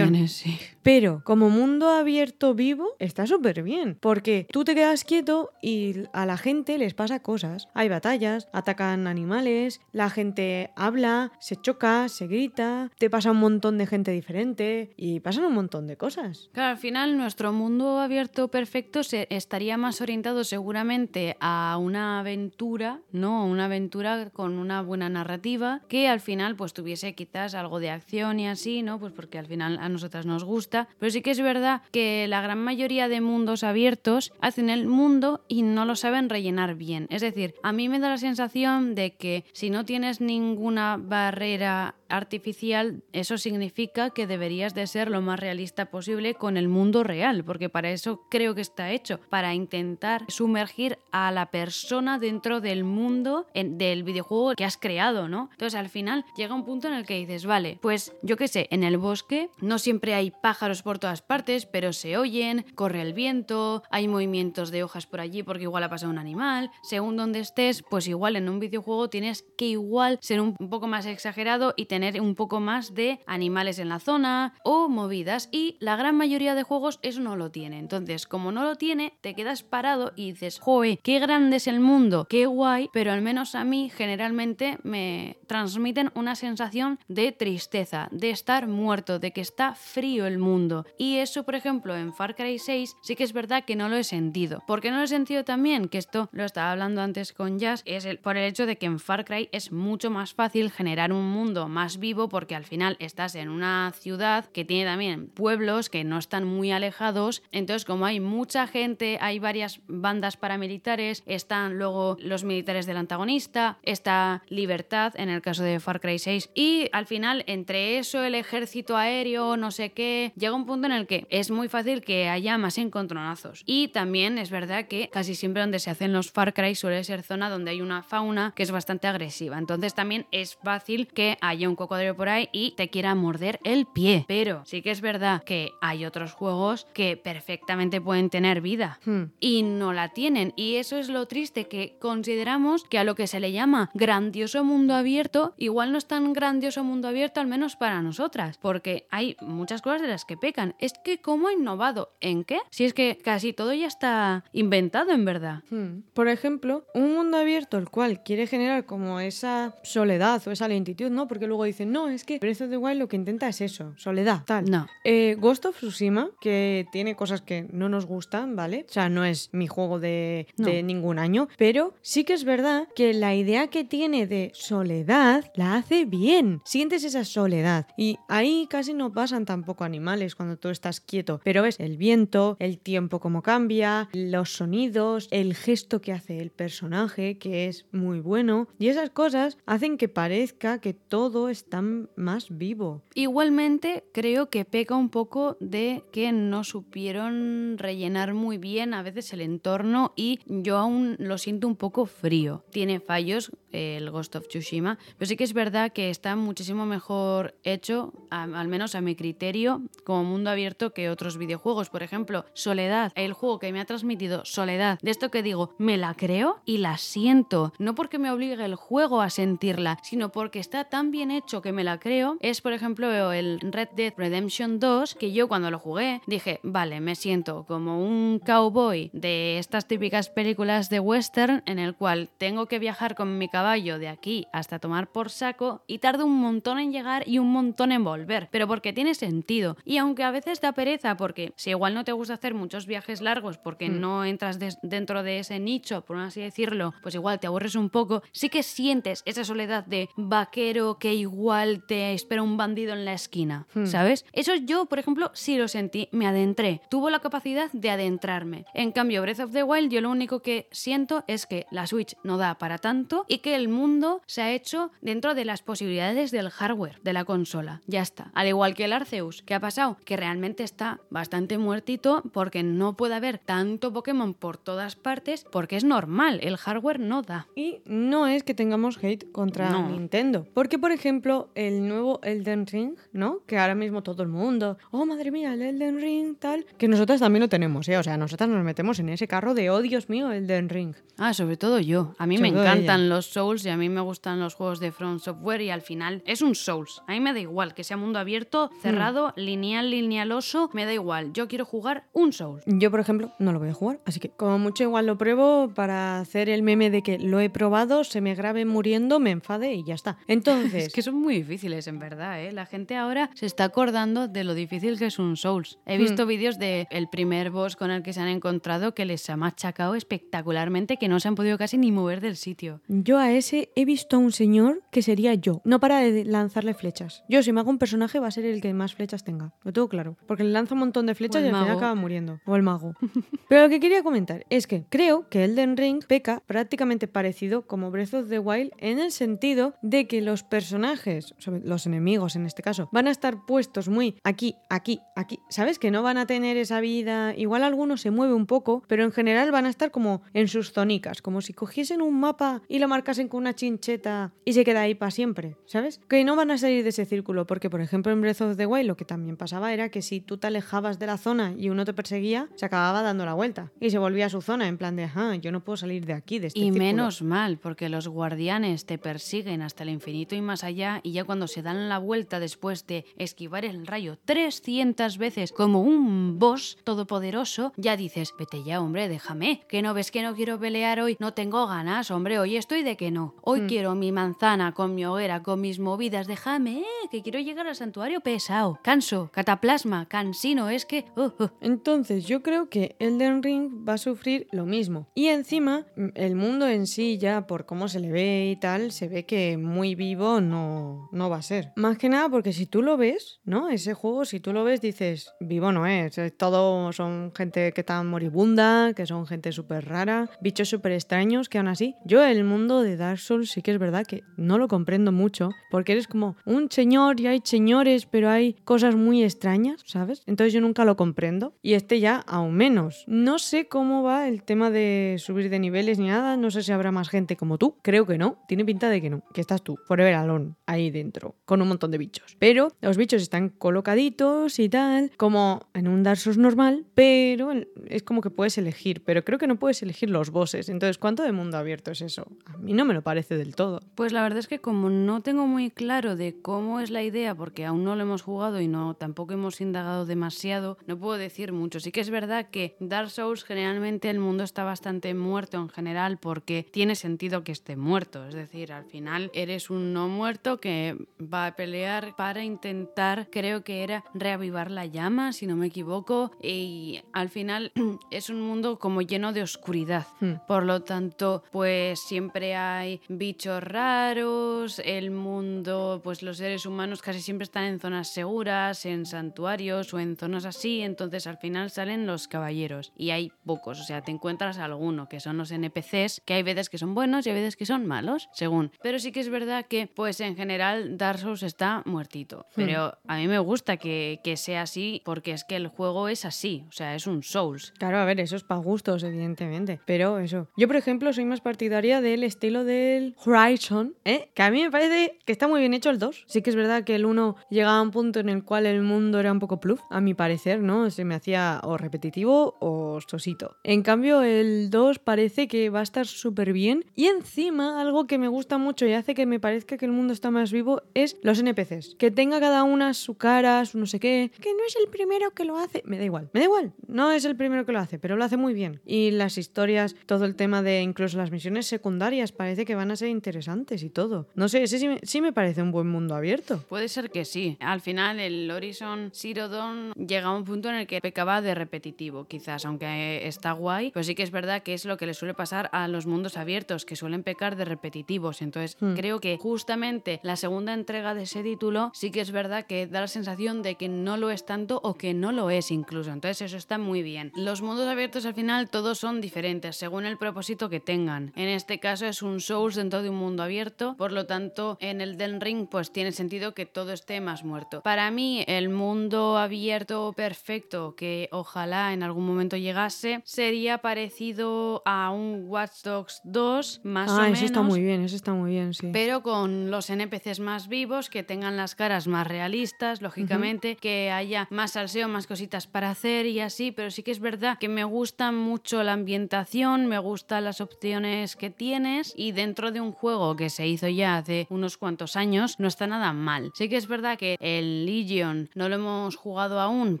sí. 0.28 0.58
Pero 0.82 1.22
como 1.24 1.50
mundo 1.50 1.88
abierto 1.90 2.54
vivo, 2.54 2.96
está 2.98 3.26
súper 3.26 3.62
bien. 3.62 3.96
Porque 4.00 4.46
tú 4.50 4.64
te 4.64 4.74
quedas 4.74 5.04
quieto 5.04 5.50
y 5.62 6.04
a 6.12 6.26
la 6.26 6.36
gente 6.36 6.78
les 6.78 6.94
pasa 6.94 7.20
cosas. 7.20 7.68
Hay 7.74 7.87
batallas, 7.88 8.48
atacan 8.52 9.06
animales, 9.06 9.80
la 9.92 10.10
gente 10.10 10.70
habla, 10.76 11.32
se 11.40 11.56
choca, 11.56 12.08
se 12.08 12.26
grita, 12.26 12.90
te 12.98 13.10
pasa 13.10 13.30
un 13.30 13.38
montón 13.38 13.78
de 13.78 13.86
gente 13.86 14.10
diferente 14.10 14.90
y 14.96 15.20
pasan 15.20 15.44
un 15.44 15.54
montón 15.54 15.86
de 15.86 15.96
cosas. 15.96 16.50
Claro, 16.52 16.70
al 16.70 16.78
final 16.78 17.16
nuestro 17.16 17.52
mundo 17.52 17.98
abierto 17.98 18.48
perfecto 18.48 19.02
se 19.02 19.26
estaría 19.30 19.76
más 19.76 20.00
orientado 20.00 20.44
seguramente 20.44 21.36
a 21.40 21.76
una 21.80 22.20
aventura, 22.20 23.00
¿no? 23.12 23.46
Una 23.46 23.66
aventura 23.66 24.30
con 24.30 24.58
una 24.58 24.82
buena 24.82 25.08
narrativa 25.08 25.82
que 25.88 26.08
al 26.08 26.20
final 26.20 26.56
pues 26.56 26.72
tuviese 26.72 27.14
quizás 27.14 27.54
algo 27.54 27.80
de 27.80 27.90
acción 27.90 28.40
y 28.40 28.48
así, 28.48 28.82
¿no? 28.82 28.98
Pues 28.98 29.12
porque 29.12 29.38
al 29.38 29.46
final 29.46 29.78
a 29.80 29.88
nosotras 29.88 30.26
nos 30.26 30.44
gusta. 30.44 30.88
Pero 30.98 31.10
sí 31.10 31.22
que 31.22 31.30
es 31.30 31.40
verdad 31.40 31.82
que 31.92 32.26
la 32.28 32.40
gran 32.40 32.58
mayoría 32.58 33.08
de 33.08 33.20
mundos 33.20 33.64
abiertos 33.64 34.32
hacen 34.40 34.70
el 34.70 34.86
mundo 34.86 35.44
y 35.48 35.62
no 35.62 35.84
lo 35.84 35.96
saben 35.96 36.28
rellenar 36.28 36.74
bien. 36.74 37.06
Es 37.10 37.22
decir, 37.22 37.54
a 37.62 37.72
mí 37.72 37.77
me 37.86 38.00
da 38.00 38.08
la 38.08 38.18
sensación 38.18 38.96
de 38.96 39.14
que 39.14 39.44
si 39.52 39.70
no 39.70 39.84
tienes 39.84 40.20
ninguna 40.20 40.96
barrera 40.98 41.94
artificial, 42.08 43.02
eso 43.12 43.38
significa 43.38 44.10
que 44.10 44.26
deberías 44.26 44.74
de 44.74 44.86
ser 44.86 45.10
lo 45.10 45.20
más 45.20 45.40
realista 45.40 45.86
posible 45.86 46.34
con 46.34 46.56
el 46.56 46.68
mundo 46.68 47.04
real, 47.04 47.44
porque 47.44 47.68
para 47.68 47.90
eso 47.90 48.22
creo 48.30 48.54
que 48.54 48.60
está 48.60 48.90
hecho, 48.90 49.20
para 49.30 49.54
intentar 49.54 50.24
sumergir 50.28 50.98
a 51.12 51.30
la 51.30 51.46
persona 51.46 52.18
dentro 52.18 52.60
del 52.60 52.84
mundo 52.84 53.46
del 53.54 54.02
videojuego 54.02 54.54
que 54.56 54.64
has 54.64 54.76
creado, 54.76 55.28
¿no? 55.28 55.48
Entonces 55.52 55.78
al 55.78 55.88
final 55.88 56.24
llega 56.36 56.54
un 56.54 56.64
punto 56.64 56.88
en 56.88 56.94
el 56.94 57.06
que 57.06 57.18
dices, 57.18 57.46
vale, 57.46 57.78
pues 57.80 58.12
yo 58.22 58.36
qué 58.36 58.48
sé, 58.48 58.68
en 58.70 58.84
el 58.84 58.98
bosque 58.98 59.50
no 59.60 59.78
siempre 59.78 60.14
hay 60.14 60.30
pájaros 60.30 60.82
por 60.82 60.98
todas 60.98 61.22
partes, 61.22 61.66
pero 61.66 61.92
se 61.92 62.16
oyen, 62.16 62.66
corre 62.74 63.02
el 63.02 63.12
viento, 63.12 63.82
hay 63.90 64.08
movimientos 64.08 64.70
de 64.70 64.82
hojas 64.82 65.06
por 65.06 65.20
allí 65.20 65.42
porque 65.42 65.62
igual 65.62 65.84
ha 65.84 65.88
pasado 65.88 66.10
un 66.10 66.18
animal, 66.18 66.70
según 66.82 67.16
donde 67.16 67.40
estés, 67.40 67.82
pues 67.82 68.08
igual 68.08 68.36
en 68.36 68.48
un 68.48 68.58
videojuego 68.58 69.08
tienes 69.08 69.44
que 69.56 69.66
igual 69.66 70.18
ser 70.20 70.40
un 70.40 70.48
un 70.58 70.70
poco 70.70 70.86
más 70.86 71.06
exagerado 71.06 71.74
y 71.76 71.86
tener 71.86 71.97
un 72.20 72.34
poco 72.34 72.60
más 72.60 72.94
de 72.94 73.20
animales 73.26 73.78
en 73.78 73.88
la 73.88 73.98
zona 73.98 74.54
o 74.62 74.88
movidas 74.88 75.48
y 75.50 75.76
la 75.80 75.96
gran 75.96 76.16
mayoría 76.16 76.54
de 76.54 76.62
juegos 76.62 77.00
eso 77.02 77.20
no 77.20 77.36
lo 77.36 77.50
tiene. 77.50 77.78
Entonces, 77.78 78.26
como 78.26 78.52
no 78.52 78.62
lo 78.62 78.76
tiene, 78.76 79.14
te 79.20 79.34
quedas 79.34 79.62
parado 79.62 80.12
y 80.14 80.30
dices, 80.30 80.60
joe, 80.60 80.98
qué 81.02 81.18
grande 81.18 81.56
es 81.56 81.66
el 81.66 81.80
mundo, 81.80 82.26
qué 82.28 82.46
guay, 82.46 82.88
pero 82.92 83.12
al 83.12 83.20
menos 83.20 83.54
a 83.54 83.64
mí 83.64 83.90
generalmente 83.90 84.78
me 84.84 85.38
transmiten 85.46 86.12
una 86.14 86.36
sensación 86.36 87.00
de 87.08 87.32
tristeza, 87.32 88.08
de 88.12 88.30
estar 88.30 88.68
muerto, 88.68 89.18
de 89.18 89.32
que 89.32 89.40
está 89.40 89.74
frío 89.74 90.26
el 90.26 90.38
mundo. 90.38 90.86
Y 90.98 91.16
eso, 91.16 91.42
por 91.42 91.56
ejemplo, 91.56 91.96
en 91.96 92.12
Far 92.12 92.36
Cry 92.36 92.58
6 92.58 92.96
sí 93.02 93.16
que 93.16 93.24
es 93.24 93.32
verdad 93.32 93.64
que 93.64 93.76
no 93.76 93.88
lo 93.88 93.96
he 93.96 94.04
sentido. 94.04 94.62
¿Por 94.66 94.80
qué 94.80 94.90
no 94.90 94.98
lo 94.98 95.04
he 95.04 95.08
sentido 95.08 95.44
también? 95.44 95.88
Que 95.88 95.98
esto 95.98 96.28
lo 96.32 96.44
estaba 96.44 96.70
hablando 96.70 97.02
antes 97.02 97.32
con 97.32 97.58
Jazz, 97.58 97.82
es 97.86 98.06
por 98.22 98.36
el 98.36 98.44
hecho 98.44 98.66
de 98.66 98.78
que 98.78 98.86
en 98.86 99.00
Far 99.00 99.24
Cry 99.24 99.48
es 99.52 99.72
mucho 99.72 100.10
más 100.10 100.34
fácil 100.34 100.70
generar 100.70 101.12
un 101.12 101.24
mundo 101.30 101.68
más 101.68 101.87
vivo 101.96 102.28
porque 102.28 102.54
al 102.54 102.64
final 102.64 102.98
estás 103.00 103.34
en 103.34 103.48
una 103.48 103.94
ciudad 103.98 104.44
que 104.50 104.66
tiene 104.66 104.84
también 104.84 105.28
pueblos 105.28 105.88
que 105.88 106.04
no 106.04 106.18
están 106.18 106.44
muy 106.44 106.70
alejados. 106.70 107.42
Entonces, 107.52 107.86
como 107.86 108.04
hay 108.04 108.20
mucha 108.20 108.66
gente, 108.66 109.16
hay 109.22 109.38
varias 109.38 109.80
bandas 109.88 110.36
paramilitares, 110.36 111.22
están 111.24 111.78
luego 111.78 112.18
los 112.20 112.44
militares 112.44 112.84
del 112.84 112.98
antagonista, 112.98 113.78
está 113.82 114.42
Libertad 114.48 115.14
en 115.16 115.30
el 115.30 115.40
caso 115.40 115.62
de 115.62 115.80
Far 115.80 116.00
Cry 116.00 116.18
6 116.18 116.50
y 116.54 116.88
al 116.92 117.06
final 117.06 117.44
entre 117.46 117.98
eso, 117.98 118.22
el 118.22 118.34
ejército 118.34 118.96
aéreo, 118.96 119.56
no 119.56 119.70
sé 119.70 119.92
qué, 119.92 120.32
llega 120.36 120.54
un 120.54 120.66
punto 120.66 120.86
en 120.86 120.92
el 120.92 121.06
que 121.06 121.26
es 121.30 121.50
muy 121.50 121.68
fácil 121.68 122.02
que 122.02 122.28
haya 122.28 122.58
más 122.58 122.76
encontronazos. 122.78 123.62
Y 123.64 123.88
también 123.88 124.38
es 124.38 124.50
verdad 124.50 124.86
que 124.86 125.08
casi 125.08 125.34
siempre 125.34 125.62
donde 125.62 125.78
se 125.78 125.90
hacen 125.90 126.12
los 126.12 126.30
Far 126.30 126.52
Cry 126.52 126.74
suele 126.74 127.02
ser 127.04 127.22
zona 127.22 127.48
donde 127.48 127.70
hay 127.70 127.80
una 127.80 128.02
fauna 128.02 128.52
que 128.54 128.62
es 128.62 128.70
bastante 128.70 129.06
agresiva. 129.06 129.58
Entonces 129.58 129.94
también 129.94 130.26
es 130.30 130.56
fácil 130.56 131.06
que 131.06 131.38
haya 131.40 131.68
un 131.68 131.76
cocodrilo 131.78 132.14
por 132.16 132.28
ahí 132.28 132.48
y 132.52 132.72
te 132.72 132.90
quiera 132.90 133.14
morder 133.14 133.58
el 133.64 133.86
pie. 133.86 134.24
Pero 134.28 134.62
sí 134.66 134.82
que 134.82 134.90
es 134.90 135.00
verdad 135.00 135.42
que 135.44 135.70
hay 135.80 136.04
otros 136.04 136.32
juegos 136.32 136.86
que 136.92 137.16
perfectamente 137.16 138.00
pueden 138.00 138.28
tener 138.30 138.60
vida 138.60 138.98
Hmm. 139.04 139.24
y 139.40 139.62
no 139.62 139.92
la 139.92 140.08
tienen. 140.10 140.52
Y 140.56 140.74
eso 140.76 140.98
es 140.98 141.08
lo 141.08 141.26
triste, 141.26 141.68
que 141.68 141.96
consideramos 142.00 142.84
que 142.84 142.98
a 142.98 143.04
lo 143.04 143.14
que 143.14 143.26
se 143.26 143.40
le 143.40 143.52
llama 143.52 143.90
grandioso 143.94 144.64
mundo 144.64 144.94
abierto, 144.94 145.54
igual 145.56 145.92
no 145.92 145.98
es 145.98 146.06
tan 146.06 146.32
grandioso 146.32 146.82
mundo 146.84 147.08
abierto, 147.08 147.40
al 147.40 147.46
menos 147.46 147.76
para 147.76 148.02
nosotras, 148.02 148.58
porque 148.58 149.06
hay 149.10 149.36
muchas 149.40 149.82
cosas 149.82 150.02
de 150.02 150.08
las 150.08 150.24
que 150.24 150.36
pecan. 150.36 150.74
Es 150.78 150.92
que, 151.04 151.20
¿cómo 151.20 151.48
ha 151.48 151.52
innovado? 151.52 152.10
¿En 152.20 152.44
qué? 152.44 152.58
Si 152.70 152.84
es 152.84 152.92
que 152.92 153.18
casi 153.22 153.52
todo 153.52 153.72
ya 153.72 153.86
está 153.86 154.44
inventado 154.52 155.12
en 155.12 155.24
verdad. 155.24 155.62
Hmm. 155.70 156.00
Por 156.12 156.28
ejemplo, 156.28 156.84
un 156.94 157.14
mundo 157.14 157.36
abierto 157.38 157.78
el 157.78 157.88
cual 157.88 158.22
quiere 158.24 158.46
generar 158.46 158.84
como 158.84 159.20
esa 159.20 159.74
soledad 159.84 160.42
o 160.46 160.50
esa 160.50 160.66
lentitud, 160.68 161.10
¿no? 161.10 161.28
Porque 161.28 161.46
luego 161.46 161.64
dicen, 161.68 161.92
no, 161.92 162.08
es 162.08 162.24
que 162.24 162.38
Breath 162.38 162.62
of 162.62 162.70
the 162.70 162.76
Wild 162.76 162.98
lo 162.98 163.08
que 163.08 163.16
intenta 163.16 163.48
es 163.48 163.60
eso, 163.60 163.94
soledad, 163.96 164.42
tal. 164.44 164.64
No. 164.64 164.86
Eh, 165.04 165.36
Ghost 165.38 165.66
of 165.66 165.76
Tsushima, 165.76 166.30
que 166.40 166.86
tiene 166.92 167.16
cosas 167.16 167.42
que 167.42 167.66
no 167.70 167.88
nos 167.88 168.06
gustan, 168.06 168.56
¿vale? 168.56 168.86
O 168.88 168.92
sea, 168.92 169.08
no 169.08 169.24
es 169.24 169.50
mi 169.52 169.66
juego 169.66 170.00
de, 170.00 170.46
de 170.56 170.82
ningún 170.82 171.18
año, 171.18 171.48
pero 171.56 171.94
sí 172.02 172.24
que 172.24 172.34
es 172.34 172.44
verdad 172.44 172.88
que 172.94 173.14
la 173.14 173.34
idea 173.34 173.68
que 173.68 173.84
tiene 173.84 174.26
de 174.26 174.50
soledad 174.54 175.50
la 175.54 175.76
hace 175.76 176.04
bien. 176.04 176.60
Sientes 176.64 177.04
esa 177.04 177.24
soledad. 177.24 177.86
Y 177.96 178.18
ahí 178.28 178.66
casi 178.68 178.94
no 178.94 179.12
pasan 179.12 179.44
tampoco 179.44 179.84
animales 179.84 180.34
cuando 180.34 180.56
tú 180.56 180.68
estás 180.68 181.00
quieto, 181.00 181.40
pero 181.44 181.62
ves 181.62 181.78
el 181.78 181.96
viento, 181.96 182.56
el 182.58 182.78
tiempo 182.78 183.20
como 183.20 183.42
cambia, 183.42 184.08
los 184.12 184.52
sonidos, 184.52 185.28
el 185.30 185.54
gesto 185.54 186.00
que 186.00 186.12
hace 186.12 186.40
el 186.40 186.50
personaje, 186.50 187.38
que 187.38 187.66
es 187.66 187.86
muy 187.92 188.20
bueno. 188.20 188.68
Y 188.78 188.88
esas 188.88 189.10
cosas 189.10 189.58
hacen 189.66 189.98
que 189.98 190.08
parezca 190.08 190.80
que 190.80 190.94
todo 190.94 191.48
está 191.58 191.82
más 191.82 192.56
vivo. 192.56 193.02
Igualmente, 193.14 194.04
creo 194.12 194.48
que 194.48 194.64
peca 194.64 194.96
un 194.96 195.10
poco 195.10 195.56
de 195.60 196.04
que 196.12 196.32
no 196.32 196.64
supieron 196.64 197.76
rellenar 197.78 198.34
muy 198.34 198.58
bien 198.58 198.94
a 198.94 199.02
veces 199.02 199.32
el 199.32 199.40
entorno 199.40 200.12
y 200.16 200.40
yo 200.46 200.78
aún 200.78 201.16
lo 201.18 201.38
siento 201.38 201.66
un 201.66 201.76
poco 201.76 202.06
frío. 202.06 202.64
Tiene 202.70 203.00
fallos 203.00 203.52
el 203.72 204.10
Ghost 204.10 204.36
of 204.36 204.48
Tsushima, 204.48 204.98
pero 205.16 205.28
sí 205.28 205.36
que 205.36 205.44
es 205.44 205.52
verdad 205.52 205.92
que 205.92 206.10
está 206.10 206.36
muchísimo 206.36 206.86
mejor 206.86 207.54
hecho, 207.64 208.12
al 208.30 208.68
menos 208.68 208.94
a 208.94 209.00
mi 209.00 209.14
criterio, 209.14 209.82
como 210.04 210.24
mundo 210.24 210.50
abierto 210.50 210.92
que 210.92 211.10
otros 211.10 211.36
videojuegos. 211.38 211.90
Por 211.90 212.02
ejemplo, 212.02 212.44
Soledad, 212.54 213.12
el 213.14 213.32
juego 213.32 213.58
que 213.58 213.72
me 213.72 213.80
ha 213.80 213.84
transmitido 213.84 214.44
Soledad, 214.44 214.98
de 215.02 215.10
esto 215.10 215.30
que 215.30 215.42
digo, 215.42 215.74
me 215.78 215.96
la 215.96 216.14
creo 216.14 216.60
y 216.64 216.78
la 216.78 216.98
siento. 216.98 217.72
No 217.78 217.94
porque 217.94 218.18
me 218.18 218.30
obligue 218.30 218.64
el 218.64 218.74
juego 218.74 219.20
a 219.20 219.30
sentirla, 219.30 219.98
sino 220.02 220.30
porque 220.30 220.58
está 220.58 220.84
tan 220.84 221.10
bien 221.10 221.30
hecho 221.30 221.62
que 221.62 221.72
me 221.72 221.84
la 221.84 221.98
creo. 221.98 222.36
Es, 222.40 222.60
por 222.60 222.72
ejemplo, 222.72 223.32
el 223.32 223.60
Red 223.60 223.88
Dead 223.96 224.12
Redemption 224.16 224.80
2, 224.80 225.14
que 225.14 225.32
yo 225.32 225.48
cuando 225.48 225.70
lo 225.70 225.78
jugué 225.78 226.20
dije, 226.26 226.60
vale, 226.62 227.00
me 227.00 227.14
siento 227.14 227.64
como 227.66 228.02
un 228.04 228.40
cowboy 228.44 229.10
de 229.12 229.58
estas 229.58 229.86
típicas 229.86 230.28
películas 230.30 230.90
de 230.90 231.00
western 231.00 231.62
en 231.66 231.78
el 231.78 231.94
cual 231.94 232.28
tengo 232.38 232.66
que 232.66 232.78
viajar 232.78 233.14
con 233.14 233.38
mi 233.38 233.48
caballo 233.58 233.98
de 233.98 234.06
aquí 234.08 234.46
hasta 234.52 234.78
tomar 234.78 235.10
por 235.10 235.30
saco 235.30 235.82
y 235.88 235.98
tardo 235.98 236.24
un 236.26 236.38
montón 236.38 236.78
en 236.78 236.92
llegar 236.92 237.24
y 237.26 237.38
un 237.40 237.50
montón 237.50 237.90
en 237.90 238.04
volver, 238.04 238.48
pero 238.52 238.68
porque 238.68 238.92
tiene 238.92 239.14
sentido. 239.16 239.76
Y 239.84 239.96
aunque 239.98 240.22
a 240.22 240.30
veces 240.30 240.60
da 240.60 240.70
pereza 240.72 241.16
porque 241.16 241.52
si 241.56 241.70
igual 241.70 241.92
no 241.94 242.04
te 242.04 242.12
gusta 242.12 242.34
hacer 242.34 242.54
muchos 242.54 242.86
viajes 242.86 243.20
largos 243.20 243.58
porque 243.58 243.88
Mm. 243.88 244.00
no 244.00 244.24
entras 244.24 244.58
dentro 244.82 245.24
de 245.24 245.40
ese 245.40 245.58
nicho, 245.58 246.02
por 246.02 246.18
así 246.18 246.40
decirlo, 246.40 246.94
pues 247.02 247.16
igual 247.16 247.40
te 247.40 247.48
aburres 247.48 247.74
un 247.74 247.90
poco, 247.90 248.22
sí 248.30 248.48
que 248.48 248.62
sientes 248.62 249.22
esa 249.26 249.42
soledad 249.42 249.84
de 249.84 250.08
vaquero 250.16 250.98
que 251.00 251.14
igual 251.14 251.84
te 251.86 252.12
espera 252.14 252.42
un 252.44 252.56
bandido 252.56 252.92
en 252.92 253.04
la 253.04 253.12
esquina, 253.14 253.66
Hmm. 253.74 253.86
¿sabes? 253.86 254.24
Eso 254.32 254.54
yo, 254.54 254.86
por 254.86 255.00
ejemplo, 255.00 255.32
sí 255.34 255.56
lo 255.58 255.66
sentí, 255.66 256.08
me 256.12 256.28
adentré, 256.28 256.80
tuvo 256.90 257.10
la 257.10 257.18
capacidad 257.18 257.72
de 257.72 257.90
adentrarme. 257.90 258.66
En 258.72 258.92
cambio, 258.92 259.20
Breath 259.22 259.40
of 259.40 259.52
the 259.52 259.64
Wild, 259.64 259.90
yo 259.90 260.00
lo 260.00 260.10
único 260.10 260.42
que 260.42 260.68
siento 260.70 261.24
es 261.26 261.46
que 261.46 261.66
la 261.72 261.86
Switch 261.88 262.14
no 262.22 262.36
da 262.36 262.56
para 262.56 262.78
tanto 262.78 263.24
y 263.28 263.38
que 263.38 263.47
el 263.54 263.68
mundo 263.68 264.22
se 264.26 264.42
ha 264.42 264.52
hecho 264.52 264.90
dentro 265.00 265.34
de 265.34 265.44
las 265.44 265.62
posibilidades 265.62 266.30
del 266.30 266.50
hardware 266.50 266.98
de 267.02 267.12
la 267.12 267.24
consola. 267.24 267.80
Ya 267.86 268.02
está. 268.02 268.30
Al 268.34 268.46
igual 268.48 268.74
que 268.74 268.84
el 268.84 268.92
Arceus, 268.92 269.42
¿qué 269.42 269.54
ha 269.54 269.60
pasado? 269.60 269.96
Que 270.04 270.16
realmente 270.16 270.62
está 270.62 271.00
bastante 271.10 271.58
muertito 271.58 272.22
porque 272.32 272.62
no 272.62 272.96
puede 272.96 273.14
haber 273.14 273.38
tanto 273.38 273.92
Pokémon 273.92 274.34
por 274.34 274.56
todas 274.56 274.96
partes 274.96 275.46
porque 275.50 275.76
es 275.76 275.84
normal, 275.84 276.40
el 276.42 276.56
hardware 276.56 277.00
no 277.00 277.22
da. 277.22 277.46
Y 277.54 277.80
no 277.84 278.26
es 278.26 278.42
que 278.42 278.54
tengamos 278.54 278.98
hate 279.02 279.30
contra 279.32 279.70
No. 279.70 279.88
Nintendo. 279.88 280.46
Porque, 280.54 280.78
por 280.78 280.92
ejemplo, 280.92 281.48
el 281.54 281.88
nuevo 281.88 282.20
Elden 282.22 282.66
Ring, 282.66 282.94
¿no? 283.12 283.40
Que 283.46 283.58
ahora 283.58 283.74
mismo 283.74 284.02
todo 284.02 284.22
el 284.22 284.28
mundo, 284.28 284.78
oh 284.90 285.06
madre 285.06 285.30
mía, 285.30 285.54
el 285.54 285.62
Elden 285.62 286.00
Ring, 286.00 286.36
tal. 286.38 286.66
Que 286.76 286.88
nosotras 286.88 287.20
también 287.20 287.42
lo 287.42 287.48
tenemos, 287.48 287.88
¿eh? 287.88 287.98
O 287.98 288.02
sea, 288.02 288.16
nosotras 288.16 288.48
nos 288.48 288.64
metemos 288.64 288.98
en 288.98 289.08
ese 289.08 289.28
carro 289.28 289.54
de, 289.54 289.70
oh 289.70 289.80
Dios 289.82 290.08
mío, 290.08 290.30
Elden 290.32 290.68
Ring. 290.68 290.94
Ah, 291.16 291.34
sobre 291.34 291.56
todo 291.56 291.80
yo. 291.80 292.14
A 292.18 292.26
mí 292.26 292.36
Sobre 292.36 292.52
me 292.52 292.60
encantan 292.60 293.08
los 293.08 293.26
Souls 293.38 293.64
y 293.64 293.68
a 293.68 293.76
mí 293.76 293.88
me 293.88 294.00
gustan 294.00 294.40
los 294.40 294.54
juegos 294.54 294.80
de 294.80 294.90
From 294.90 295.20
Software 295.20 295.60
y 295.60 295.70
al 295.70 295.80
final 295.80 296.24
es 296.26 296.42
un 296.42 296.56
Souls. 296.56 297.02
A 297.06 297.12
mí 297.12 297.20
me 297.20 297.32
da 297.32 297.38
igual 297.38 297.72
que 297.72 297.84
sea 297.84 297.96
mundo 297.96 298.18
abierto, 298.18 298.68
cerrado, 298.82 299.32
lineal, 299.36 299.92
linealoso, 299.92 300.70
me 300.72 300.84
da 300.84 300.92
igual. 300.92 301.32
Yo 301.34 301.46
quiero 301.46 301.64
jugar 301.64 302.08
un 302.12 302.32
Souls. 302.32 302.64
Yo, 302.66 302.90
por 302.90 302.98
ejemplo, 302.98 303.30
no 303.38 303.52
lo 303.52 303.60
voy 303.60 303.68
a 303.68 303.74
jugar, 303.74 304.00
así 304.06 304.18
que 304.18 304.30
como 304.30 304.58
mucho 304.58 304.82
igual 304.82 305.06
lo 305.06 305.16
pruebo 305.16 305.70
para 305.72 306.18
hacer 306.18 306.48
el 306.48 306.64
meme 306.64 306.90
de 306.90 307.04
que 307.04 307.20
lo 307.20 307.38
he 307.38 307.48
probado, 307.48 308.02
se 308.02 308.20
me 308.20 308.34
grabe 308.34 308.64
muriendo, 308.64 309.20
me 309.20 309.30
enfade 309.30 309.72
y 309.72 309.84
ya 309.84 309.94
está. 309.94 310.18
Entonces, 310.26 310.88
Es 310.88 310.92
que 310.92 311.02
son 311.02 311.14
muy 311.14 311.36
difíciles, 311.36 311.86
en 311.86 312.00
verdad, 312.00 312.42
¿eh? 312.42 312.50
La 312.50 312.66
gente 312.66 312.96
ahora 312.96 313.30
se 313.34 313.46
está 313.46 313.62
acordando 313.62 314.26
de 314.26 314.42
lo 314.42 314.54
difícil 314.54 314.98
que 314.98 315.06
es 315.06 315.20
un 315.20 315.36
Souls. 315.36 315.78
Hmm. 315.86 315.90
He 315.92 315.98
visto 315.98 316.26
vídeos 316.26 316.58
de 316.58 316.88
el 316.90 317.08
primer 317.08 317.50
boss 317.50 317.76
con 317.76 317.92
el 317.92 318.02
que 318.02 318.12
se 318.12 318.20
han 318.20 318.26
encontrado 318.26 318.94
que 318.94 319.04
les 319.04 319.30
ha 319.30 319.36
machacado 319.36 319.94
espectacularmente, 319.94 320.96
que 320.96 321.06
no 321.06 321.20
se 321.20 321.28
han 321.28 321.36
podido 321.36 321.56
casi 321.56 321.78
ni 321.78 321.92
mover 321.92 322.20
del 322.20 322.36
sitio. 322.36 322.80
yo 322.88 323.18
a 323.18 323.27
ese 323.32 323.70
he 323.74 323.84
visto 323.84 324.16
a 324.16 324.18
un 324.18 324.32
señor 324.32 324.82
que 324.90 325.02
sería 325.02 325.34
yo. 325.34 325.60
No 325.64 325.80
para 325.80 326.00
de 326.00 326.24
lanzarle 326.24 326.74
flechas. 326.74 327.24
Yo, 327.28 327.42
si 327.42 327.52
me 327.52 327.60
hago 327.60 327.70
un 327.70 327.78
personaje, 327.78 328.20
va 328.20 328.28
a 328.28 328.30
ser 328.30 328.44
el 328.44 328.60
que 328.60 328.72
más 328.74 328.94
flechas 328.94 329.24
tenga. 329.24 329.52
Lo 329.64 329.72
tengo 329.72 329.88
claro. 329.88 330.16
Porque 330.26 330.44
le 330.44 330.50
lanza 330.50 330.74
un 330.74 330.80
montón 330.80 331.06
de 331.06 331.14
flechas 331.14 331.42
y 331.42 331.48
al 331.48 331.54
final 331.54 331.76
acaba 331.76 331.94
muriendo. 331.94 332.40
O 332.46 332.56
el 332.56 332.62
mago. 332.62 332.94
Pero 333.48 333.62
lo 333.62 333.68
que 333.68 333.80
quería 333.80 334.02
comentar 334.02 334.44
es 334.50 334.66
que 334.66 334.84
creo 334.88 335.28
que 335.28 335.44
Elden 335.44 335.76
Ring 335.76 336.04
peca 336.06 336.42
prácticamente 336.46 337.08
parecido 337.08 337.66
como 337.66 337.90
Breath 337.90 338.14
of 338.14 338.28
the 338.28 338.38
Wild 338.38 338.72
en 338.78 338.98
el 338.98 339.12
sentido 339.12 339.74
de 339.82 340.06
que 340.06 340.20
los 340.20 340.42
personajes, 340.42 341.34
los 341.46 341.86
enemigos 341.86 342.36
en 342.36 342.46
este 342.46 342.62
caso, 342.62 342.88
van 342.92 343.08
a 343.08 343.10
estar 343.10 343.44
puestos 343.46 343.88
muy 343.88 344.16
aquí, 344.24 344.56
aquí, 344.68 345.00
aquí. 345.16 345.38
¿Sabes? 345.48 345.78
Que 345.78 345.90
no 345.90 346.02
van 346.02 346.18
a 346.18 346.26
tener 346.26 346.56
esa 346.56 346.80
vida. 346.80 347.34
Igual 347.36 347.64
alguno 347.64 347.96
se 347.96 348.10
mueve 348.10 348.34
un 348.34 348.46
poco, 348.46 348.82
pero 348.86 349.04
en 349.04 349.12
general 349.12 349.50
van 349.50 349.66
a 349.66 349.70
estar 349.70 349.90
como 349.90 350.22
en 350.34 350.48
sus 350.48 350.72
zonicas, 350.72 351.22
como 351.22 351.40
si 351.40 351.52
cogiesen 351.52 352.02
un 352.02 352.20
mapa 352.20 352.62
y 352.68 352.78
lo 352.78 352.88
marcasen 352.88 353.17
con 353.26 353.38
una 353.40 353.54
chincheta 353.54 354.32
y 354.44 354.52
se 354.52 354.64
queda 354.64 354.82
ahí 354.82 354.94
para 354.94 355.10
siempre, 355.10 355.56
¿sabes? 355.66 355.98
Que 356.08 356.22
no 356.22 356.36
van 356.36 356.52
a 356.52 356.58
salir 356.58 356.84
de 356.84 356.90
ese 356.90 357.04
círculo, 357.06 357.46
porque 357.46 357.68
por 357.70 357.80
ejemplo 357.80 358.12
en 358.12 358.20
Breath 358.20 358.42
of 358.42 358.56
the 358.56 358.66
Wild 358.66 358.86
lo 358.86 358.96
que 358.96 359.04
también 359.04 359.36
pasaba 359.36 359.72
era 359.72 359.88
que 359.88 360.02
si 360.02 360.20
tú 360.20 360.38
te 360.38 360.46
alejabas 360.46 361.00
de 361.00 361.06
la 361.06 361.18
zona 361.18 361.54
y 361.58 361.70
uno 361.70 361.84
te 361.84 361.92
perseguía, 361.94 362.48
se 362.54 362.66
acababa 362.66 363.02
dando 363.02 363.24
la 363.24 363.34
vuelta 363.34 363.72
y 363.80 363.90
se 363.90 363.98
volvía 363.98 364.26
a 364.26 364.30
su 364.30 364.40
zona 364.42 364.68
en 364.68 364.78
plan 364.78 364.94
de, 364.94 365.10
ah, 365.14 365.34
yo 365.40 365.50
no 365.50 365.64
puedo 365.64 365.76
salir 365.78 366.06
de 366.06 366.12
aquí, 366.12 366.38
de 366.38 366.48
este 366.48 366.60
Y 366.60 366.64
círculo". 366.64 366.84
menos 366.84 367.22
mal, 367.22 367.58
porque 367.58 367.88
los 367.88 368.06
guardianes 368.06 368.84
te 368.86 368.98
persiguen 368.98 369.62
hasta 369.62 369.82
el 369.82 369.88
infinito 369.88 370.34
y 370.36 370.42
más 370.42 370.62
allá, 370.62 371.00
y 371.02 371.12
ya 371.12 371.24
cuando 371.24 371.48
se 371.48 371.62
dan 371.62 371.88
la 371.88 371.98
vuelta 371.98 372.38
después 372.38 372.86
de 372.86 373.04
esquivar 373.16 373.64
el 373.64 373.86
rayo 373.86 374.18
300 374.24 375.18
veces 375.18 375.52
como 375.52 375.80
un 375.80 376.38
boss 376.38 376.76
todopoderoso, 376.84 377.72
ya 377.76 377.96
dices, 377.96 378.34
vete 378.38 378.62
ya, 378.64 378.80
hombre, 378.80 379.08
déjame, 379.08 379.62
que 379.68 379.80
no 379.82 379.94
ves 379.94 380.10
que 380.10 380.22
no 380.22 380.34
quiero 380.34 380.58
pelear 380.58 381.00
hoy, 381.00 381.16
no 381.20 381.32
tengo 381.32 381.66
ganas, 381.66 382.10
hombre, 382.10 382.38
hoy 382.38 382.56
estoy 382.56 382.82
de 382.82 382.96
que 382.96 383.07
no. 383.10 383.34
Hoy 383.42 383.60
Hmm. 383.62 383.66
quiero 383.66 383.94
mi 383.94 384.12
manzana 384.12 384.72
con 384.72 384.94
mi 384.94 385.04
hoguera, 385.04 385.42
con 385.42 385.60
mis 385.60 385.78
movidas, 385.78 386.26
déjame, 386.26 386.80
eh, 386.80 387.08
que 387.10 387.22
quiero 387.22 387.38
llegar 387.40 387.66
al 387.66 387.76
santuario 387.76 388.20
pesado. 388.20 388.78
Canso, 388.82 389.30
cataplasma, 389.32 390.06
cansino, 390.06 390.68
es 390.68 390.84
que... 390.84 391.06
uh, 391.16 391.22
uh. 391.42 391.48
Entonces 391.60 392.26
yo 392.26 392.42
creo 392.42 392.68
que 392.68 392.96
Elden 392.98 393.42
Ring 393.42 393.86
va 393.88 393.94
a 393.94 393.98
sufrir 393.98 394.46
lo 394.52 394.66
mismo. 394.66 395.08
Y 395.14 395.26
encima, 395.28 395.86
mm, 395.96 396.08
el 396.14 396.34
mundo 396.34 396.68
en 396.68 396.86
sí 396.86 397.18
ya, 397.18 397.46
por 397.46 397.66
cómo 397.66 397.88
se 397.88 398.00
le 398.00 398.10
ve 398.12 398.50
y 398.50 398.56
tal, 398.56 398.92
se 398.92 399.08
ve 399.08 399.24
que 399.24 399.56
muy 399.56 399.94
vivo 399.94 400.40
no, 400.40 401.08
no 401.12 401.30
va 401.30 401.36
a 401.38 401.42
ser. 401.42 401.72
Más 401.76 401.96
que 401.98 402.08
nada 402.08 402.28
porque 402.28 402.52
si 402.52 402.66
tú 402.66 402.82
lo 402.82 402.96
ves, 402.96 403.40
¿no? 403.44 403.68
Ese 403.70 403.94
juego, 403.94 404.24
si 404.24 404.40
tú 404.40 404.52
lo 404.52 404.64
ves, 404.64 404.80
dices, 404.80 405.32
vivo 405.40 405.72
no 405.72 405.86
es. 405.86 406.18
es 406.18 406.36
todo 406.36 406.92
son 406.92 407.32
gente 407.34 407.72
que 407.72 407.80
está 407.80 408.02
moribunda, 408.02 408.92
que 408.94 409.06
son 409.06 409.26
gente 409.26 409.52
súper 409.52 409.88
rara, 409.88 410.28
bichos 410.40 410.68
súper 410.68 410.92
extraños, 410.92 411.48
que 411.48 411.58
aún 411.58 411.68
así, 411.68 411.94
yo 412.04 412.22
el 412.24 412.44
mundo 412.44 412.82
de 412.82 412.96
Dark 412.98 413.18
Souls 413.18 413.50
sí 413.50 413.62
que 413.62 413.70
es 413.70 413.78
verdad 413.78 414.06
que 414.06 414.22
no 414.36 414.58
lo 414.58 414.68
comprendo 414.68 415.12
mucho, 415.12 415.50
porque 415.70 415.92
eres 415.92 416.08
como 416.08 416.36
un 416.44 416.70
señor 416.70 417.20
y 417.20 417.26
hay 417.26 417.40
señores, 417.42 418.06
pero 418.06 418.28
hay 418.28 418.54
cosas 418.64 418.96
muy 418.96 419.22
extrañas, 419.22 419.82
¿sabes? 419.86 420.22
Entonces 420.26 420.52
yo 420.52 420.60
nunca 420.60 420.84
lo 420.84 420.96
comprendo. 420.96 421.54
Y 421.62 421.74
este 421.74 422.00
ya 422.00 422.16
aún 422.16 422.54
menos. 422.54 423.04
No 423.06 423.38
sé 423.38 423.68
cómo 423.68 424.02
va 424.02 424.28
el 424.28 424.42
tema 424.42 424.70
de 424.70 425.16
subir 425.18 425.50
de 425.50 425.58
niveles 425.58 425.98
ni 425.98 426.08
nada, 426.08 426.36
no 426.36 426.50
sé 426.50 426.62
si 426.62 426.72
habrá 426.72 426.92
más 426.92 427.08
gente 427.08 427.36
como 427.36 427.58
tú. 427.58 427.76
Creo 427.82 428.06
que 428.06 428.18
no, 428.18 428.42
tiene 428.48 428.64
pinta 428.64 428.88
de 428.90 429.00
que 429.00 429.10
no, 429.10 429.22
que 429.32 429.40
estás 429.40 429.62
tú, 429.62 429.78
Forever 429.86 430.14
Alone, 430.14 430.54
ahí 430.66 430.90
dentro, 430.90 431.36
con 431.44 431.62
un 431.62 431.68
montón 431.68 431.90
de 431.90 431.98
bichos. 431.98 432.36
Pero 432.38 432.72
los 432.80 432.96
bichos 432.96 433.22
están 433.22 433.48
colocaditos 433.48 434.58
y 434.58 434.68
tal, 434.68 435.10
como 435.16 435.68
en 435.74 435.88
un 435.88 436.02
Dark 436.02 436.18
Souls 436.18 436.38
normal, 436.38 436.86
pero 436.94 437.52
es 437.86 438.02
como 438.02 438.20
que 438.20 438.30
puedes 438.30 438.58
elegir, 438.58 439.02
pero 439.04 439.24
creo 439.24 439.38
que 439.38 439.46
no 439.46 439.58
puedes 439.58 439.82
elegir 439.82 440.10
los 440.10 440.30
bosses. 440.30 440.68
Entonces, 440.68 440.98
¿cuánto 440.98 441.22
de 441.22 441.32
mundo 441.32 441.56
abierto 441.56 441.90
es 441.90 442.00
eso? 442.00 442.26
A 442.46 442.56
mí 442.58 442.72
no 442.72 442.84
me 442.88 442.94
lo 442.94 443.02
parece 443.02 443.36
del 443.36 443.54
todo. 443.54 443.80
Pues 443.94 444.12
la 444.12 444.22
verdad 444.22 444.38
es 444.38 444.48
que 444.48 444.60
como 444.60 444.88
no 444.88 445.20
tengo 445.20 445.46
muy 445.46 445.70
claro 445.70 446.16
de 446.16 446.40
cómo 446.40 446.80
es 446.80 446.90
la 446.90 447.02
idea, 447.02 447.34
porque 447.34 447.66
aún 447.66 447.84
no 447.84 447.94
lo 447.94 448.02
hemos 448.02 448.22
jugado 448.22 448.60
y 448.60 448.66
no 448.66 448.94
tampoco 448.94 449.34
hemos 449.34 449.60
indagado 449.60 450.06
demasiado, 450.06 450.78
no 450.86 450.98
puedo 450.98 451.18
decir 451.18 451.52
mucho. 451.52 451.80
Sí 451.80 451.92
que 451.92 452.00
es 452.00 452.10
verdad 452.10 452.48
que 452.50 452.76
Dark 452.80 453.10
Souls 453.10 453.44
generalmente 453.44 454.08
el 454.08 454.18
mundo 454.18 454.42
está 454.42 454.64
bastante 454.64 455.12
muerto 455.14 455.58
en 455.58 455.68
general 455.68 456.18
porque 456.18 456.66
tiene 456.72 456.94
sentido 456.94 457.44
que 457.44 457.52
esté 457.52 457.76
muerto. 457.76 458.26
Es 458.26 458.34
decir, 458.34 458.72
al 458.72 458.86
final 458.86 459.30
eres 459.34 459.68
un 459.68 459.92
no 459.92 460.08
muerto 460.08 460.58
que 460.60 460.96
va 461.20 461.46
a 461.46 461.56
pelear 461.56 462.16
para 462.16 462.42
intentar, 462.42 463.28
creo 463.30 463.62
que 463.64 463.82
era 463.82 464.02
reavivar 464.14 464.70
la 464.70 464.86
llama, 464.86 465.34
si 465.34 465.46
no 465.46 465.56
me 465.56 465.66
equivoco, 465.66 466.30
y 466.42 467.02
al 467.12 467.28
final 467.28 467.72
es 468.10 468.30
un 468.30 468.40
mundo 468.40 468.78
como 468.78 469.02
lleno 469.02 469.34
de 469.34 469.42
oscuridad. 469.42 470.06
Hmm. 470.20 470.34
Por 470.46 470.64
lo 470.64 470.82
tanto, 470.82 471.42
pues 471.52 472.00
siempre 472.00 472.56
hay 472.56 472.67
bichos 473.08 473.62
raros, 473.62 474.80
el 474.84 475.10
mundo, 475.10 476.00
pues 476.02 476.22
los 476.22 476.38
seres 476.38 476.66
humanos 476.66 477.02
casi 477.02 477.20
siempre 477.20 477.44
están 477.44 477.64
en 477.64 477.80
zonas 477.80 478.12
seguras, 478.12 478.84
en 478.86 479.06
santuarios 479.06 479.92
o 479.94 479.98
en 479.98 480.16
zonas 480.16 480.44
así, 480.44 480.82
entonces 480.82 481.26
al 481.26 481.38
final 481.38 481.70
salen 481.70 482.06
los 482.06 482.28
caballeros 482.28 482.92
y 482.96 483.10
hay 483.10 483.32
pocos, 483.44 483.80
o 483.80 483.84
sea, 483.84 484.02
te 484.02 484.10
encuentras 484.10 484.58
alguno 484.58 485.08
que 485.08 485.20
son 485.20 485.36
los 485.36 485.50
NPCs, 485.50 486.22
que 486.24 486.34
hay 486.34 486.42
veces 486.42 486.68
que 486.68 486.78
son 486.78 486.94
buenos 486.94 487.26
y 487.26 487.30
hay 487.30 487.36
veces 487.36 487.56
que 487.56 487.66
son 487.66 487.86
malos, 487.86 488.28
según. 488.32 488.72
Pero 488.82 488.98
sí 488.98 489.12
que 489.12 489.20
es 489.20 489.28
verdad 489.28 489.66
que, 489.66 489.86
pues 489.86 490.20
en 490.20 490.36
general, 490.36 490.96
Dark 490.96 491.18
Souls 491.18 491.42
está 491.42 491.82
muertito, 491.84 492.46
pero 492.54 492.98
a 493.06 493.16
mí 493.16 493.28
me 493.28 493.38
gusta 493.38 493.76
que, 493.76 494.20
que 494.22 494.36
sea 494.36 494.62
así 494.62 495.02
porque 495.04 495.32
es 495.32 495.44
que 495.44 495.56
el 495.56 495.68
juego 495.68 496.08
es 496.08 496.24
así, 496.24 496.64
o 496.68 496.72
sea, 496.72 496.94
es 496.94 497.06
un 497.06 497.22
Souls. 497.22 497.72
Claro, 497.78 497.98
a 497.98 498.04
ver, 498.04 498.20
eso 498.20 498.36
es 498.36 498.44
para 498.44 498.60
gustos, 498.60 499.02
evidentemente. 499.02 499.80
Pero 499.84 500.18
eso. 500.18 500.48
Yo, 500.56 500.66
por 500.66 500.76
ejemplo, 500.76 501.12
soy 501.12 501.24
más 501.24 501.40
partidaria 501.40 502.00
del 502.00 502.24
estilo 502.24 502.57
del 502.64 503.14
Horizon, 503.24 503.94
¿eh? 504.04 504.30
que 504.34 504.42
a 504.42 504.50
mí 504.50 504.62
me 504.62 504.70
parece 504.70 505.18
que 505.24 505.32
está 505.32 505.48
muy 505.48 505.60
bien 505.60 505.74
hecho 505.74 505.90
el 505.90 505.98
2. 505.98 506.24
Sí 506.26 506.42
que 506.42 506.50
es 506.50 506.56
verdad 506.56 506.84
que 506.84 506.94
el 506.94 507.06
1 507.06 507.36
llegaba 507.50 507.78
a 507.78 507.82
un 507.82 507.90
punto 507.90 508.20
en 508.20 508.28
el 508.28 508.44
cual 508.44 508.66
el 508.66 508.82
mundo 508.82 509.20
era 509.20 509.32
un 509.32 509.38
poco 509.38 509.60
pluf, 509.60 509.80
a 509.90 510.00
mi 510.00 510.14
parecer, 510.14 510.60
¿no? 510.60 510.90
Se 510.90 511.04
me 511.04 511.14
hacía 511.14 511.60
o 511.64 511.76
repetitivo 511.76 512.56
o 512.60 513.00
sosito. 513.06 513.56
En 513.64 513.82
cambio, 513.82 514.22
el 514.22 514.70
2 514.70 514.98
parece 514.98 515.48
que 515.48 515.70
va 515.70 515.80
a 515.80 515.82
estar 515.82 516.06
súper 516.06 516.52
bien. 516.52 516.84
Y 516.94 517.06
encima, 517.06 517.80
algo 517.80 518.06
que 518.06 518.18
me 518.18 518.28
gusta 518.28 518.58
mucho 518.58 518.86
y 518.86 518.92
hace 518.92 519.14
que 519.14 519.26
me 519.26 519.40
parezca 519.40 519.76
que 519.76 519.86
el 519.86 519.92
mundo 519.92 520.12
está 520.12 520.30
más 520.30 520.52
vivo 520.52 520.82
es 520.94 521.16
los 521.22 521.40
NPCs. 521.40 521.96
Que 521.98 522.10
tenga 522.10 522.40
cada 522.40 522.64
una 522.64 522.94
su 522.94 523.16
cara, 523.16 523.64
su 523.64 523.78
no 523.78 523.86
sé 523.86 524.00
qué. 524.00 524.30
Que 524.40 524.52
no 524.54 524.64
es 524.66 524.76
el 524.76 524.88
primero 524.90 525.30
que 525.32 525.44
lo 525.44 525.56
hace. 525.56 525.82
Me 525.84 525.98
da 525.98 526.04
igual. 526.04 526.30
Me 526.32 526.40
da 526.40 526.44
igual. 526.44 526.72
No 526.86 527.12
es 527.12 527.24
el 527.24 527.36
primero 527.36 527.64
que 527.64 527.72
lo 527.72 527.78
hace, 527.78 527.98
pero 527.98 528.16
lo 528.16 528.24
hace 528.24 528.36
muy 528.36 528.54
bien. 528.54 528.80
Y 528.84 529.10
las 529.10 529.38
historias, 529.38 529.94
todo 530.06 530.24
el 530.24 530.36
tema 530.36 530.62
de 530.62 530.82
incluso 530.82 531.18
las 531.18 531.30
misiones 531.30 531.66
secundarias, 531.66 532.32
parece 532.48 532.64
que 532.64 532.74
van 532.74 532.90
a 532.90 532.96
ser 532.96 533.08
interesantes 533.10 533.82
y 533.82 533.90
todo. 533.90 534.26
No 534.34 534.48
sé, 534.48 534.62
ese 534.62 534.78
sí 534.78 534.88
me, 534.88 534.98
sí 535.02 535.20
me 535.20 535.34
parece 535.34 535.60
un 535.60 535.70
buen 535.70 535.86
mundo 535.86 536.14
abierto. 536.14 536.64
Puede 536.70 536.88
ser 536.88 537.10
que 537.10 537.26
sí. 537.26 537.58
Al 537.60 537.82
final, 537.82 538.18
el 538.20 538.50
Horizon 538.50 539.10
Zero 539.14 539.50
Dawn 539.50 539.92
llega 539.92 540.28
a 540.28 540.34
un 540.34 540.44
punto 540.44 540.70
en 540.70 540.76
el 540.76 540.86
que 540.86 541.02
pecaba 541.02 541.42
de 541.42 541.54
repetitivo, 541.54 542.24
quizás, 542.24 542.64
aunque 542.64 543.26
está 543.28 543.52
guay, 543.52 543.90
pues 543.92 544.06
sí 544.06 544.14
que 544.14 544.22
es 544.22 544.30
verdad 544.30 544.62
que 544.62 544.72
es 544.72 544.86
lo 544.86 544.96
que 544.96 545.04
le 545.04 545.12
suele 545.12 545.34
pasar 545.34 545.68
a 545.72 545.88
los 545.88 546.06
mundos 546.06 546.38
abiertos, 546.38 546.86
que 546.86 546.96
suelen 546.96 547.22
pecar 547.22 547.54
de 547.54 547.66
repetitivos. 547.66 548.40
Entonces, 548.40 548.78
Hmm. 548.80 548.94
creo 548.94 549.20
que 549.20 549.36
justamente 549.36 550.20
la 550.22 550.36
segunda 550.36 550.72
entrega 550.72 551.14
de 551.14 551.24
ese 551.24 551.42
título 551.42 551.90
sí 551.94 552.10
que 552.10 552.22
es 552.22 552.30
verdad 552.30 552.64
que 552.64 552.86
da 552.86 553.02
la 553.02 553.08
sensación 553.08 553.60
de 553.62 553.74
que 553.74 553.88
no 553.88 554.16
lo 554.16 554.30
es 554.30 554.46
tanto 554.46 554.80
o 554.82 554.94
que 554.94 555.12
no 555.12 555.32
lo 555.32 555.50
es 555.50 555.70
incluso. 555.70 556.10
Entonces, 556.12 556.40
eso 556.40 556.56
está 556.56 556.78
muy 556.78 557.02
bien. 557.02 557.30
Los 557.36 557.60
mundos 557.60 557.86
abiertos 557.88 558.24
al 558.24 558.32
final 558.34 558.70
todos 558.70 558.98
son 558.98 559.20
diferentes 559.20 559.76
según 559.76 560.06
el 560.06 560.16
propósito 560.16 560.70
que 560.70 560.80
tengan. 560.80 561.32
En 561.36 561.48
este 561.48 561.78
caso 561.78 562.06
es 562.06 562.22
un 562.22 562.37
Souls 562.40 562.74
dentro 562.74 563.02
de 563.02 563.10
un 563.10 563.16
mundo 563.16 563.42
abierto, 563.42 563.94
por 563.96 564.12
lo 564.12 564.26
tanto, 564.26 564.76
en 564.80 565.00
el 565.00 565.16
Den 565.16 565.40
Ring 565.40 565.66
pues 565.70 565.92
tiene 565.92 566.12
sentido 566.12 566.54
que 566.54 566.66
todo 566.66 566.92
esté 566.92 567.20
más 567.20 567.44
muerto. 567.44 567.82
Para 567.82 568.10
mí, 568.10 568.44
el 568.46 568.68
mundo 568.68 569.36
abierto 569.38 570.12
perfecto 570.16 570.94
que 570.96 571.28
ojalá 571.32 571.92
en 571.92 572.02
algún 572.02 572.26
momento 572.26 572.56
llegase 572.56 573.20
sería 573.24 573.78
parecido 573.78 574.82
a 574.84 575.10
un 575.10 575.44
Watch 575.48 575.82
Dogs 575.84 576.20
2, 576.24 576.80
más 576.84 577.10
o 577.10 577.16
Ah, 577.18 577.22
menos. 577.24 577.38
eso 577.38 577.46
está 577.46 577.62
muy 577.62 577.80
bien, 577.82 578.02
eso 578.02 578.16
está 578.16 578.32
muy 578.32 578.50
bien, 578.52 578.74
sí. 578.74 578.88
Pero 578.92 579.22
con 579.22 579.70
los 579.70 579.90
NPCs 579.90 580.40
más 580.40 580.68
vivos, 580.68 581.10
que 581.10 581.22
tengan 581.22 581.56
las 581.56 581.74
caras 581.74 582.06
más 582.06 582.26
realistas, 582.26 583.02
lógicamente, 583.02 583.76
que 583.76 584.10
haya 584.10 584.46
más 584.50 584.72
salseo, 584.72 585.08
más 585.08 585.26
cositas 585.26 585.66
para 585.66 585.90
hacer 585.90 586.26
y 586.26 586.40
así, 586.40 586.72
pero 586.72 586.90
sí 586.90 587.02
que 587.02 587.10
es 587.10 587.20
verdad 587.20 587.58
que 587.58 587.68
me 587.68 587.84
gusta 587.84 588.32
mucho 588.32 588.82
la 588.82 588.92
ambientación, 588.92 589.86
me 589.86 589.98
gustan 589.98 590.44
las 590.44 590.60
opciones 590.60 591.36
que 591.36 591.50
tienes 591.50 592.12
y 592.16 592.27
dentro 592.32 592.72
de 592.72 592.80
un 592.80 592.92
juego 592.92 593.36
que 593.36 593.50
se 593.50 593.66
hizo 593.66 593.88
ya 593.88 594.16
hace 594.18 594.46
unos 594.50 594.76
cuantos 594.76 595.16
años, 595.16 595.56
no 595.58 595.68
está 595.68 595.86
nada 595.86 596.12
mal. 596.12 596.50
Sí 596.54 596.68
que 596.68 596.76
es 596.76 596.86
verdad 596.88 597.18
que 597.18 597.36
el 597.40 597.86
Legion 597.86 598.50
no 598.54 598.68
lo 598.68 598.76
hemos 598.76 599.16
jugado 599.16 599.60
aún 599.60 600.00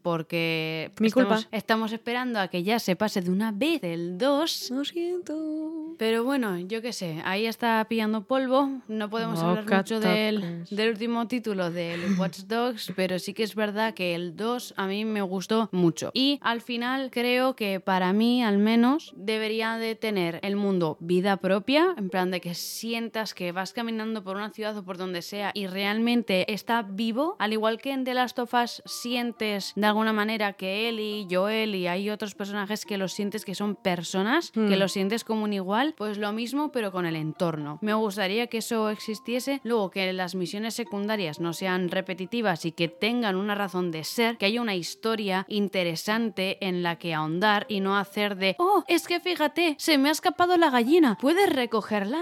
porque 0.00 0.92
Mi 0.98 1.08
estamos, 1.08 1.42
culpa. 1.44 1.56
estamos 1.56 1.92
esperando 1.92 2.40
a 2.40 2.48
que 2.48 2.62
ya 2.62 2.78
se 2.78 2.96
pase 2.96 3.20
de 3.20 3.30
una 3.30 3.52
vez 3.52 3.82
el 3.82 4.18
2. 4.18 4.70
Lo 4.70 4.84
siento. 4.84 5.94
Pero 5.98 6.24
bueno, 6.24 6.58
yo 6.58 6.82
qué 6.82 6.92
sé, 6.92 7.20
ahí 7.24 7.46
está 7.46 7.84
pillando 7.88 8.22
polvo. 8.22 8.70
No 8.88 9.08
podemos 9.08 9.40
No 9.42 9.48
hablar 9.50 9.64
mucho 9.78 10.00
del, 10.00 10.64
del 10.70 10.90
último 10.90 11.26
título 11.26 11.70
del 11.70 12.18
Watch 12.18 12.40
Dogs, 12.40 12.92
pero 12.96 13.18
sí 13.18 13.32
que 13.34 13.42
es 13.42 13.54
verdad 13.54 13.94
que 13.94 14.14
el 14.14 14.36
2 14.36 14.74
a 14.76 14.86
mí 14.86 15.04
me 15.04 15.22
gustó 15.22 15.68
mucho. 15.72 16.10
Y 16.12 16.38
al 16.42 16.60
final 16.60 17.10
creo 17.10 17.56
que 17.56 17.80
para 17.80 18.12
mí, 18.12 18.42
al 18.44 18.58
menos, 18.58 19.12
debería 19.16 19.76
de 19.78 19.94
tener 19.94 20.38
el 20.42 20.56
mundo 20.56 20.96
vida 21.00 21.36
propia, 21.38 21.94
en 21.96 22.10
plan 22.16 22.30
de 22.30 22.40
que 22.40 22.54
sientas 22.54 23.34
que 23.34 23.52
vas 23.52 23.74
caminando 23.74 24.24
por 24.24 24.36
una 24.36 24.48
ciudad 24.48 24.74
o 24.78 24.82
por 24.82 24.96
donde 24.96 25.20
sea 25.20 25.50
y 25.52 25.66
realmente 25.66 26.50
está 26.50 26.80
vivo, 26.80 27.36
al 27.38 27.52
igual 27.52 27.78
que 27.78 27.92
en 27.92 28.04
The 28.04 28.14
Last 28.14 28.38
of 28.38 28.54
Us 28.54 28.82
sientes 28.86 29.74
de 29.76 29.84
alguna 29.84 30.14
manera 30.14 30.54
que 30.54 30.88
Ellie, 30.88 31.26
Joel 31.30 31.74
y 31.74 31.88
hay 31.88 32.08
otros 32.08 32.34
personajes 32.34 32.86
que 32.86 32.96
los 32.96 33.12
sientes 33.12 33.44
que 33.44 33.54
son 33.54 33.76
personas, 33.76 34.50
que 34.52 34.60
Hmm. 34.60 34.78
los 34.78 34.92
sientes 34.92 35.24
como 35.24 35.44
un 35.44 35.52
igual, 35.52 35.92
pues 35.94 36.16
lo 36.16 36.32
mismo 36.32 36.72
pero 36.72 36.90
con 36.90 37.04
el 37.04 37.16
entorno. 37.16 37.78
Me 37.82 37.92
gustaría 37.92 38.46
que 38.46 38.58
eso 38.58 38.88
existiese, 38.88 39.60
luego 39.62 39.90
que 39.90 40.10
las 40.14 40.34
misiones 40.34 40.72
secundarias 40.72 41.38
no 41.38 41.52
sean 41.52 41.90
repetitivas 41.90 42.64
y 42.64 42.72
que 42.72 42.88
tengan 42.88 43.36
una 43.36 43.54
razón 43.54 43.90
de 43.90 44.04
ser, 44.04 44.38
que 44.38 44.46
haya 44.46 44.62
una 44.62 44.74
historia 44.74 45.44
interesante 45.48 46.56
en 46.66 46.82
la 46.82 46.96
que 46.96 47.12
ahondar 47.12 47.66
y 47.68 47.80
no 47.80 47.98
hacer 47.98 48.36
de, 48.36 48.56
oh, 48.58 48.84
es 48.88 49.06
que 49.06 49.20
fíjate, 49.20 49.74
se 49.78 49.98
me 49.98 50.08
ha 50.08 50.12
escapado 50.12 50.56
la 50.56 50.70
gallina, 50.70 51.18
puedes 51.20 51.50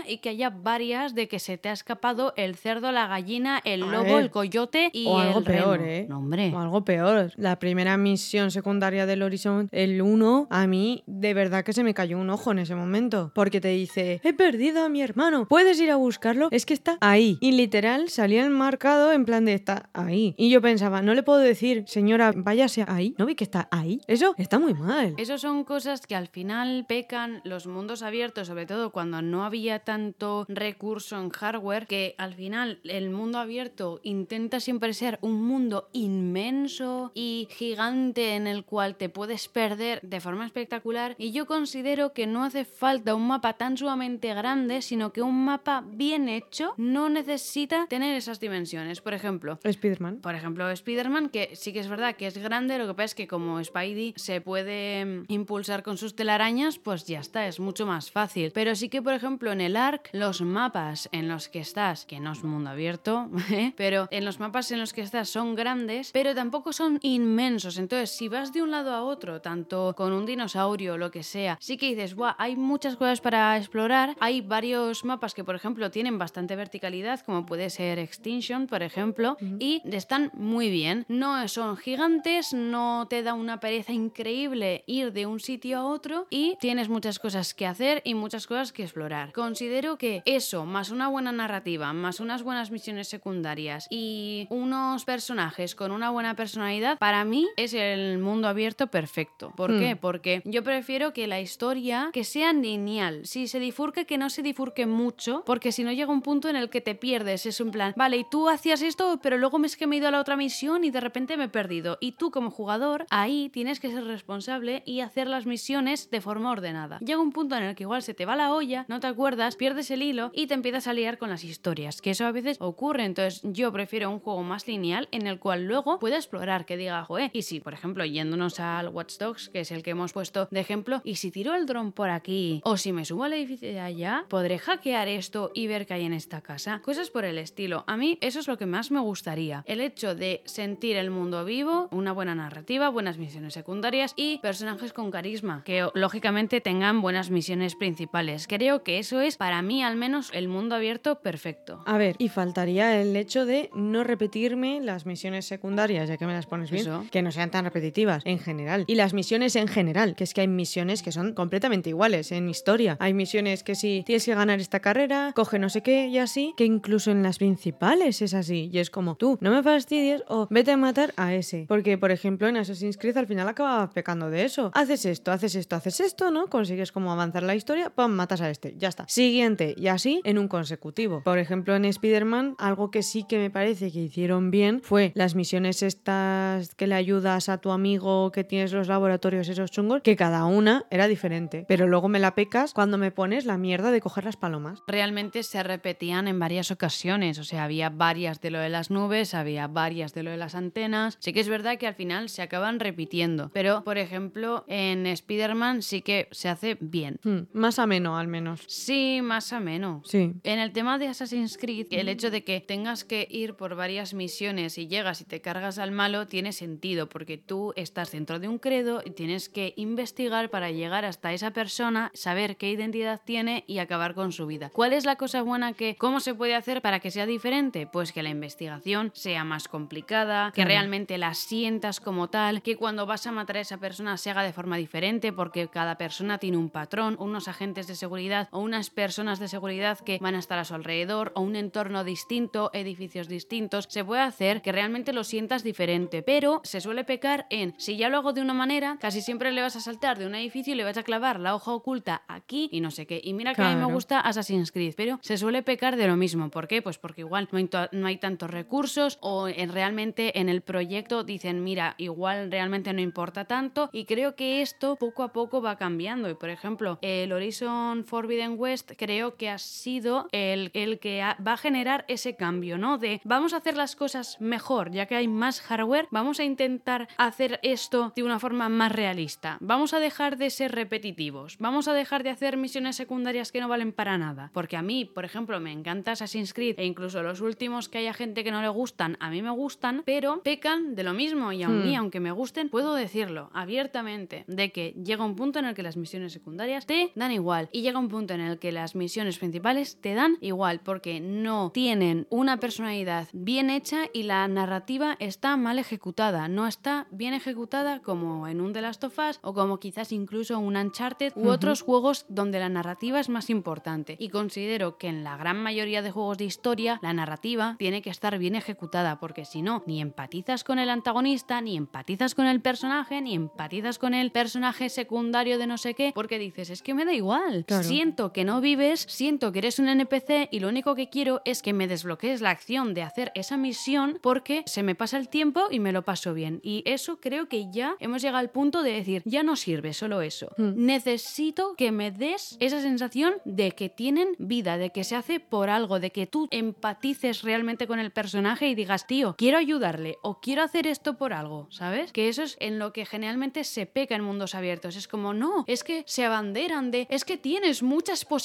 y 0.07 0.18
que 0.18 0.31
haya 0.31 0.51
varias 0.51 1.14
de 1.14 1.29
que 1.29 1.38
se 1.38 1.59
te 1.59 1.68
ha 1.68 1.73
escapado 1.73 2.33
el 2.37 2.57
cerdo, 2.57 2.92
la 2.92 3.07
gallina, 3.07 3.61
el 3.64 3.83
A 3.83 3.87
lobo, 3.87 4.14
ver. 4.14 4.25
el 4.25 4.31
coyote 4.31 4.90
y 4.92 5.07
o 5.07 5.18
algo 5.18 5.38
el 5.40 5.44
peor, 5.44 5.79
reno. 5.81 5.90
¿eh? 5.90 6.07
No, 6.09 6.18
hombre. 6.18 6.53
O 6.55 6.59
algo 6.59 6.85
peor. 6.85 7.33
La 7.37 7.59
primera 7.59 7.97
misión 7.97 8.51
secundaria 8.51 9.07
del 9.07 9.23
Horizon, 9.23 9.68
el 9.73 10.01
1, 10.03 10.49
a 10.51 10.66
mí 10.66 11.03
de 11.07 11.35
verdad 11.35 11.64
que 11.64 11.73
se 11.73 11.85
me 11.85 11.94
cayó 11.94 12.18
un 12.18 12.31
ojo 12.31 12.53
en 12.53 12.59
ese 12.61 12.75
momento. 12.75 13.33
Porque 13.35 13.61
te 13.61 13.68
dice, 13.68 14.20
he 14.25 14.33
perdido 14.33 14.85
a 14.85 14.88
mi 14.88 15.03
hermano, 15.03 15.47
¿puedes 15.49 15.81
ir 15.81 15.90
a 15.90 15.97
buscarlo? 15.97 16.49
Es 16.51 16.66
que 16.66 16.75
está 16.75 16.99
ahí. 17.01 17.38
Y 17.40 17.53
literal 17.53 18.09
salía 18.09 18.44
el 18.44 18.51
marcado 18.51 19.12
en 19.12 19.25
plan 19.25 19.44
de 19.44 19.55
está 19.55 19.88
ahí. 19.92 20.35
Y 20.37 20.51
yo 20.51 20.61
pensaba, 20.61 21.03
no 21.03 21.14
le 21.14 21.23
puedo 21.23 21.38
decir, 21.38 21.85
señora, 21.87 22.33
váyase 22.35 22.85
ahí. 22.87 23.14
¿No 23.18 23.27
vi 23.27 23.35
que 23.35 23.44
está 23.44 23.68
ahí? 23.70 24.01
Eso 24.07 24.35
está 24.38 24.59
muy 24.59 24.75
mal. 24.75 25.14
Esas 25.18 25.40
son 25.40 25.64
cosas 25.64 26.07
que 26.07 26.14
al 26.16 26.29
final 26.29 26.85
pecan 26.88 27.40
los 27.44 27.66
mundos 27.66 28.03
abiertos, 28.03 28.49
sobre 28.49 28.66
todo 28.66 28.90
cuando 28.90 29.23
no 29.23 29.44
había 29.44 29.73
tanto 29.80 30.46
recurso 30.48 31.18
en 31.18 31.30
hardware, 31.30 31.87
que 31.87 32.14
al 32.18 32.34
final 32.34 32.80
el 32.84 33.10
mundo 33.10 33.38
abierto 33.38 34.00
intenta 34.02 34.60
siempre 34.60 34.94
ser 34.94 35.18
un 35.22 35.42
mundo 35.42 35.88
inmenso 35.92 37.12
y 37.14 37.48
gigante 37.50 38.34
en 38.34 38.46
el 38.46 38.64
cual 38.64 38.96
te 38.96 39.08
puedes 39.08 39.48
perder 39.48 40.00
de 40.02 40.20
forma 40.20 40.46
espectacular. 40.46 41.14
Y 41.18 41.32
yo 41.32 41.46
considero 41.46 42.12
que 42.12 42.26
no 42.26 42.44
hace 42.44 42.64
falta 42.64 43.14
un 43.14 43.26
mapa 43.26 43.54
tan 43.54 43.76
sumamente 43.76 44.34
grande, 44.34 44.82
sino 44.82 45.12
que 45.12 45.22
un 45.22 45.44
mapa 45.44 45.84
bien 45.87 46.28
hecho 46.28 46.74
no 46.76 47.08
necesita 47.08 47.87
tener 47.88 48.14
esas 48.16 48.40
dimensiones. 48.40 49.00
Por 49.00 49.14
ejemplo, 49.14 49.58
Spiderman. 49.70 50.20
por 50.20 50.34
ejemplo, 50.34 50.70
Spider-Man, 50.70 51.28
que 51.28 51.56
sí 51.56 51.72
que 51.72 51.80
es 51.80 51.88
verdad 51.88 52.16
que 52.16 52.26
es 52.26 52.38
grande, 52.38 52.78
lo 52.78 52.87
que 52.87 52.94
pasa 52.94 53.04
es 53.04 53.14
que 53.14 53.28
como 53.28 53.62
Spidey 53.62 54.14
se 54.16 54.40
puede 54.40 55.04
mm, 55.04 55.24
impulsar 55.28 55.82
con 55.82 55.96
sus 55.96 56.14
telarañas, 56.14 56.78
pues 56.78 57.06
ya 57.06 57.20
está, 57.20 57.46
es 57.46 57.60
mucho 57.60 57.87
más 57.87 58.10
fácil. 58.10 58.52
Pero 58.52 58.74
sí 58.74 58.88
que, 58.88 59.02
por 59.02 59.14
ejemplo, 59.14 59.53
en 59.54 59.60
el 59.60 59.76
ARC, 59.76 60.10
los 60.12 60.42
mapas 60.42 61.08
en 61.12 61.28
los 61.28 61.48
que 61.48 61.60
estás, 61.60 62.04
que 62.06 62.18
no 62.18 62.32
es 62.32 62.42
mundo 62.42 62.70
abierto, 62.70 63.30
¿eh? 63.52 63.72
pero 63.76 64.08
en 64.10 64.24
los 64.24 64.40
mapas 64.40 64.70
en 64.72 64.80
los 64.80 64.92
que 64.92 65.00
estás 65.00 65.28
son 65.28 65.54
grandes, 65.54 66.10
pero 66.12 66.34
tampoco 66.34 66.72
son 66.72 66.98
inmensos. 67.02 67.78
Entonces, 67.78 68.10
si 68.10 68.28
vas 68.28 68.52
de 68.52 68.62
un 68.62 68.72
lado 68.72 68.92
a 68.92 69.02
otro, 69.04 69.40
tanto 69.40 69.94
con 69.96 70.12
un 70.12 70.26
dinosaurio 70.26 70.94
o 70.94 70.98
lo 70.98 71.12
que 71.12 71.22
sea, 71.22 71.56
sí 71.60 71.76
que 71.76 71.86
dices, 71.86 72.14
Buah, 72.16 72.34
hay 72.36 72.56
muchas 72.56 72.96
cosas 72.96 73.20
para 73.20 73.56
explorar. 73.56 74.16
Hay 74.18 74.40
varios 74.40 75.04
mapas 75.04 75.34
que, 75.34 75.44
por 75.44 75.54
ejemplo, 75.54 75.90
tienen 75.90 76.18
bastante 76.18 76.56
verticalidad, 76.56 77.20
como 77.20 77.46
puede 77.46 77.70
ser 77.70 78.00
Extinction, 78.00 78.66
por 78.66 78.82
ejemplo, 78.82 79.36
y 79.60 79.82
están 79.84 80.32
muy 80.34 80.68
bien. 80.68 81.04
No 81.08 81.46
son 81.46 81.76
gigantes, 81.76 82.52
no 82.52 83.06
te 83.08 83.22
da 83.22 83.34
una 83.34 83.60
pereza 83.60 83.92
increíble 83.92 84.82
ir 84.86 85.12
de 85.12 85.26
un 85.26 85.38
sitio 85.38 85.78
a 85.78 85.84
otro 85.84 86.26
y 86.28 86.56
tienes 86.60 86.88
muchas 86.88 87.20
cosas 87.20 87.54
que 87.54 87.66
hacer 87.66 88.02
y 88.04 88.14
muchas 88.14 88.48
cosas 88.48 88.72
que 88.72 88.82
explorar. 88.82 89.32
Considero 89.44 89.98
que 89.98 90.22
eso, 90.24 90.64
más 90.64 90.88
una 90.90 91.09
buena 91.09 91.30
narrativa, 91.30 91.92
más 91.92 92.18
unas 92.18 92.42
buenas 92.42 92.70
misiones 92.70 93.09
secundarias 93.09 93.87
y 93.90 94.46
unos 94.48 95.04
personajes 95.04 95.74
con 95.74 95.92
una 95.92 96.09
buena 96.09 96.35
personalidad, 96.35 96.98
para 96.98 97.26
mí 97.26 97.46
es 97.59 97.74
el 97.74 98.16
mundo 98.20 98.48
abierto 98.48 98.87
perfecto. 98.87 99.52
¿Por 99.54 99.72
Hmm. 99.72 99.78
qué? 99.78 99.96
Porque 99.96 100.40
yo 100.46 100.64
prefiero 100.64 101.12
que 101.12 101.26
la 101.26 101.42
historia 101.42 102.09
que 102.14 102.24
sea 102.24 102.54
lineal. 102.54 103.26
Si 103.26 103.46
se 103.46 103.59
difurque, 103.61 104.07
que 104.07 104.16
no 104.16 104.30
se 104.30 104.40
difurque 104.42 104.87
mucho, 104.87 105.42
porque 105.44 105.72
si 105.72 105.85
no 105.85 105.92
llega 105.92 106.11
un 106.11 106.22
punto 106.22 106.48
en 106.48 106.57
el 106.57 106.70
que 106.70 106.80
te 106.80 106.94
pierdes. 106.94 107.44
Es 107.44 107.61
un 107.61 107.70
plan, 107.70 107.92
vale, 107.96 108.16
y 108.16 108.24
tú 108.24 108.48
hacías 108.48 108.80
esto, 108.80 109.20
pero 109.22 109.37
luego 109.37 109.59
me 109.59 109.66
es 109.66 109.76
que 109.76 109.87
me 109.87 109.96
he 109.96 109.98
ido 109.98 110.09
a 110.09 110.11
la 110.11 110.20
otra 110.20 110.37
misión 110.37 110.85
y 110.85 110.90
de 110.90 111.00
repente 111.00 111.37
me 111.37 111.44
he 111.44 111.48
perdido. 111.50 111.98
Y 112.00 112.12
tú 112.12 112.30
como 112.30 112.50
jugador, 112.50 113.04
ahí 113.11 113.50
tienes 113.50 113.78
que 113.78 113.90
ser 113.90 114.04
responsable 114.04 114.83
y 114.87 115.00
hacer 115.00 115.28
las 115.28 115.44
misiones 115.44 116.11
de 116.11 116.22
forma 116.22 116.50
ordenada. 116.50 116.98
Llega 117.00 117.20
un 117.20 117.33
punto 117.33 117.54
en 117.57 117.64
el 117.64 117.74
que 117.74 117.83
igual 117.83 118.02
se 118.02 118.14
te 118.14 118.24
va 118.24 118.37
la 118.37 118.54
olla, 118.54 118.87
no 118.88 119.00
te 119.00 119.07
acuerdas, 119.07 119.34
pierdes 119.57 119.90
el 119.90 120.03
hilo 120.03 120.31
y 120.35 120.47
te 120.47 120.55
empiezas 120.55 120.87
a 120.87 120.92
liar 120.92 121.18
con 121.18 121.31
las 121.31 121.44
historias, 121.44 122.01
que 122.01 122.11
eso 122.11 122.27
a 122.27 122.33
veces 122.33 122.57
ocurre. 122.61 123.05
Entonces 123.05 123.40
yo 123.44 123.73
prefiero 123.73 124.11
un 124.11 124.20
juego 124.20 124.42
más 124.42 124.66
lineal 124.66 125.09
en 125.11 125.27
el 125.27 125.38
cual 125.38 125.66
luego 125.66 125.99
pueda 125.99 126.16
explorar, 126.16 126.64
que 126.64 126.77
diga, 126.77 127.05
joe, 127.05 127.31
y 127.33 127.42
si, 127.42 127.61
por 127.61 127.75
ejemplo, 127.75 128.05
yéndonos 128.05 128.61
al 128.61 128.88
Watch 128.88 129.18
Dogs, 129.18 129.49
que 129.51 129.61
es 129.61 129.70
el 129.70 129.83
que 129.83 129.90
hemos 129.90 130.12
puesto 130.12 130.49
de 130.51 130.61
ejemplo, 130.61 131.01
y 131.05 131.16
si 131.16 131.31
tiro 131.31 131.55
el 131.55 131.66
dron 131.66 131.92
por 131.92 132.11
aquí, 132.11 132.61
o 132.64 132.77
si 132.77 132.92
me 132.92 133.05
subo 133.05 133.25
al 133.25 133.33
edificio 133.35 133.68
de 133.68 133.81
allá, 133.81 134.27
podré 134.29 134.59
hackear 134.59 135.09
esto 135.09 135.51
y 135.55 135.66
ver 135.66 135.87
qué 135.87 135.94
hay 135.94 136.05
en 136.05 136.12
esta 136.12 136.40
casa. 136.40 136.81
Cosas 136.83 137.11
por 137.11 137.25
el 137.25 137.38
estilo. 137.38 137.85
A 137.87 137.97
mí 137.97 138.18
eso 138.20 138.40
es 138.40 138.49
lo 138.49 138.59
que 138.59 138.66
más 138.66 138.90
me 138.90 139.01
gustaría. 139.01 139.62
El 139.66 139.81
hecho 139.81 140.14
de 140.14 140.42
sentir 140.44 140.97
el 140.97 141.11
mundo 141.11 141.44
vivo, 141.44 141.88
una 141.90 142.12
buena 142.12 142.35
narrativa, 142.35 142.88
buenas 142.88 143.18
misiones 143.18 143.55
secundarias 143.55 144.14
y 144.16 144.38
personajes 144.38 144.92
con 144.92 145.11
carisma, 145.11 145.62
que 145.64 145.88
lógicamente 145.94 146.61
tengan 146.61 147.03
buenas 147.03 147.31
misiones 147.31 147.75
principales. 147.75 148.47
Creo 148.47 148.83
que 148.83 148.99
eso 148.99 149.20
es, 149.24 149.37
para 149.37 149.62
mí 149.62 149.82
al 149.82 149.96
menos, 149.96 150.30
el 150.32 150.48
mundo 150.48 150.74
abierto 150.74 151.20
perfecto. 151.20 151.82
A 151.87 151.98
ver, 151.98 152.16
y 152.18 152.28
faltaría 152.28 153.00
el 153.00 153.16
hecho 153.16 153.46
de 153.46 153.70
no 153.74 154.04
repetirme 154.04 154.80
las 154.80 155.06
misiones 155.06 155.46
secundarias, 155.46 156.08
ya 156.08 156.16
que 156.16 156.26
me 156.26 156.32
las 156.32 156.46
pones 156.46 156.70
bien, 156.70 156.82
Eso. 156.82 157.04
que 157.10 157.22
no 157.22 157.32
sean 157.32 157.50
tan 157.50 157.64
repetitivas 157.64 158.22
en 158.24 158.38
general. 158.38 158.84
Y 158.87 158.94
las 158.94 159.14
misiones 159.14 159.56
en 159.56 159.68
general, 159.68 160.14
que 160.14 160.24
es 160.24 160.34
que 160.34 160.42
hay 160.42 160.48
misiones 160.48 161.02
que 161.02 161.12
son 161.12 161.34
completamente 161.34 161.90
iguales 161.90 162.32
en 162.32 162.48
historia. 162.48 162.96
Hay 163.00 163.14
misiones 163.14 163.62
que 163.62 163.74
si 163.74 164.02
tienes 164.06 164.24
que 164.24 164.34
ganar 164.34 164.60
esta 164.60 164.80
carrera, 164.80 165.32
coge 165.34 165.58
no 165.58 165.68
sé 165.68 165.82
qué 165.82 166.08
y 166.08 166.18
así, 166.18 166.54
que 166.56 166.64
incluso 166.64 167.10
en 167.10 167.22
las 167.22 167.38
principales 167.38 168.22
es 168.22 168.34
así. 168.34 168.70
Y 168.72 168.78
es 168.78 168.90
como, 168.90 169.16
tú, 169.16 169.38
no 169.40 169.50
me 169.50 169.62
fastidies 169.62 170.22
o 170.28 170.46
vete 170.50 170.72
a 170.72 170.76
matar 170.76 171.12
a 171.16 171.34
ese. 171.34 171.66
Porque, 171.68 171.98
por 171.98 172.10
ejemplo, 172.10 172.48
en 172.48 172.56
Assassin's 172.56 172.96
Creed 172.96 173.16
al 173.16 173.26
final 173.26 173.48
acaba 173.48 173.90
pecando 173.90 174.30
de 174.30 174.44
eso. 174.44 174.70
Haces 174.74 175.04
esto, 175.06 175.32
haces 175.32 175.54
esto, 175.54 175.76
haces 175.76 176.00
esto, 176.00 176.30
¿no? 176.30 176.48
Consigues 176.48 176.92
como 176.92 177.12
avanzar 177.12 177.42
la 177.42 177.54
historia, 177.54 177.90
pum, 177.90 178.10
matas 178.10 178.40
a 178.40 178.50
este, 178.50 178.74
ya 178.76 178.88
está. 178.88 179.04
Siguiente, 179.14 179.77
y 179.79 179.87
así 179.87 180.20
en 180.24 180.38
un 180.38 180.48
consecutivo. 180.48 181.22
Por 181.22 181.38
ejemplo, 181.38 181.77
en 181.77 181.85
Spider-Man, 181.85 182.57
algo 182.59 182.90
que 182.90 183.05
sí 183.05 183.22
que 183.22 183.38
me 183.38 183.48
parece 183.48 183.92
que 183.92 184.00
hicieron 184.00 184.50
bien 184.50 184.81
fue 184.83 185.12
las 185.14 185.37
misiones 185.37 185.85
estas 185.85 186.74
que 186.74 186.88
le 186.88 186.96
ayudas 186.96 187.48
a 187.48 187.59
tu 187.59 187.70
amigo 187.70 188.33
que 188.33 188.42
tienes 188.42 188.72
los 188.72 188.88
laboratorios 188.88 189.48
esos 189.48 189.70
chungos, 189.70 190.03
que 190.03 190.16
cada 190.16 190.46
una 190.46 190.87
era 190.90 191.07
diferente. 191.07 191.64
Pero 191.68 191.87
luego 191.87 192.09
me 192.09 192.18
la 192.18 192.35
pecas 192.35 192.74
cuando 192.74 192.98
me 192.98 193.12
pones 193.12 193.46
la 193.46 193.57
mierda 193.57 193.92
de 193.92 194.00
coger 194.00 194.24
las 194.24 194.37
palomas. 194.37 194.83
realmente 194.88 195.44
se 195.44 195.62
repetían 195.62 196.27
en 196.27 196.40
varias 196.40 196.72
ocasiones. 196.72 197.38
O 197.38 197.44
sea, 197.44 197.62
había 197.62 197.90
varias 197.90 198.40
de 198.40 198.50
lo 198.50 198.59
de 198.59 198.68
las 198.68 198.90
nubes, 198.90 199.35
había 199.35 199.68
varias 199.68 200.12
de 200.12 200.24
lo 200.24 200.33
de 200.33 200.38
las 200.38 200.57
antenas. 200.57 201.18
Sí 201.20 201.33
que 201.33 201.38
es 201.38 201.48
verdad 201.48 201.79
que 201.79 201.87
al 201.87 201.94
final 201.94 202.29
se 202.31 202.42
acaban 202.42 202.81
repitiendo. 202.81 203.53
Pero, 203.55 203.85
por 203.85 203.96
ejemplo, 203.96 204.64
en 204.66 205.07
Spider-Man 205.07 205.83
sí 205.83 206.03
que 206.03 206.27
se 206.33 206.48
hace 206.48 206.79
bien. 206.81 207.20
Hmm, 207.22 207.42
más 207.53 207.79
ameno, 207.79 208.18
al 208.18 208.27
menos. 208.27 208.64
Sí, 208.66 209.03
más 209.22 209.52
o 209.52 209.60
menos. 209.60 210.08
Sí. 210.08 210.32
En 210.42 210.58
el 210.58 210.72
tema 210.72 210.98
de 210.98 211.08
Assassin's 211.08 211.58
Creed, 211.58 211.88
el 211.90 212.08
hecho 212.08 212.30
de 212.30 212.44
que 212.44 212.60
tengas 212.60 213.04
que 213.04 213.26
ir 213.30 213.54
por 213.54 213.74
varias 213.74 214.14
misiones 214.14 214.78
y 214.78 214.86
llegas 214.86 215.20
y 215.20 215.24
te 215.24 215.40
cargas 215.40 215.78
al 215.78 215.90
malo 215.90 216.26
tiene 216.26 216.52
sentido, 216.52 217.08
porque 217.08 217.38
tú 217.38 217.72
estás 217.76 218.12
dentro 218.12 218.38
de 218.38 218.48
un 218.48 218.58
credo 218.58 219.02
y 219.04 219.10
tienes 219.10 219.48
que 219.48 219.74
investigar 219.76 220.50
para 220.50 220.70
llegar 220.70 221.04
hasta 221.04 221.32
esa 221.32 221.52
persona, 221.52 222.10
saber 222.14 222.56
qué 222.56 222.70
identidad 222.70 223.20
tiene 223.24 223.64
y 223.66 223.78
acabar 223.78 224.14
con 224.14 224.32
su 224.32 224.46
vida. 224.46 224.70
¿Cuál 224.72 224.92
es 224.92 225.04
la 225.04 225.16
cosa 225.16 225.42
buena 225.42 225.72
que, 225.72 225.96
cómo 225.96 226.20
se 226.20 226.34
puede 226.34 226.54
hacer 226.54 226.82
para 226.82 227.00
que 227.00 227.10
sea 227.10 227.26
diferente? 227.26 227.86
Pues 227.86 228.12
que 228.12 228.22
la 228.22 228.30
investigación 228.30 229.10
sea 229.14 229.44
más 229.44 229.68
complicada, 229.68 230.52
que 230.52 230.64
realmente 230.64 231.18
la 231.18 231.34
sientas 231.34 232.00
como 232.00 232.28
tal, 232.28 232.62
que 232.62 232.76
cuando 232.76 233.06
vas 233.06 233.26
a 233.26 233.32
matar 233.32 233.56
a 233.56 233.60
esa 233.60 233.78
persona 233.78 234.16
se 234.16 234.30
haga 234.30 234.42
de 234.42 234.52
forma 234.52 234.76
diferente, 234.76 235.32
porque 235.32 235.68
cada 235.68 235.96
persona 235.96 236.38
tiene 236.38 236.56
un 236.56 236.70
patrón, 236.70 237.16
unos 237.18 237.48
agentes 237.48 237.86
de 237.86 237.94
seguridad 237.94 238.48
o 238.50 238.60
unas 238.60 238.90
personas 238.94 239.38
de 239.38 239.48
seguridad 239.48 239.98
que 239.98 240.18
van 240.20 240.35
a 240.35 240.38
estar 240.38 240.59
a 240.59 240.64
su 240.64 240.74
alrededor, 240.74 241.33
o 241.35 241.40
un 241.40 241.57
entorno 241.57 242.04
distinto, 242.04 242.70
edificios 242.72 243.28
distintos. 243.28 243.87
Se 243.88 244.04
puede 244.04 244.22
hacer 244.22 244.62
que 244.62 244.72
realmente 244.72 245.12
lo 245.12 245.24
sientas 245.24 245.62
diferente, 245.62 246.22
pero 246.22 246.61
se 246.64 246.80
suele 246.80 247.04
pecar 247.04 247.46
en 247.50 247.74
si 247.78 247.96
ya 247.96 248.09
lo 248.09 248.18
hago 248.18 248.33
de 248.33 248.40
una 248.40 248.54
manera, 248.54 248.96
casi 249.00 249.20
siempre 249.20 249.52
le 249.52 249.62
vas 249.62 249.76
a 249.76 249.80
saltar 249.80 250.18
de 250.18 250.26
un 250.26 250.35
edificio 250.35 250.74
y 250.74 250.76
le 250.76 250.85
vas 250.85 250.96
a 250.96 251.02
clavar 251.02 251.40
la 251.40 251.54
hoja 251.54 251.72
oculta 251.72 252.22
aquí 252.28 252.68
y 252.72 252.80
no 252.80 252.90
sé 252.90 253.07
qué. 253.07 253.20
Y 253.22 253.33
mira 253.35 253.54
que 253.54 253.62
a 253.62 253.74
mí 253.74 253.76
me 253.76 253.92
gusta 253.92 254.20
Assassin's 254.20 254.72
Creed, 254.72 254.94
pero 254.96 255.18
se 255.22 255.37
suele 255.37 255.62
pecar 255.62 255.96
de 255.96 256.07
lo 256.07 256.16
mismo. 256.16 256.50
¿Por 256.50 256.68
qué? 256.68 256.83
Pues 256.83 256.98
porque 256.98 257.22
igual 257.22 257.48
no 257.50 257.59
hay, 257.59 257.68
no 257.92 258.07
hay 258.07 258.16
tantos 258.18 258.50
recursos 258.50 259.18
o 259.20 259.48
en, 259.48 259.72
realmente 259.72 260.38
en 260.38 260.48
el 260.48 260.62
proyecto 260.62 261.24
dicen, 261.24 261.64
mira, 261.64 261.94
igual 261.98 262.50
realmente 262.50 262.92
no 262.92 263.00
importa 263.00 263.44
tanto 263.44 263.90
y 263.92 264.04
creo 264.04 264.35
que 264.35 264.62
esto 264.62 264.96
poco 264.96 265.22
a 265.22 265.33
poco 265.33 265.61
va 265.62 265.76
cambiando. 265.76 266.30
Y 266.30 266.35
por 266.35 266.50
ejemplo, 266.50 266.98
el 267.02 267.33
Horizon 267.33 268.04
Forbidden 268.04 268.54
West 268.57 268.84
creo 268.97 269.37
que 269.37 269.49
ha 269.51 269.59
sido 269.59 270.29
el, 270.33 270.70
el 270.75 270.99
que 270.99 271.23
ha- 271.23 271.37
va 271.47 271.55
a 271.55 271.57
generar 271.57 272.05
ese 272.09 272.37
cambio, 272.37 272.79
¿no? 272.79 272.99
De 272.99 273.20
vamos 273.25 273.53
a 273.53 273.59
hacer 273.59 273.77
las 273.77 273.97
cosas 273.97 274.40
mejor, 274.40 274.90
ya 274.90 275.07
que 275.07 275.16
hay 275.16 275.29
más 275.29 275.61
hardware, 275.61 276.07
vamos 276.11 276.40
a 276.40 276.44
intentar 276.44 277.09
hacer 277.16 277.61
esto 277.62 278.12
de 278.16 278.23
una 278.23 278.38
forma 278.38 278.68
más 278.68 278.92
realista. 278.92 279.57
Vamos 279.61 279.94
a 279.94 280.01
dejar 280.01 280.37
de 280.37 280.51
ser 280.51 280.73
repetitivos, 280.73 281.57
vamos 281.59 281.88
a 281.88 281.92
dejar 281.94 282.23
de 282.23 282.31
hacer 282.31 282.57
misiones 282.57 282.97
secundarias 282.97 283.53
que 283.53 283.61
no 283.61 283.68
valen 283.68 283.92
para 283.92 284.18
nada. 284.18 284.51
Porque 284.53 284.77
a 284.77 284.83
mí, 284.83 285.05
por 285.05 285.25
ejemplo, 285.25 285.59
me 285.61 285.73
encanta 285.73 286.12
Assassin's 286.12 286.55
Creed 286.55 286.79
e 286.79 286.85
incluso 286.85 287.23
los 287.23 287.40
últimos 287.40 287.88
que 287.88 287.99
haya 287.99 288.12
gente 288.14 288.44
que 288.44 288.51
no 288.51 288.62
le 288.62 288.68
gustan, 288.68 289.16
a 289.20 289.31
mí 289.31 289.42
me 289.42 289.51
gustan, 289.51 290.03
pero 290.05 290.42
pecan 290.42 290.94
de 290.94 291.03
lo 291.05 291.12
mismo 291.12 291.53
y 291.53 291.62
a 291.62 291.68
Hmm. 291.68 291.83
mí, 291.83 291.97
aunque 291.97 292.20
me 292.20 292.31
gusten, 292.33 292.68
puedo 292.68 292.94
decirlo 292.94 293.51
abiertamente, 293.55 294.44
de 294.47 294.70
que 294.70 294.92
llega 295.05 295.25
un 295.25 295.35
punto 295.37 295.59
en 295.59 295.64
el 295.64 295.75
que 295.75 295.83
las 295.83 295.97
misiones 295.97 296.33
secundarias 296.33 296.87
te 296.87 297.11
dan 297.14 297.33
igual 297.33 297.68
y 297.73 297.83
llega 297.83 297.99
un 297.99 298.09
punto 298.09 298.35
en 298.35 298.40
el 298.40 298.59
que 298.59 298.70
las 298.74 298.94
misiones 298.94 299.38
principales 299.38 299.98
te 300.00 300.14
dan 300.14 300.37
igual 300.40 300.80
porque 300.80 301.20
no 301.20 301.70
tienen 301.72 302.26
una 302.30 302.58
personalidad 302.58 303.28
bien 303.32 303.70
hecha 303.70 304.04
y 304.12 304.24
la 304.24 304.46
narrativa 304.48 305.16
está 305.18 305.56
mal 305.56 305.78
ejecutada, 305.78 306.48
no 306.48 306.66
está 306.66 307.06
bien 307.10 307.34
ejecutada 307.34 308.00
como 308.00 308.48
en 308.48 308.60
un 308.60 308.72
The 308.72 308.82
Last 308.82 309.04
of 309.04 309.18
Us 309.18 309.38
o 309.42 309.54
como 309.54 309.78
quizás 309.78 310.12
incluso 310.12 310.58
un 310.58 310.76
Uncharted 310.76 311.32
u 311.37 311.48
otros 311.48 311.82
juegos 311.82 312.26
donde 312.28 312.60
la 312.60 312.68
narrativa 312.68 313.20
es 313.20 313.28
más 313.28 313.48
importante 313.50 314.16
y 314.18 314.28
considero 314.28 314.98
que 314.98 315.08
en 315.08 315.24
la 315.24 315.37
gran 315.37 315.62
mayoría 315.62 316.02
de 316.02 316.10
juegos 316.10 316.38
de 316.38 316.44
historia 316.44 316.98
la 317.02 317.12
narrativa 317.12 317.76
tiene 317.78 318.02
que 318.02 318.10
estar 318.10 318.37
bien 318.38 318.54
ejecutada 318.54 319.18
porque 319.18 319.44
si 319.44 319.62
no 319.62 319.82
ni 319.87 320.00
empatizas 320.00 320.64
con 320.64 320.78
el 320.78 320.90
antagonista, 320.90 321.60
ni 321.60 321.76
empatizas 321.76 322.34
con 322.34 322.46
el 322.46 322.60
personaje, 322.60 323.20
ni 323.20 323.34
empatizas 323.34 323.98
con 323.98 324.14
el 324.14 324.32
personaje 324.32 324.88
secundario 324.88 325.58
de 325.58 325.66
no 325.66 325.78
sé 325.78 325.94
qué, 325.94 326.12
porque 326.14 326.38
dices, 326.38 326.70
es 326.70 326.82
que 326.82 326.94
me 326.94 327.04
da 327.04 327.12
igual. 327.12 327.64
Claro. 327.66 327.84
Siento 327.84 328.32
que 328.32 328.44
no 328.44 328.53
vives, 328.60 329.06
siento 329.08 329.52
que 329.52 329.60
eres 329.60 329.78
un 329.78 329.88
NPC 329.88 330.48
y 330.50 330.60
lo 330.60 330.68
único 330.68 330.94
que 330.94 331.08
quiero 331.08 331.42
es 331.44 331.62
que 331.62 331.72
me 331.72 331.88
desbloquees 331.88 332.40
la 332.40 332.50
acción 332.50 332.94
de 332.94 333.02
hacer 333.02 333.32
esa 333.34 333.56
misión 333.56 334.18
porque 334.22 334.62
se 334.66 334.82
me 334.82 334.94
pasa 334.94 335.16
el 335.16 335.28
tiempo 335.28 335.68
y 335.70 335.80
me 335.80 335.92
lo 335.92 336.02
paso 336.02 336.34
bien. 336.34 336.60
Y 336.62 336.82
eso 336.86 337.20
creo 337.20 337.48
que 337.48 337.70
ya 337.70 337.96
hemos 338.00 338.22
llegado 338.22 338.38
al 338.38 338.50
punto 338.50 338.82
de 338.82 338.92
decir, 338.92 339.22
ya 339.24 339.42
no 339.42 339.56
sirve 339.56 339.92
solo 339.92 340.20
eso. 340.22 340.50
Mm. 340.56 340.86
Necesito 340.86 341.74
que 341.76 341.92
me 341.92 342.10
des 342.10 342.56
esa 342.60 342.80
sensación 342.80 343.34
de 343.44 343.72
que 343.72 343.88
tienen 343.88 344.36
vida, 344.38 344.78
de 344.78 344.90
que 344.90 345.04
se 345.04 345.16
hace 345.16 345.40
por 345.40 345.70
algo, 345.70 346.00
de 346.00 346.10
que 346.10 346.26
tú 346.26 346.48
empatices 346.50 347.42
realmente 347.42 347.86
con 347.86 347.98
el 347.98 348.10
personaje 348.10 348.68
y 348.68 348.74
digas, 348.74 349.06
tío, 349.06 349.34
quiero 349.36 349.58
ayudarle 349.58 350.18
o 350.22 350.40
quiero 350.40 350.62
hacer 350.62 350.86
esto 350.86 351.16
por 351.16 351.32
algo, 351.32 351.68
¿sabes? 351.70 352.12
Que 352.12 352.28
eso 352.28 352.42
es 352.42 352.56
en 352.60 352.78
lo 352.78 352.92
que 352.92 353.06
generalmente 353.06 353.64
se 353.64 353.86
peca 353.86 354.14
en 354.14 354.24
mundos 354.24 354.54
abiertos. 354.54 354.96
Es 354.96 355.08
como, 355.08 355.34
no, 355.34 355.64
es 355.66 355.84
que 355.84 356.04
se 356.06 356.24
abanderan 356.24 356.90
de, 356.90 357.06
es 357.10 357.24
que 357.24 357.36
tienes 357.36 357.82
muchas 357.82 358.24
posibilidades. 358.24 358.43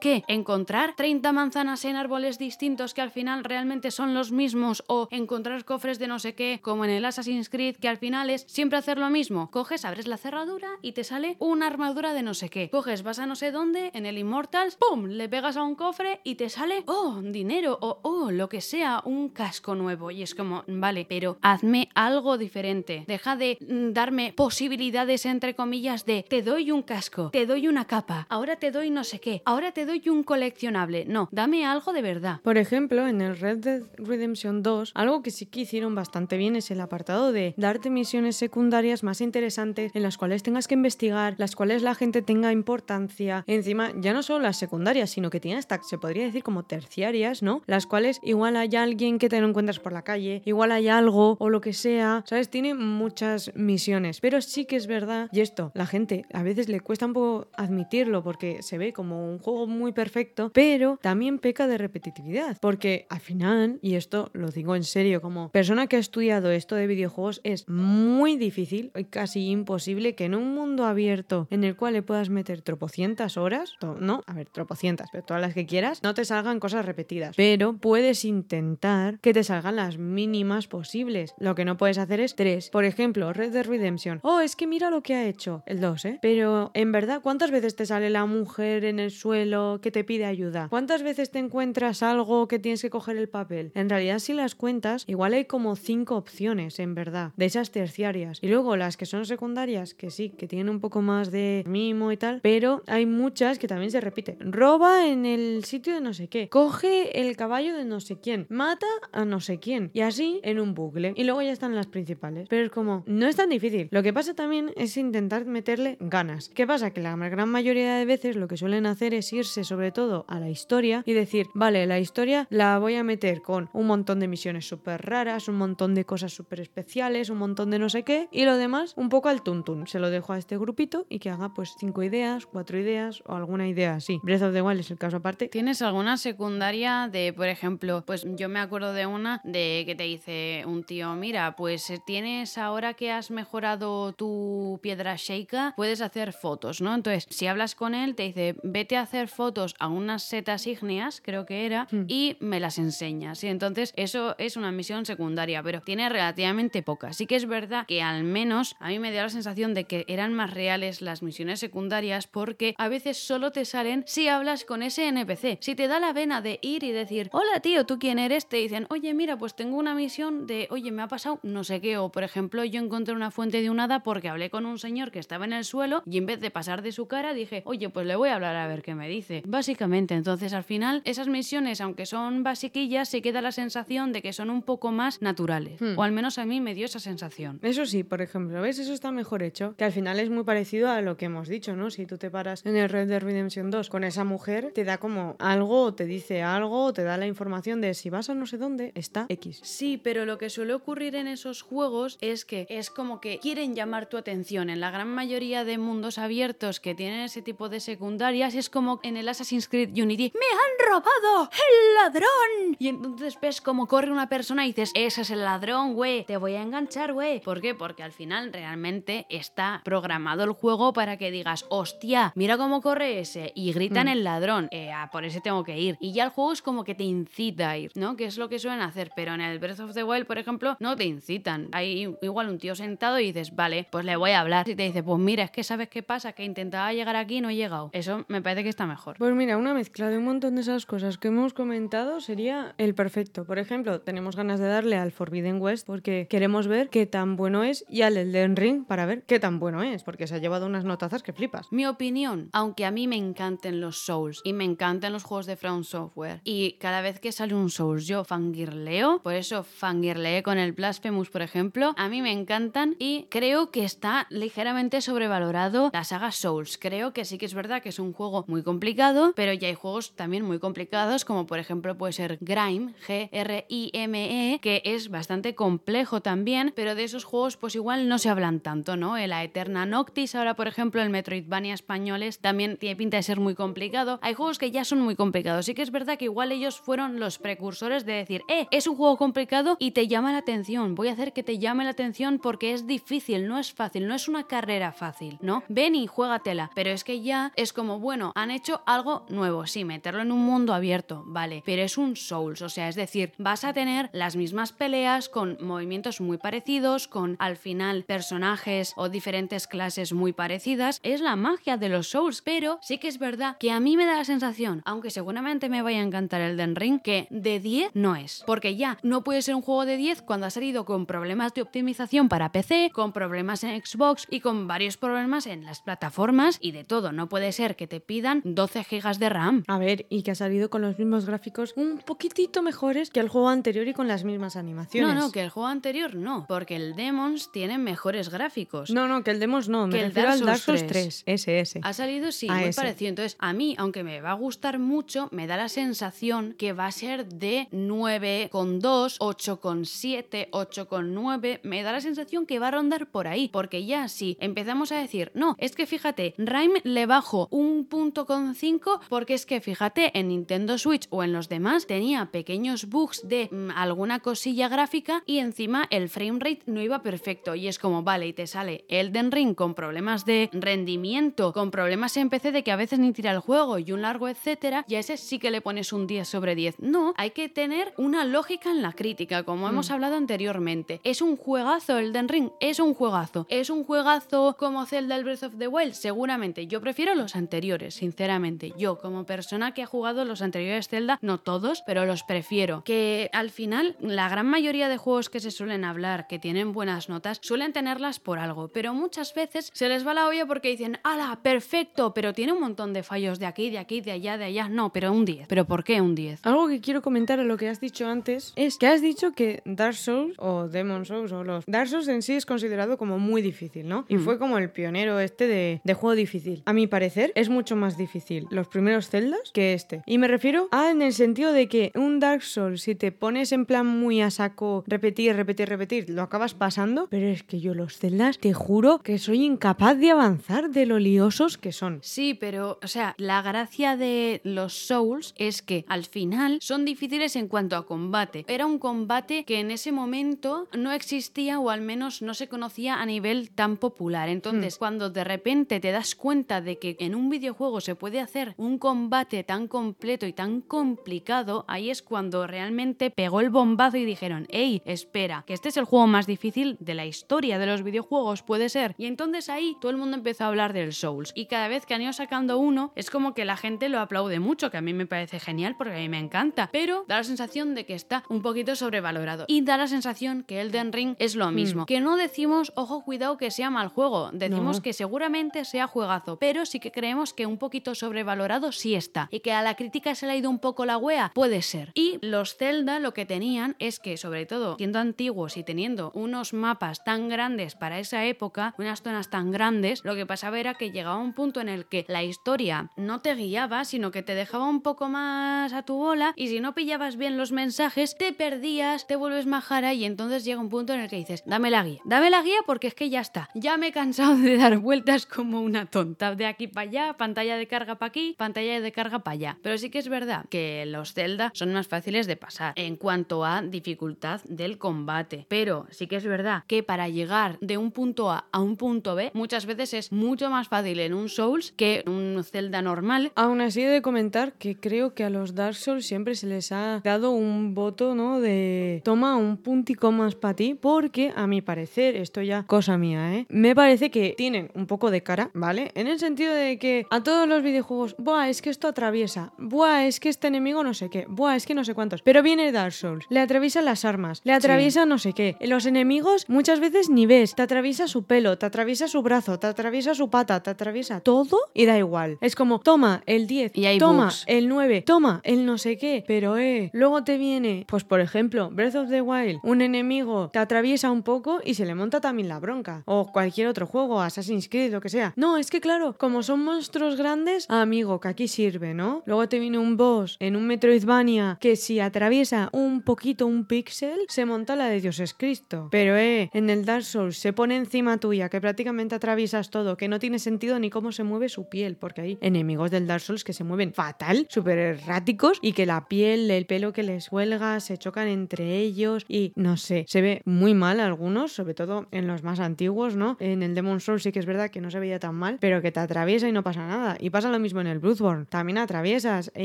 ¿Qué? 0.00 0.22
Encontrar 0.28 0.94
30 0.94 1.32
manzanas 1.32 1.84
en 1.84 1.96
árboles 1.96 2.38
distintos 2.38 2.94
que 2.94 3.00
al 3.00 3.10
final 3.10 3.42
realmente 3.42 3.90
son 3.90 4.14
los 4.14 4.30
mismos 4.30 4.84
o 4.86 5.08
encontrar 5.10 5.64
cofres 5.64 5.98
de 5.98 6.06
no 6.06 6.18
sé 6.18 6.34
qué, 6.34 6.60
como 6.62 6.84
en 6.84 6.90
el 6.90 7.04
Assassin's 7.04 7.48
Creed, 7.48 7.76
que 7.76 7.88
al 7.88 7.96
final 7.96 8.30
es 8.30 8.44
siempre 8.46 8.78
hacer 8.78 8.98
lo 8.98 9.10
mismo. 9.10 9.50
Coges, 9.50 9.84
abres 9.84 10.06
la 10.06 10.16
cerradura 10.16 10.68
y 10.80 10.92
te 10.92 11.02
sale 11.02 11.36
una 11.40 11.66
armadura 11.66 12.14
de 12.14 12.22
no 12.22 12.34
sé 12.34 12.48
qué. 12.50 12.70
Coges, 12.70 13.02
vas 13.02 13.18
a 13.18 13.26
no 13.26 13.34
sé 13.34 13.50
dónde, 13.50 13.90
en 13.94 14.06
el 14.06 14.18
Immortals, 14.18 14.76
¡pum! 14.76 15.06
Le 15.06 15.28
pegas 15.28 15.56
a 15.56 15.62
un 15.64 15.74
cofre 15.74 16.20
y 16.22 16.36
te 16.36 16.48
sale, 16.48 16.84
oh, 16.86 17.20
dinero 17.22 17.78
o 17.80 17.98
oh, 18.02 18.30
lo 18.30 18.48
que 18.48 18.60
sea, 18.60 19.02
un 19.04 19.28
casco 19.28 19.74
nuevo. 19.74 20.10
Y 20.10 20.22
es 20.22 20.34
como, 20.34 20.62
vale, 20.68 21.04
pero 21.08 21.38
hazme 21.42 21.88
algo 21.94 22.38
diferente. 22.38 23.04
Deja 23.08 23.36
de 23.36 23.58
mm, 23.60 23.92
darme 23.92 24.32
posibilidades, 24.34 25.26
entre 25.26 25.54
comillas, 25.54 26.04
de 26.04 26.24
te 26.28 26.42
doy 26.42 26.70
un 26.70 26.82
casco, 26.82 27.30
te 27.30 27.46
doy 27.46 27.66
una 27.66 27.86
capa, 27.86 28.26
ahora 28.28 28.56
te 28.56 28.70
doy 28.70 28.90
no 28.90 29.04
sé 29.04 29.20
qué, 29.20 29.31
ahora 29.44 29.72
te 29.72 29.86
doy 29.86 30.08
un 30.08 30.22
coleccionable. 30.22 31.04
No, 31.06 31.28
dame 31.32 31.64
algo 31.64 31.92
de 31.92 32.02
verdad. 32.02 32.40
Por 32.42 32.58
ejemplo, 32.58 33.06
en 33.08 33.20
el 33.20 33.38
Red 33.38 33.58
Dead 33.58 33.82
Redemption 33.96 34.62
2, 34.62 34.92
algo 34.94 35.22
que 35.22 35.30
sí 35.30 35.46
que 35.46 35.60
hicieron 35.60 35.94
bastante 35.94 36.36
bien 36.36 36.56
es 36.56 36.70
el 36.70 36.80
apartado 36.80 37.32
de 37.32 37.54
darte 37.56 37.90
misiones 37.90 38.36
secundarias 38.36 39.02
más 39.02 39.20
interesantes 39.20 39.92
en 39.94 40.02
las 40.02 40.18
cuales 40.18 40.42
tengas 40.42 40.68
que 40.68 40.74
investigar, 40.74 41.34
las 41.38 41.56
cuales 41.56 41.82
la 41.82 41.94
gente 41.94 42.22
tenga 42.22 42.52
importancia. 42.52 43.44
Encima, 43.46 43.92
ya 43.96 44.12
no 44.12 44.22
solo 44.22 44.40
las 44.40 44.56
secundarias, 44.56 45.10
sino 45.10 45.30
que 45.30 45.40
tienen 45.40 45.58
hasta, 45.58 45.82
se 45.82 45.98
podría 45.98 46.24
decir, 46.24 46.42
como 46.42 46.64
terciarias, 46.64 47.42
¿no? 47.42 47.62
Las 47.66 47.86
cuales 47.86 48.20
igual 48.22 48.56
hay 48.56 48.76
alguien 48.76 49.18
que 49.18 49.28
te 49.28 49.40
lo 49.40 49.48
encuentras 49.48 49.78
por 49.78 49.92
la 49.92 50.02
calle, 50.02 50.42
igual 50.44 50.72
hay 50.72 50.88
algo 50.88 51.36
o 51.38 51.50
lo 51.50 51.60
que 51.60 51.72
sea, 51.72 52.24
¿sabes? 52.26 52.48
Tiene 52.48 52.74
muchas 52.74 53.52
misiones, 53.54 54.20
pero 54.20 54.40
sí 54.40 54.64
que 54.64 54.76
es 54.76 54.86
verdad, 54.86 55.28
y 55.32 55.40
esto, 55.40 55.72
la 55.74 55.86
gente 55.86 56.24
a 56.32 56.42
veces 56.42 56.68
le 56.68 56.80
cuesta 56.80 57.06
un 57.06 57.12
poco 57.12 57.48
admitirlo 57.54 58.22
porque 58.22 58.62
se 58.62 58.78
ve 58.78 58.92
como 58.92 59.21
un 59.22 59.38
juego 59.38 59.66
muy 59.66 59.92
perfecto, 59.92 60.50
pero 60.52 60.98
también 61.02 61.38
peca 61.38 61.66
de 61.66 61.78
repetitividad, 61.78 62.58
porque 62.60 63.06
al 63.08 63.20
final, 63.20 63.78
y 63.82 63.94
esto 63.94 64.30
lo 64.32 64.50
digo 64.50 64.76
en 64.76 64.84
serio, 64.84 65.20
como 65.20 65.50
persona 65.50 65.86
que 65.86 65.96
ha 65.96 66.00
estudiado 66.00 66.50
esto 66.50 66.74
de 66.74 66.86
videojuegos, 66.86 67.40
es 67.44 67.68
muy 67.68 68.36
difícil 68.36 68.90
y 68.96 69.04
casi 69.04 69.50
imposible 69.50 70.14
que 70.14 70.24
en 70.24 70.34
un 70.34 70.54
mundo 70.54 70.84
abierto 70.84 71.46
en 71.50 71.64
el 71.64 71.76
cual 71.76 71.94
le 71.94 72.02
puedas 72.02 72.28
meter 72.28 72.62
tropocientas 72.62 73.36
horas, 73.36 73.74
no, 74.00 74.22
a 74.26 74.34
ver, 74.34 74.48
tropocientas, 74.48 75.08
pero 75.12 75.24
todas 75.24 75.40
las 75.40 75.54
que 75.54 75.66
quieras, 75.66 76.02
no 76.02 76.14
te 76.14 76.24
salgan 76.24 76.60
cosas 76.60 76.84
repetidas, 76.84 77.36
pero 77.36 77.74
puedes 77.74 78.24
intentar 78.24 79.20
que 79.20 79.32
te 79.32 79.44
salgan 79.44 79.76
las 79.76 79.98
mínimas 79.98 80.66
posibles. 80.66 81.34
Lo 81.38 81.54
que 81.54 81.64
no 81.64 81.76
puedes 81.76 81.98
hacer 81.98 82.20
es 82.20 82.34
tres. 82.34 82.70
Por 82.70 82.84
ejemplo, 82.84 83.32
Red 83.32 83.52
Dead 83.52 83.66
Redemption. 83.66 84.20
Oh, 84.22 84.40
es 84.40 84.56
que 84.56 84.66
mira 84.66 84.90
lo 84.90 85.02
que 85.02 85.14
ha 85.14 85.26
hecho. 85.26 85.62
El 85.66 85.80
2, 85.80 86.04
¿eh? 86.04 86.18
Pero 86.20 86.70
en 86.74 86.92
verdad, 86.92 87.20
¿cuántas 87.22 87.50
veces 87.50 87.76
te 87.76 87.86
sale 87.86 88.10
la 88.10 88.26
mujer 88.26 88.84
en 88.84 88.98
el 88.98 89.10
suelo 89.12 89.80
que 89.80 89.90
te 89.90 90.04
pide 90.04 90.24
ayuda? 90.24 90.68
¿Cuántas 90.68 91.02
veces 91.02 91.30
te 91.30 91.38
encuentras 91.38 92.02
algo 92.02 92.48
que 92.48 92.58
tienes 92.58 92.82
que 92.82 92.90
coger 92.90 93.16
el 93.16 93.28
papel? 93.28 93.70
En 93.74 93.88
realidad, 93.88 94.18
si 94.18 94.32
las 94.32 94.54
cuentas, 94.54 95.04
igual 95.06 95.34
hay 95.34 95.44
como 95.44 95.76
cinco 95.76 96.16
opciones, 96.16 96.78
en 96.78 96.94
verdad, 96.94 97.32
de 97.36 97.46
esas 97.46 97.70
terciarias. 97.70 98.38
Y 98.42 98.48
luego 98.48 98.76
las 98.76 98.96
que 98.96 99.06
son 99.06 99.26
secundarias, 99.26 99.94
que 99.94 100.10
sí, 100.10 100.30
que 100.30 100.48
tienen 100.48 100.68
un 100.68 100.80
poco 100.80 101.02
más 101.02 101.30
de 101.30 101.64
mimo 101.66 102.12
y 102.12 102.16
tal, 102.16 102.40
pero 102.42 102.82
hay 102.86 103.06
muchas 103.06 103.58
que 103.58 103.68
también 103.68 103.90
se 103.90 104.00
repiten. 104.00 104.52
Roba 104.52 105.06
en 105.06 105.26
el 105.26 105.64
sitio 105.64 105.94
de 105.94 106.00
no 106.00 106.14
sé 106.14 106.28
qué. 106.28 106.48
Coge 106.48 107.20
el 107.20 107.36
caballo 107.36 107.76
de 107.76 107.84
no 107.84 108.00
sé 108.00 108.18
quién. 108.20 108.46
Mata 108.48 108.86
a 109.12 109.24
no 109.24 109.40
sé 109.40 109.58
quién. 109.58 109.90
Y 109.92 110.00
así 110.00 110.40
en 110.42 110.60
un 110.60 110.74
bucle. 110.74 111.14
Y 111.16 111.24
luego 111.24 111.42
ya 111.42 111.52
están 111.52 111.74
las 111.74 111.86
principales. 111.86 112.48
Pero 112.48 112.64
es 112.64 112.70
como, 112.70 113.04
no 113.06 113.26
es 113.26 113.36
tan 113.36 113.50
difícil. 113.50 113.88
Lo 113.90 114.02
que 114.02 114.12
pasa 114.12 114.34
también 114.34 114.72
es 114.76 114.96
intentar 114.96 115.44
meterle 115.44 115.96
ganas. 116.00 116.48
¿Qué 116.48 116.66
pasa? 116.66 116.92
Que 116.92 117.00
la 117.00 117.16
gran 117.16 117.48
mayoría 117.48 117.96
de 117.96 118.04
veces 118.04 118.36
lo 118.36 118.48
que 118.48 118.56
suelen 118.56 118.86
hacer 118.86 119.01
es 119.10 119.32
irse 119.32 119.64
sobre 119.64 119.90
todo 119.90 120.24
a 120.28 120.38
la 120.38 120.48
historia 120.48 121.02
y 121.04 121.12
decir, 121.12 121.48
vale, 121.54 121.86
la 121.86 121.98
historia 121.98 122.46
la 122.50 122.78
voy 122.78 122.94
a 122.94 123.02
meter 123.02 123.42
con 123.42 123.68
un 123.72 123.88
montón 123.88 124.20
de 124.20 124.28
misiones 124.28 124.68
súper 124.68 125.04
raras, 125.04 125.48
un 125.48 125.56
montón 125.56 125.94
de 125.94 126.04
cosas 126.04 126.32
súper 126.32 126.60
especiales, 126.60 127.28
un 127.30 127.38
montón 127.38 127.70
de 127.70 127.80
no 127.80 127.88
sé 127.88 128.04
qué, 128.04 128.28
y 128.30 128.44
lo 128.44 128.56
demás 128.56 128.92
un 128.96 129.08
poco 129.08 129.28
al 129.28 129.42
tuntún. 129.42 129.88
Se 129.88 129.98
lo 129.98 130.10
dejo 130.10 130.32
a 130.32 130.38
este 130.38 130.56
grupito 130.56 131.06
y 131.08 131.18
que 131.18 131.30
haga 131.30 131.52
pues 131.52 131.74
cinco 131.78 132.04
ideas, 132.04 132.46
cuatro 132.46 132.78
ideas 132.78 133.22
o 133.26 133.34
alguna 133.34 133.66
idea 133.66 133.94
así. 133.94 134.20
Breath 134.22 134.42
of 134.42 134.52
the 134.52 134.62
Wild 134.62 134.80
es 134.80 134.90
el 134.90 134.98
caso 134.98 135.16
aparte. 135.16 135.48
¿Tienes 135.48 135.82
alguna 135.82 136.16
secundaria 136.16 137.08
de, 137.10 137.32
por 137.32 137.48
ejemplo, 137.48 138.04
pues 138.06 138.24
yo 138.36 138.48
me 138.48 138.60
acuerdo 138.60 138.92
de 138.92 139.06
una 139.06 139.40
de 139.42 139.82
que 139.86 139.94
te 139.96 140.04
dice 140.04 140.64
un 140.66 140.84
tío, 140.84 141.14
mira, 141.14 141.56
pues 141.56 141.92
tienes 142.06 142.58
ahora 142.58 142.94
que 142.94 143.10
has 143.10 143.30
mejorado 143.30 144.12
tu 144.12 144.78
piedra 144.82 145.16
sheikah, 145.16 145.74
puedes 145.76 146.00
hacer 146.00 146.32
fotos, 146.32 146.80
¿no? 146.80 146.94
Entonces, 146.94 147.26
si 147.30 147.46
hablas 147.46 147.74
con 147.74 147.94
él, 147.94 148.14
te 148.14 148.24
dice, 148.24 148.56
vete 148.62 148.91
a 148.96 149.02
hacer 149.02 149.28
fotos 149.28 149.74
a 149.78 149.88
unas 149.88 150.22
setas 150.22 150.66
ígneas, 150.66 151.20
creo 151.24 151.46
que 151.46 151.66
era, 151.66 151.86
Hmm. 151.90 152.04
y 152.08 152.36
me 152.40 152.60
las 152.60 152.78
enseñas. 152.78 153.42
Y 153.44 153.48
entonces, 153.48 153.92
eso 153.96 154.34
es 154.38 154.56
una 154.56 154.72
misión 154.72 155.04
secundaria, 155.06 155.62
pero 155.62 155.80
tiene 155.80 156.08
relativamente 156.08 156.82
pocas. 156.82 157.16
Sí 157.16 157.26
que 157.26 157.36
es 157.36 157.46
verdad 157.46 157.86
que 157.86 158.02
al 158.02 158.24
menos 158.24 158.76
a 158.80 158.88
mí 158.88 158.98
me 158.98 159.10
dio 159.12 159.22
la 159.22 159.28
sensación 159.28 159.74
de 159.74 159.84
que 159.84 160.04
eran 160.08 160.32
más 160.32 160.52
reales 160.54 161.02
las 161.02 161.22
misiones 161.22 161.60
secundarias 161.60 162.26
porque 162.26 162.74
a 162.78 162.88
veces 162.88 163.16
solo 163.18 163.52
te 163.52 163.64
salen 163.64 164.04
si 164.06 164.28
hablas 164.28 164.64
con 164.64 164.82
ese 164.82 165.06
NPC. 165.08 165.58
Si 165.60 165.74
te 165.74 165.88
da 165.88 166.00
la 166.00 166.12
vena 166.12 166.40
de 166.40 166.58
ir 166.62 166.84
y 166.84 166.92
decir, 166.92 167.28
hola 167.32 167.60
tío, 167.60 167.84
¿tú 167.86 167.98
quién 167.98 168.18
eres? 168.18 168.48
Te 168.48 168.56
dicen, 168.58 168.86
oye, 168.90 169.14
mira, 169.14 169.36
pues 169.36 169.54
tengo 169.54 169.76
una 169.76 169.94
misión 169.94 170.46
de, 170.46 170.68
oye, 170.70 170.90
me 170.92 171.02
ha 171.02 171.08
pasado 171.08 171.40
no 171.42 171.64
sé 171.64 171.80
qué, 171.80 171.98
o 171.98 172.10
por 172.10 172.22
ejemplo, 172.24 172.64
yo 172.64 172.80
encontré 172.80 173.14
una 173.14 173.30
fuente 173.30 173.62
de 173.62 173.70
un 173.70 173.80
hada 173.80 174.02
porque 174.02 174.28
hablé 174.28 174.50
con 174.50 174.66
un 174.66 174.78
señor 174.78 175.10
que 175.10 175.18
estaba 175.18 175.44
en 175.44 175.52
el 175.52 175.64
suelo 175.64 176.02
y 176.06 176.18
en 176.18 176.26
vez 176.26 176.40
de 176.40 176.50
pasar 176.50 176.82
de 176.82 176.92
su 176.92 177.06
cara 177.08 177.34
dije, 177.34 177.62
oye, 177.66 177.88
pues 177.88 178.06
le 178.06 178.16
voy 178.16 178.28
a 178.30 178.34
hablar 178.34 178.56
a 178.56 178.66
ver 178.66 178.81
qué 178.82 178.94
me 178.94 179.08
dice. 179.08 179.42
Básicamente, 179.46 180.14
entonces 180.14 180.52
al 180.52 180.64
final, 180.64 181.02
esas 181.04 181.28
misiones, 181.28 181.80
aunque 181.80 182.06
son 182.06 182.42
basiquillas, 182.42 183.08
sí 183.08 183.22
queda 183.22 183.40
la 183.40 183.52
sensación 183.52 184.12
de 184.12 184.22
que 184.22 184.32
son 184.32 184.50
un 184.50 184.62
poco 184.62 184.92
más 184.92 185.22
naturales. 185.22 185.80
Hmm. 185.80 185.98
O 185.98 186.02
al 186.02 186.12
menos 186.12 186.38
a 186.38 186.44
mí 186.44 186.60
me 186.60 186.74
dio 186.74 186.86
esa 186.86 187.00
sensación. 187.00 187.58
Eso 187.62 187.86
sí, 187.86 188.04
por 188.04 188.20
ejemplo, 188.20 188.60
¿ves? 188.60 188.78
Eso 188.78 188.92
está 188.92 189.12
mejor 189.12 189.42
hecho. 189.42 189.74
Que 189.76 189.84
al 189.84 189.92
final 189.92 190.18
es 190.20 190.30
muy 190.30 190.44
parecido 190.44 190.90
a 190.90 191.00
lo 191.00 191.16
que 191.16 191.26
hemos 191.26 191.48
dicho, 191.48 191.76
¿no? 191.76 191.90
Si 191.90 192.06
tú 192.06 192.18
te 192.18 192.30
paras 192.30 192.64
en 192.66 192.76
el 192.76 192.88
Red 192.88 193.08
Dead 193.08 193.22
Redemption 193.22 193.70
2 193.70 193.88
con 193.88 194.04
esa 194.04 194.24
mujer, 194.24 194.72
te 194.74 194.84
da 194.84 194.98
como 194.98 195.36
algo, 195.38 195.94
te 195.94 196.04
dice 196.04 196.42
algo, 196.42 196.92
te 196.92 197.02
da 197.02 197.16
la 197.16 197.26
información 197.26 197.80
de 197.80 197.94
si 197.94 198.10
vas 198.10 198.30
a 198.30 198.34
no 198.34 198.46
sé 198.46 198.58
dónde, 198.58 198.92
está 198.94 199.26
X. 199.28 199.60
Sí, 199.62 200.00
pero 200.02 200.26
lo 200.26 200.38
que 200.38 200.50
suele 200.50 200.74
ocurrir 200.74 201.14
en 201.16 201.26
esos 201.26 201.62
juegos 201.62 202.18
es 202.20 202.44
que 202.44 202.66
es 202.68 202.90
como 202.90 203.20
que 203.20 203.38
quieren 203.38 203.74
llamar 203.74 204.06
tu 204.08 204.16
atención. 204.16 204.70
En 204.70 204.80
la 204.80 204.90
gran 204.90 205.08
mayoría 205.08 205.64
de 205.64 205.78
mundos 205.78 206.18
abiertos 206.18 206.80
que 206.80 206.94
tienen 206.94 207.20
ese 207.20 207.42
tipo 207.42 207.68
de 207.68 207.80
secundarias 207.80 208.54
es 208.62 208.70
como 208.70 209.00
en 209.02 209.16
el 209.16 209.28
Assassin's 209.28 209.68
Creed 209.68 209.90
Unity, 210.00 210.32
¡me 210.34 210.40
han 210.46 210.88
robado 210.92 211.50
el 211.52 211.94
ladrón! 211.94 212.76
Y 212.78 212.88
entonces 212.88 213.36
ves 213.40 213.60
como 213.60 213.86
corre 213.88 214.12
una 214.12 214.28
persona 214.28 214.64
y 214.64 214.68
dices, 214.68 214.92
ese 214.94 215.22
es 215.22 215.30
el 215.30 215.40
ladrón, 215.42 215.94
güey, 215.94 216.24
te 216.24 216.36
voy 216.36 216.54
a 216.54 216.62
enganchar, 216.62 217.12
güey. 217.12 217.40
¿Por 217.40 217.60
qué? 217.60 217.74
Porque 217.74 218.02
al 218.04 218.12
final 218.12 218.52
realmente 218.52 219.26
está 219.30 219.80
programado 219.84 220.44
el 220.44 220.52
juego 220.52 220.92
para 220.92 221.16
que 221.16 221.30
digas, 221.32 221.66
hostia, 221.70 222.32
mira 222.36 222.56
cómo 222.56 222.80
corre 222.80 223.18
ese. 223.18 223.52
Y 223.56 223.72
gritan 223.72 224.06
Mm. 224.06 224.10
el 224.10 224.24
ladrón, 224.24 224.68
eh, 224.70 224.92
ah, 224.92 225.08
por 225.12 225.24
ese 225.24 225.40
tengo 225.40 225.64
que 225.64 225.78
ir. 225.78 225.96
Y 226.00 226.12
ya 226.12 226.24
el 226.24 226.30
juego 226.30 226.52
es 226.52 226.62
como 226.62 226.84
que 226.84 226.94
te 226.94 227.04
incita 227.04 227.70
a 227.70 227.78
ir, 227.78 227.90
¿no? 227.96 228.16
Que 228.16 228.26
es 228.26 228.38
lo 228.38 228.48
que 228.48 228.58
suelen 228.60 228.80
hacer. 228.80 229.10
Pero 229.16 229.34
en 229.34 229.40
el 229.40 229.58
Breath 229.58 229.80
of 229.80 229.94
the 229.94 230.04
Wild, 230.04 230.26
por 230.26 230.38
ejemplo, 230.38 230.76
no 230.80 230.96
te 230.96 231.04
incitan. 231.04 231.68
Hay 231.72 232.14
igual 232.22 232.48
un 232.48 232.58
tío 232.58 232.74
sentado 232.74 233.18
y 233.18 233.26
dices, 233.32 233.54
vale, 233.56 233.88
pues 233.90 234.04
le 234.04 234.14
voy 234.16 234.30
a 234.30 234.40
hablar. 234.40 234.68
Y 234.68 234.74
te 234.76 234.84
dice, 234.84 235.02
pues 235.02 235.18
mira, 235.18 235.42
es 235.44 235.50
que 235.50 235.64
sabes 235.64 235.88
qué 235.88 236.02
pasa, 236.02 236.32
que 236.32 236.44
intentaba 236.44 236.92
llegar 236.92 237.16
aquí 237.16 237.36
y 237.36 237.40
no 237.40 237.50
he 237.50 237.56
llegado. 237.56 237.90
Eso 237.92 238.24
me 238.28 238.40
parece 238.42 238.51
que 238.62 238.68
está 238.68 238.86
mejor. 238.86 239.16
Pues 239.18 239.34
mira, 239.34 239.56
una 239.56 239.72
mezcla 239.72 240.10
de 240.10 240.18
un 240.18 240.24
montón 240.24 240.56
de 240.56 240.60
esas 240.60 240.84
cosas 240.84 241.18
que 241.18 241.28
hemos 241.28 241.54
comentado 241.54 242.20
sería 242.20 242.74
el 242.78 242.94
perfecto. 242.94 243.44
Por 243.44 243.58
ejemplo, 243.58 244.00
tenemos 244.00 244.36
ganas 244.36 244.60
de 244.60 244.66
darle 244.66 244.96
al 244.96 245.12
Forbidden 245.12 245.60
West 245.60 245.86
porque 245.86 246.26
queremos 246.28 246.66
ver 246.66 246.90
qué 246.90 247.06
tan 247.06 247.36
bueno 247.36 247.64
es 247.64 247.84
y 247.88 248.02
al 248.02 248.16
Elden 248.16 248.56
Ring 248.56 248.84
para 248.84 249.06
ver 249.06 249.22
qué 249.22 249.40
tan 249.40 249.58
bueno 249.58 249.82
es, 249.82 250.02
porque 250.02 250.26
se 250.26 250.34
ha 250.34 250.38
llevado 250.38 250.66
unas 250.66 250.84
notazas 250.84 251.22
que 251.22 251.32
flipas. 251.32 251.68
Mi 251.70 251.86
opinión, 251.86 252.50
aunque 252.52 252.84
a 252.84 252.90
mí 252.90 253.06
me 253.06 253.16
encanten 253.16 253.80
los 253.80 253.98
Souls 254.04 254.40
y 254.44 254.52
me 254.52 254.64
encantan 254.64 255.12
los 255.12 255.24
juegos 255.24 255.46
de 255.46 255.56
From 255.56 255.84
Software 255.84 256.40
y 256.44 256.72
cada 256.80 257.00
vez 257.00 257.20
que 257.20 257.32
sale 257.32 257.54
un 257.54 257.70
Souls 257.70 258.06
yo 258.06 258.24
fangirleo, 258.24 259.20
por 259.22 259.34
eso 259.34 259.64
fangirleé 259.64 260.42
con 260.42 260.58
el 260.58 260.72
Blasphemous, 260.72 261.30
por 261.30 261.42
ejemplo, 261.42 261.94
a 261.96 262.08
mí 262.08 262.22
me 262.22 262.32
encantan 262.32 262.96
y 262.98 263.26
creo 263.30 263.70
que 263.70 263.84
está 263.84 264.26
ligeramente 264.30 265.00
sobrevalorado 265.00 265.90
la 265.92 266.04
saga 266.04 266.32
Souls. 266.32 266.78
Creo 266.78 267.12
que 267.12 267.24
sí 267.24 267.38
que 267.38 267.46
es 267.46 267.54
verdad 267.54 267.82
que 267.82 267.90
es 267.90 267.98
un 267.98 268.12
juego 268.12 268.41
muy 268.48 268.62
complicado, 268.62 269.32
pero 269.34 269.52
ya 269.52 269.68
hay 269.68 269.74
juegos 269.74 270.14
también 270.14 270.44
muy 270.44 270.58
complicados 270.58 271.24
como 271.24 271.46
por 271.46 271.58
ejemplo 271.58 271.96
puede 271.96 272.12
ser 272.12 272.38
Grime, 272.40 272.94
G-R-I-M-E, 273.06 274.58
que 274.60 274.82
es 274.84 275.10
bastante 275.10 275.54
complejo 275.54 276.20
también, 276.20 276.72
pero 276.74 276.94
de 276.94 277.04
esos 277.04 277.24
juegos 277.24 277.56
pues 277.56 277.74
igual 277.74 278.08
no 278.08 278.18
se 278.18 278.28
hablan 278.28 278.60
tanto, 278.60 278.96
¿no? 278.96 279.16
La 279.26 279.44
Eterna 279.44 279.86
Noctis, 279.86 280.34
ahora 280.34 280.54
por 280.54 280.68
ejemplo 280.68 281.02
el 281.02 281.10
Metroidvania 281.10 281.74
españoles 281.74 282.38
también 282.40 282.76
tiene 282.76 282.96
pinta 282.96 283.16
de 283.16 283.22
ser 283.22 283.40
muy 283.40 283.54
complicado. 283.54 284.18
Hay 284.22 284.34
juegos 284.34 284.58
que 284.58 284.70
ya 284.70 284.84
son 284.84 285.00
muy 285.00 285.16
complicados. 285.16 285.66
Sí 285.66 285.74
que 285.74 285.82
es 285.82 285.90
verdad 285.90 286.18
que 286.18 286.26
igual 286.26 286.52
ellos 286.52 286.80
fueron 286.80 287.20
los 287.20 287.38
precursores 287.38 288.04
de 288.04 288.12
decir, 288.14 288.42
eh, 288.48 288.66
es 288.70 288.86
un 288.86 288.96
juego 288.96 289.16
complicado 289.16 289.76
y 289.78 289.92
te 289.92 290.08
llama 290.08 290.32
la 290.32 290.38
atención. 290.38 290.94
Voy 290.94 291.08
a 291.08 291.12
hacer 291.12 291.32
que 291.32 291.42
te 291.42 291.58
llame 291.58 291.84
la 291.84 291.90
atención 291.90 292.38
porque 292.38 292.72
es 292.72 292.86
difícil, 292.86 293.48
no 293.48 293.58
es 293.58 293.72
fácil, 293.72 294.06
no 294.06 294.14
es 294.14 294.28
una 294.28 294.44
carrera 294.44 294.92
fácil, 294.92 295.38
¿no? 295.40 295.62
Ven 295.68 295.94
y 295.94 296.06
juégatela. 296.06 296.70
Pero 296.74 296.90
es 296.90 297.04
que 297.04 297.20
ya 297.20 297.52
es 297.56 297.72
como, 297.72 297.98
bueno, 297.98 298.31
han 298.34 298.50
hecho 298.50 298.82
algo 298.86 299.26
nuevo, 299.28 299.66
sí, 299.66 299.84
meterlo 299.84 300.22
en 300.22 300.32
un 300.32 300.40
mundo 300.40 300.74
abierto, 300.74 301.22
vale, 301.26 301.62
pero 301.64 301.82
es 301.82 301.98
un 301.98 302.16
Souls, 302.16 302.62
o 302.62 302.68
sea, 302.68 302.88
es 302.88 302.94
decir, 302.94 303.32
vas 303.38 303.64
a 303.64 303.72
tener 303.72 304.10
las 304.12 304.36
mismas 304.36 304.72
peleas 304.72 305.28
con 305.28 305.58
movimientos 305.60 306.20
muy 306.20 306.38
parecidos, 306.38 307.08
con 307.08 307.36
al 307.38 307.56
final 307.56 308.04
personajes 308.04 308.92
o 308.96 309.08
diferentes 309.08 309.66
clases 309.66 310.12
muy 310.12 310.32
parecidas, 310.32 311.00
es 311.02 311.20
la 311.20 311.36
magia 311.36 311.76
de 311.76 311.88
los 311.88 312.08
Souls, 312.08 312.42
pero 312.42 312.78
sí 312.82 312.98
que 312.98 313.08
es 313.08 313.18
verdad 313.18 313.56
que 313.58 313.70
a 313.70 313.80
mí 313.80 313.96
me 313.96 314.06
da 314.06 314.16
la 314.16 314.24
sensación, 314.24 314.82
aunque 314.84 315.10
seguramente 315.10 315.68
me 315.68 315.82
vaya 315.82 315.98
a 315.98 316.04
encantar 316.04 316.40
el 316.40 316.56
Den 316.56 316.76
Ring, 316.76 317.00
que 317.00 317.26
de 317.30 317.60
10 317.60 317.92
no 317.94 318.16
es, 318.16 318.42
porque 318.46 318.76
ya 318.76 318.98
no 319.02 319.24
puede 319.24 319.42
ser 319.42 319.54
un 319.54 319.62
juego 319.62 319.84
de 319.84 319.96
10 319.96 320.22
cuando 320.22 320.46
ha 320.46 320.50
salido 320.50 320.84
con 320.84 321.06
problemas 321.06 321.54
de 321.54 321.62
optimización 321.62 322.28
para 322.28 322.52
PC, 322.52 322.90
con 322.92 323.12
problemas 323.12 323.64
en 323.64 323.84
Xbox 323.84 324.26
y 324.30 324.40
con 324.40 324.66
varios 324.66 324.96
problemas 324.96 325.46
en 325.46 325.64
las 325.64 325.80
plataformas 325.80 326.58
y 326.60 326.72
de 326.72 326.84
todo, 326.84 327.12
no 327.12 327.28
puede 327.28 327.52
ser 327.52 327.76
que 327.76 327.86
te 327.86 328.00
pidan 328.22 328.40
12 328.44 328.86
GB 328.88 329.18
de 329.18 329.28
RAM. 329.28 329.64
A 329.66 329.78
ver, 329.78 330.06
y 330.08 330.22
que 330.22 330.30
ha 330.30 330.34
salido 330.36 330.70
con 330.70 330.80
los 330.80 330.96
mismos 330.96 331.26
gráficos 331.26 331.72
un 331.74 331.98
poquitito 331.98 332.62
mejores 332.62 333.10
que 333.10 333.18
el 333.18 333.28
juego 333.28 333.48
anterior 333.48 333.88
y 333.88 333.94
con 333.94 334.06
las 334.06 334.22
mismas 334.22 334.54
animaciones. 334.54 335.12
No, 335.12 335.20
no, 335.20 335.32
que 335.32 335.40
el 335.42 335.50
juego 335.50 335.66
anterior 335.66 336.14
no, 336.14 336.44
porque 336.46 336.76
el 336.76 336.94
Demons 336.94 337.50
tiene 337.50 337.78
mejores 337.78 338.28
gráficos. 338.28 338.90
No, 338.90 339.08
no, 339.08 339.24
que 339.24 339.32
el 339.32 339.40
Demons 339.40 339.68
no, 339.68 339.88
me 339.88 339.94
Que 339.94 340.04
el 340.04 340.12
Dark 340.12 340.28
al 340.34 340.40
Dark 340.40 340.58
Souls 340.60 340.80
Souls 340.82 340.92
3. 340.92 341.24
3, 341.24 341.34
ese, 341.34 341.58
ese. 341.58 341.80
Ha 341.82 341.92
salido, 341.92 342.30
sí, 342.30 342.46
A 342.48 342.54
muy 342.54 342.64
ese. 342.66 342.80
parecido. 342.80 343.08
Entonces, 343.08 343.36
a 343.40 343.52
mí, 343.52 343.74
aunque 343.76 344.04
me 344.04 344.20
va 344.20 344.30
a 344.30 344.34
gustar 344.34 344.78
mucho, 344.78 345.28
me 345.32 345.48
da 345.48 345.56
la 345.56 345.68
sensación 345.68 346.52
que 346.56 346.72
va 346.72 346.86
a 346.86 346.92
ser 346.92 347.26
de 347.26 347.66
9,2, 347.72 349.18
8,7, 349.18 350.48
8,9. 350.50 351.58
Me 351.64 351.82
da 351.82 351.90
la 351.90 352.00
sensación 352.00 352.46
que 352.46 352.60
va 352.60 352.68
a 352.68 352.70
rondar 352.70 353.10
por 353.10 353.26
ahí. 353.26 353.48
Porque 353.48 353.84
ya, 353.84 354.06
si 354.06 354.36
empezamos 354.38 354.92
a 354.92 354.98
decir, 354.98 355.32
no, 355.34 355.56
es 355.58 355.74
que 355.74 355.86
fíjate, 355.86 356.34
Rime 356.38 356.80
le 356.84 357.06
bajo 357.06 357.48
un 357.50 357.84
punto 357.86 358.11
con 358.12 358.54
5 358.54 359.00
porque 359.08 359.34
es 359.34 359.46
que 359.46 359.60
fíjate, 359.60 360.16
en 360.18 360.28
Nintendo 360.28 360.78
Switch 360.78 361.06
o 361.10 361.22
en 361.22 361.32
los 361.32 361.48
demás 361.48 361.86
tenía 361.86 362.26
pequeños 362.26 362.88
bugs 362.88 363.26
de 363.26 363.48
mm, 363.50 363.70
alguna 363.74 364.20
cosilla 364.20 364.68
gráfica 364.68 365.22
y 365.26 365.38
encima 365.38 365.86
el 365.90 366.08
frame 366.08 366.38
rate 366.38 366.62
no 366.66 366.82
iba 366.82 367.02
perfecto. 367.02 367.54
Y 367.54 367.68
es 367.68 367.78
como, 367.78 368.02
vale, 368.02 368.26
y 368.26 368.32
te 368.32 368.46
sale 368.46 368.84
Elden 368.88 369.32
Ring 369.32 369.54
con 369.54 369.74
problemas 369.74 370.24
de 370.24 370.50
rendimiento, 370.52 371.52
con 371.52 371.70
problemas 371.70 372.16
en 372.16 372.28
PC 372.28 372.52
de 372.52 372.62
que 372.62 372.72
a 372.72 372.76
veces 372.76 372.98
ni 372.98 373.12
tira 373.12 373.30
el 373.30 373.40
juego 373.40 373.78
y 373.78 373.92
un 373.92 374.02
largo 374.02 374.28
etcétera, 374.28 374.84
y 374.88 374.96
a 374.96 374.98
ese 375.00 375.16
sí 375.16 375.38
que 375.38 375.50
le 375.50 375.60
pones 375.60 375.92
un 375.92 376.06
10 376.06 376.28
sobre 376.28 376.54
10. 376.54 376.80
No, 376.80 377.14
hay 377.16 377.30
que 377.30 377.48
tener 377.48 377.94
una 377.96 378.24
lógica 378.24 378.70
en 378.70 378.82
la 378.82 378.92
crítica, 378.92 379.42
como 379.44 379.68
hemos 379.68 379.90
hablado 379.90 380.16
anteriormente. 380.16 381.00
Es 381.04 381.22
un 381.22 381.36
juegazo 381.36 381.98
Elden 381.98 382.28
Ring, 382.28 382.50
es 382.60 382.78
un 382.78 382.94
juegazo. 382.94 383.46
Es 383.48 383.70
un 383.70 383.84
juegazo 383.84 384.56
como 384.58 384.86
Zelda 384.86 385.16
el 385.16 385.24
Breath 385.24 385.44
of 385.44 385.58
the 385.58 385.68
Wild, 385.68 385.94
seguramente. 385.94 386.66
Yo 386.66 386.80
prefiero 386.80 387.14
los 387.14 387.36
anteriores, 387.36 388.01
sinceramente. 388.06 388.72
Yo, 388.76 388.98
como 388.98 389.24
persona 389.26 389.72
que 389.74 389.82
ha 389.82 389.86
jugado 389.86 390.24
los 390.24 390.42
anteriores 390.42 390.88
Zelda, 390.88 391.18
no 391.22 391.38
todos, 391.38 391.82
pero 391.86 392.04
los 392.04 392.24
prefiero. 392.24 392.82
Que 392.84 393.30
al 393.32 393.50
final, 393.50 393.94
la 394.00 394.28
gran 394.28 394.46
mayoría 394.46 394.88
de 394.88 394.96
juegos 394.96 395.30
que 395.30 395.38
se 395.38 395.52
suelen 395.52 395.84
hablar, 395.84 396.26
que 396.26 396.40
tienen 396.40 396.72
buenas 396.72 397.08
notas, 397.08 397.38
suelen 397.42 397.72
tenerlas 397.72 398.18
por 398.18 398.40
algo, 398.40 398.68
pero 398.68 398.92
muchas 398.92 399.32
veces 399.34 399.70
se 399.72 399.88
les 399.88 400.04
va 400.04 400.14
la 400.14 400.26
olla 400.26 400.46
porque 400.46 400.68
dicen, 400.70 400.98
¡ala, 401.04 401.38
perfecto! 401.44 402.12
Pero 402.12 402.32
tiene 402.32 402.52
un 402.52 402.60
montón 402.60 402.92
de 402.92 403.04
fallos 403.04 403.38
de 403.38 403.46
aquí, 403.46 403.70
de 403.70 403.78
aquí, 403.78 404.00
de 404.00 404.10
allá, 404.10 404.36
de 404.36 404.46
allá. 404.46 404.68
No, 404.68 404.92
pero 404.92 405.12
un 405.12 405.24
10. 405.24 405.46
¿Pero 405.46 405.64
por 405.64 405.84
qué 405.84 406.00
un 406.00 406.16
10? 406.16 406.40
Algo 406.44 406.66
que 406.66 406.80
quiero 406.80 407.02
comentar 407.02 407.38
a 407.38 407.44
lo 407.44 407.56
que 407.56 407.68
has 407.68 407.80
dicho 407.80 408.08
antes 408.08 408.52
es 408.56 408.78
que 408.78 408.88
has 408.88 409.00
dicho 409.00 409.30
que 409.32 409.62
Dark 409.64 409.94
Souls 409.94 410.34
o 410.38 410.66
Demon 410.66 411.04
Souls 411.06 411.30
o 411.30 411.44
los 411.44 411.64
Dark 411.66 411.88
Souls 411.88 412.08
en 412.08 412.22
sí 412.22 412.34
es 412.34 412.46
considerado 412.46 412.98
como 412.98 413.20
muy 413.20 413.42
difícil, 413.42 413.86
¿no? 413.88 414.06
Y 414.08 414.16
Mm. 414.16 414.24
fue 414.24 414.38
como 414.38 414.58
el 414.58 414.70
pionero 414.70 415.20
este 415.20 415.46
de, 415.46 415.80
de 415.84 415.94
juego 415.94 416.16
difícil. 416.16 416.62
A 416.66 416.72
mi 416.72 416.86
parecer 416.88 417.30
es 417.36 417.48
mucho 417.48 417.76
más 417.76 417.91
difícil 417.96 418.46
los 418.50 418.68
primeros 418.68 419.08
Zeldas 419.08 419.50
que 419.52 419.74
este. 419.74 420.02
Y 420.06 420.18
me 420.18 420.28
refiero 420.28 420.68
a 420.70 420.90
en 420.90 421.02
el 421.02 421.12
sentido 421.12 421.52
de 421.52 421.68
que 421.68 421.92
un 421.94 422.20
Dark 422.20 422.42
Souls, 422.42 422.82
si 422.82 422.94
te 422.94 423.12
pones 423.12 423.52
en 423.52 423.66
plan 423.66 423.86
muy 423.86 424.20
a 424.20 424.30
saco, 424.30 424.84
repetir, 424.86 425.34
repetir, 425.36 425.68
repetir, 425.68 426.10
lo 426.10 426.22
acabas 426.22 426.54
pasando, 426.54 427.08
pero 427.10 427.26
es 427.28 427.42
que 427.42 427.60
yo 427.60 427.74
los 427.74 427.98
Zeldas 427.98 428.38
te 428.38 428.52
juro 428.52 429.00
que 429.00 429.18
soy 429.18 429.44
incapaz 429.44 429.98
de 429.98 430.10
avanzar 430.10 430.70
de 430.70 430.86
lo 430.86 430.98
liosos 430.98 431.58
que 431.58 431.72
son. 431.72 432.00
Sí, 432.02 432.34
pero, 432.34 432.78
o 432.82 432.86
sea, 432.88 433.14
la 433.18 433.42
gracia 433.42 433.96
de 433.96 434.40
los 434.44 434.74
Souls 434.74 435.34
es 435.36 435.62
que 435.62 435.84
al 435.88 436.04
final 436.04 436.58
son 436.60 436.84
difíciles 436.84 437.36
en 437.36 437.48
cuanto 437.48 437.76
a 437.76 437.86
combate. 437.86 438.44
Era 438.48 438.66
un 438.66 438.78
combate 438.78 439.44
que 439.44 439.60
en 439.60 439.70
ese 439.70 439.92
momento 439.92 440.68
no 440.76 440.92
existía 440.92 441.58
o 441.58 441.70
al 441.70 441.80
menos 441.80 442.22
no 442.22 442.34
se 442.34 442.48
conocía 442.48 443.00
a 443.00 443.06
nivel 443.06 443.50
tan 443.50 443.76
popular. 443.76 444.28
Entonces, 444.28 444.76
cuando 444.76 445.10
de 445.10 445.24
repente 445.24 445.80
te 445.80 445.92
das 445.92 446.14
cuenta 446.14 446.60
de 446.60 446.78
que 446.78 446.96
en 447.00 447.14
un 447.14 447.30
videojuego 447.30 447.71
se 447.80 447.94
puede 447.94 448.20
hacer 448.20 448.54
un 448.56 448.78
combate 448.78 449.44
tan 449.44 449.68
completo 449.68 450.26
y 450.26 450.32
tan 450.32 450.60
complicado, 450.60 451.64
ahí 451.68 451.90
es 451.90 452.02
cuando 452.02 452.46
realmente 452.46 453.10
pegó 453.10 453.40
el 453.40 453.50
bombazo 453.50 453.96
y 453.96 454.04
dijeron, 454.04 454.46
hey, 454.50 454.82
espera, 454.84 455.44
que 455.46 455.54
este 455.54 455.68
es 455.68 455.76
el 455.76 455.84
juego 455.84 456.06
más 456.06 456.26
difícil 456.26 456.76
de 456.80 456.94
la 456.94 457.06
historia 457.06 457.58
de 457.58 457.66
los 457.66 457.82
videojuegos, 457.82 458.42
puede 458.42 458.68
ser. 458.68 458.94
Y 458.98 459.06
entonces 459.06 459.48
ahí 459.48 459.76
todo 459.80 459.90
el 459.90 459.96
mundo 459.96 460.16
empezó 460.16 460.44
a 460.44 460.48
hablar 460.48 460.72
del 460.72 460.92
Souls. 460.92 461.32
Y 461.34 461.46
cada 461.46 461.68
vez 461.68 461.86
que 461.86 461.94
han 461.94 462.02
ido 462.02 462.12
sacando 462.12 462.58
uno, 462.58 462.92
es 462.94 463.10
como 463.10 463.34
que 463.34 463.44
la 463.44 463.56
gente 463.56 463.88
lo 463.88 464.00
aplaude 464.00 464.38
mucho, 464.40 464.70
que 464.70 464.76
a 464.76 464.80
mí 464.82 464.92
me 464.92 465.06
parece 465.06 465.40
genial 465.40 465.74
porque 465.76 465.94
a 465.94 465.98
mí 465.98 466.08
me 466.08 466.18
encanta. 466.18 466.68
Pero 466.72 467.04
da 467.08 467.16
la 467.16 467.24
sensación 467.24 467.74
de 467.74 467.86
que 467.86 467.94
está 467.94 468.24
un 468.28 468.42
poquito 468.42 468.76
sobrevalorado. 468.76 469.44
Y 469.48 469.62
da 469.62 469.76
la 469.76 469.86
sensación 469.86 470.42
que 470.42 470.60
Elden 470.60 470.92
Ring 470.92 471.16
es 471.18 471.34
lo 471.36 471.50
mismo. 471.50 471.86
Que 471.86 472.00
no 472.00 472.16
decimos, 472.16 472.72
ojo, 472.76 473.02
cuidado 473.04 473.36
que 473.36 473.50
sea 473.50 473.70
mal 473.70 473.88
juego. 473.88 474.30
Decimos 474.32 474.76
No. 474.76 474.82
que 474.82 474.92
seguramente 474.92 475.64
sea 475.64 475.86
juegazo. 475.86 476.38
Pero 476.38 476.66
sí 476.66 476.80
que 476.80 476.92
creemos 476.92 477.32
que 477.32 477.46
un 477.46 477.58
poquito 477.62 477.94
sobrevalorado 477.94 478.72
sí 478.72 478.96
está. 478.96 479.28
Y 479.30 479.38
que 479.38 479.52
a 479.52 479.62
la 479.62 479.76
crítica 479.76 480.16
se 480.16 480.26
le 480.26 480.32
ha 480.32 480.36
ido 480.36 480.50
un 480.50 480.58
poco 480.58 480.84
la 480.84 480.98
wea, 480.98 481.30
puede 481.32 481.62
ser. 481.62 481.92
Y 481.94 482.18
los 482.20 482.56
Zelda 482.56 482.98
lo 482.98 483.14
que 483.14 483.24
tenían 483.24 483.76
es 483.78 484.00
que, 484.00 484.16
sobre 484.16 484.46
todo, 484.46 484.76
siendo 484.78 484.98
antiguos 484.98 485.56
y 485.56 485.62
teniendo 485.62 486.10
unos 486.12 486.54
mapas 486.54 487.04
tan 487.04 487.28
grandes 487.28 487.76
para 487.76 488.00
esa 488.00 488.24
época, 488.24 488.74
unas 488.78 489.02
zonas 489.02 489.30
tan 489.30 489.52
grandes, 489.52 490.00
lo 490.02 490.16
que 490.16 490.26
pasaba 490.26 490.58
era 490.58 490.74
que 490.74 490.90
llegaba 490.90 491.18
un 491.18 491.34
punto 491.34 491.60
en 491.60 491.68
el 491.68 491.86
que 491.86 492.04
la 492.08 492.24
historia 492.24 492.90
no 492.96 493.20
te 493.20 493.36
guiaba, 493.36 493.84
sino 493.84 494.10
que 494.10 494.24
te 494.24 494.34
dejaba 494.34 494.68
un 494.68 494.82
poco 494.82 495.08
más 495.08 495.72
a 495.72 495.84
tu 495.84 495.94
bola 495.94 496.32
y 496.34 496.48
si 496.48 496.58
no 496.58 496.74
pillabas 496.74 497.16
bien 497.16 497.36
los 497.36 497.52
mensajes, 497.52 498.16
te 498.18 498.32
perdías, 498.32 499.06
te 499.06 499.14
vuelves 499.14 499.46
majara 499.46 499.94
y 499.94 500.04
entonces 500.04 500.44
llega 500.44 500.60
un 500.60 500.68
punto 500.68 500.92
en 500.94 501.00
el 501.00 501.08
que 501.08 501.16
dices, 501.16 501.44
dame 501.46 501.70
la 501.70 501.84
guía, 501.84 502.00
dame 502.04 502.28
la 502.28 502.42
guía 502.42 502.58
porque 502.66 502.88
es 502.88 502.94
que 502.94 503.08
ya 503.08 503.20
está, 503.20 503.48
ya 503.54 503.76
me 503.76 503.88
he 503.88 503.92
cansado 503.92 504.36
de 504.36 504.56
dar 504.56 504.78
vueltas 504.78 505.26
como 505.26 505.60
una 505.60 505.86
tonta, 505.86 506.34
de 506.34 506.46
aquí 506.46 506.66
para 506.66 506.88
allá, 506.88 507.12
pantalla 507.16 507.51
de 507.56 507.66
carga 507.66 507.96
para 507.96 508.08
aquí, 508.08 508.34
pantalla 508.38 508.80
de 508.80 508.92
carga 508.92 509.20
para 509.20 509.34
allá. 509.34 509.58
Pero 509.62 509.78
sí 509.78 509.90
que 509.90 509.98
es 509.98 510.08
verdad 510.08 510.44
que 510.48 510.84
los 510.86 511.12
Zelda 511.12 511.50
son 511.54 511.72
más 511.72 511.88
fáciles 511.88 512.26
de 512.26 512.36
pasar 512.36 512.72
en 512.76 512.96
cuanto 512.96 513.44
a 513.44 513.62
dificultad 513.62 514.40
del 514.44 514.78
combate, 514.78 515.46
pero 515.48 515.86
sí 515.90 516.06
que 516.06 516.16
es 516.16 516.26
verdad 516.26 516.64
que 516.66 516.82
para 516.82 517.08
llegar 517.08 517.58
de 517.60 517.78
un 517.78 517.90
punto 517.92 518.30
A 518.30 518.46
a 518.52 518.60
un 518.60 518.76
punto 518.76 519.14
B, 519.14 519.30
muchas 519.34 519.66
veces 519.66 519.94
es 519.94 520.12
mucho 520.12 520.50
más 520.50 520.68
fácil 520.68 521.00
en 521.00 521.14
un 521.14 521.28
Souls 521.28 521.72
que 521.76 522.02
en 522.06 522.12
un 522.12 522.44
Zelda 522.44 522.82
normal. 522.82 523.32
Aún 523.34 523.60
así 523.60 523.82
he 523.82 523.88
de 523.88 524.02
comentar 524.02 524.52
que 524.54 524.76
creo 524.76 525.14
que 525.14 525.24
a 525.24 525.30
los 525.30 525.54
Dark 525.54 525.74
Souls 525.74 526.06
siempre 526.06 526.34
se 526.34 526.46
les 526.46 526.72
ha 526.72 527.00
dado 527.04 527.30
un 527.30 527.74
voto, 527.74 528.14
¿no? 528.14 528.40
De 528.40 529.00
toma 529.04 529.36
un 529.36 529.56
puntico 529.56 530.12
más 530.12 530.34
para 530.34 530.54
ti, 530.54 530.74
porque 530.74 531.32
a 531.34 531.46
mi 531.46 531.62
parecer, 531.62 532.16
esto 532.16 532.42
ya 532.42 532.64
cosa 532.64 532.98
mía, 532.98 533.34
¿eh? 533.34 533.46
Me 533.48 533.74
parece 533.74 534.10
que 534.10 534.34
tienen 534.36 534.70
un 534.74 534.86
poco 534.86 535.10
de 535.10 535.22
cara, 535.22 535.50
¿vale? 535.54 535.92
En 535.94 536.06
el 536.06 536.18
sentido 536.18 536.52
de 536.52 536.78
que 536.78 537.06
a 537.10 537.22
todos 537.22 537.41
los 537.48 537.62
videojuegos, 537.62 538.14
buah, 538.18 538.48
es 538.48 538.62
que 538.62 538.70
esto 538.70 538.88
atraviesa, 538.88 539.52
buah, 539.58 540.06
es 540.06 540.20
que 540.20 540.28
este 540.28 540.48
enemigo 540.48 540.82
no 540.84 540.94
sé 540.94 541.10
qué, 541.10 541.26
buah, 541.28 541.56
es 541.56 541.66
que 541.66 541.74
no 541.74 541.84
sé 541.84 541.94
cuántos. 541.94 542.22
Pero 542.22 542.42
viene 542.42 542.72
Dark 542.72 542.92
Souls, 542.92 543.26
le 543.28 543.40
atraviesa 543.40 543.82
las 543.82 544.04
armas, 544.04 544.40
le 544.44 544.52
atraviesa 544.52 545.06
no 545.06 545.18
sé 545.18 545.32
qué. 545.32 545.56
Los 545.60 545.86
enemigos 545.86 546.44
muchas 546.48 546.80
veces 546.80 547.08
ni 547.10 547.26
ves, 547.26 547.54
te 547.54 547.62
atraviesa 547.62 548.08
su 548.08 548.24
pelo, 548.24 548.58
te 548.58 548.66
atraviesa 548.66 549.08
su 549.08 549.22
brazo, 549.22 549.58
te 549.58 549.66
atraviesa 549.66 550.14
su 550.14 550.30
pata, 550.30 550.62
te 550.62 550.70
atraviesa 550.70 551.20
todo 551.20 551.58
y 551.74 551.86
da 551.86 551.98
igual. 551.98 552.38
Es 552.40 552.54
como, 552.54 552.80
toma 552.80 553.22
el 553.26 553.46
10, 553.46 553.72
Y 553.76 553.86
hay 553.86 553.98
toma 553.98 554.24
bugs. 554.24 554.44
el 554.46 554.68
9, 554.68 555.02
toma 555.02 555.40
el 555.44 555.66
no 555.66 555.78
sé 555.78 555.96
qué, 555.98 556.24
pero 556.26 556.56
eh, 556.58 556.90
luego 556.92 557.24
te 557.24 557.38
viene, 557.38 557.84
pues 557.88 558.04
por 558.04 558.20
ejemplo, 558.20 558.70
Breath 558.70 558.94
of 558.96 559.08
the 559.10 559.20
Wild, 559.20 559.60
un 559.62 559.80
enemigo 559.82 560.50
te 560.52 560.58
atraviesa 560.58 561.10
un 561.10 561.22
poco 561.22 561.60
y 561.64 561.74
se 561.74 561.86
le 561.86 561.94
monta 561.94 562.20
también 562.20 562.48
la 562.48 562.58
bronca. 562.60 563.02
O 563.06 563.30
cualquier 563.32 563.66
otro 563.68 563.86
juego, 563.86 564.20
Assassin's 564.20 564.68
Creed, 564.68 564.92
lo 564.92 565.00
que 565.00 565.08
sea. 565.08 565.32
No, 565.36 565.56
es 565.56 565.70
que 565.70 565.80
claro, 565.80 566.16
como 566.18 566.42
son 566.42 566.64
monstruos 566.64 567.16
grandes, 567.16 567.31
amigo, 567.68 568.20
que 568.20 568.28
aquí 568.28 568.48
sirve, 568.48 568.94
¿no? 568.94 569.22
Luego 569.26 569.48
te 569.48 569.58
viene 569.58 569.78
un 569.78 569.96
boss 569.96 570.36
en 570.40 570.56
un 570.56 570.66
Metroidvania 570.66 571.58
que 571.60 571.76
si 571.76 572.00
atraviesa 572.00 572.68
un 572.72 573.02
poquito 573.02 573.46
un 573.46 573.64
píxel, 573.64 574.20
se 574.28 574.44
monta 574.44 574.76
la 574.76 574.86
de 574.86 575.00
Dios 575.00 575.20
es 575.20 575.34
Cristo. 575.34 575.88
Pero 575.90 576.16
eh, 576.16 576.50
en 576.52 576.70
el 576.70 576.84
Dark 576.84 577.04
Souls 577.04 577.38
se 577.38 577.52
pone 577.52 577.76
encima 577.76 578.18
tuya, 578.18 578.48
que 578.48 578.60
prácticamente 578.60 579.14
atraviesas 579.14 579.70
todo, 579.70 579.96
que 579.96 580.08
no 580.08 580.18
tiene 580.18 580.38
sentido 580.38 580.78
ni 580.78 580.90
cómo 580.90 581.12
se 581.12 581.24
mueve 581.24 581.48
su 581.48 581.68
piel, 581.68 581.96
porque 581.96 582.20
hay 582.20 582.38
enemigos 582.40 582.90
del 582.90 583.06
Dark 583.06 583.22
Souls 583.22 583.44
que 583.44 583.52
se 583.52 583.64
mueven 583.64 583.92
fatal, 583.92 584.46
súper 584.48 584.78
erráticos, 584.78 585.58
y 585.62 585.72
que 585.72 585.86
la 585.86 586.08
piel, 586.08 586.50
el 586.50 586.66
pelo 586.66 586.92
que 586.92 587.02
les 587.02 587.30
huelga, 587.30 587.80
se 587.80 587.98
chocan 587.98 588.28
entre 588.28 588.78
ellos, 588.78 589.24
y 589.28 589.52
no 589.56 589.76
sé, 589.76 590.04
se 590.08 590.20
ve 590.20 590.42
muy 590.44 590.74
mal 590.74 591.00
algunos, 591.00 591.52
sobre 591.52 591.74
todo 591.74 592.06
en 592.10 592.26
los 592.26 592.42
más 592.42 592.60
antiguos, 592.60 593.16
¿no? 593.16 593.36
En 593.40 593.62
el 593.62 593.74
Demon 593.74 594.00
Souls 594.00 594.22
sí 594.22 594.32
que 594.32 594.38
es 594.38 594.46
verdad 594.46 594.70
que 594.70 594.80
no 594.80 594.90
se 594.90 595.00
veía 595.00 595.18
tan 595.18 595.34
mal, 595.34 595.58
pero 595.60 595.82
que 595.82 595.92
te 595.92 596.00
atraviesa 596.00 596.48
y 596.48 596.52
no 596.52 596.62
pasa 596.62 596.86
nada. 596.86 597.16
Y 597.22 597.30
pasa 597.30 597.48
lo 597.50 597.58
mismo 597.60 597.80
en 597.80 597.86
el 597.86 598.00
Bloodborne. 598.00 598.46
También 598.46 598.78
atraviesas 598.78 599.52
e 599.54 599.64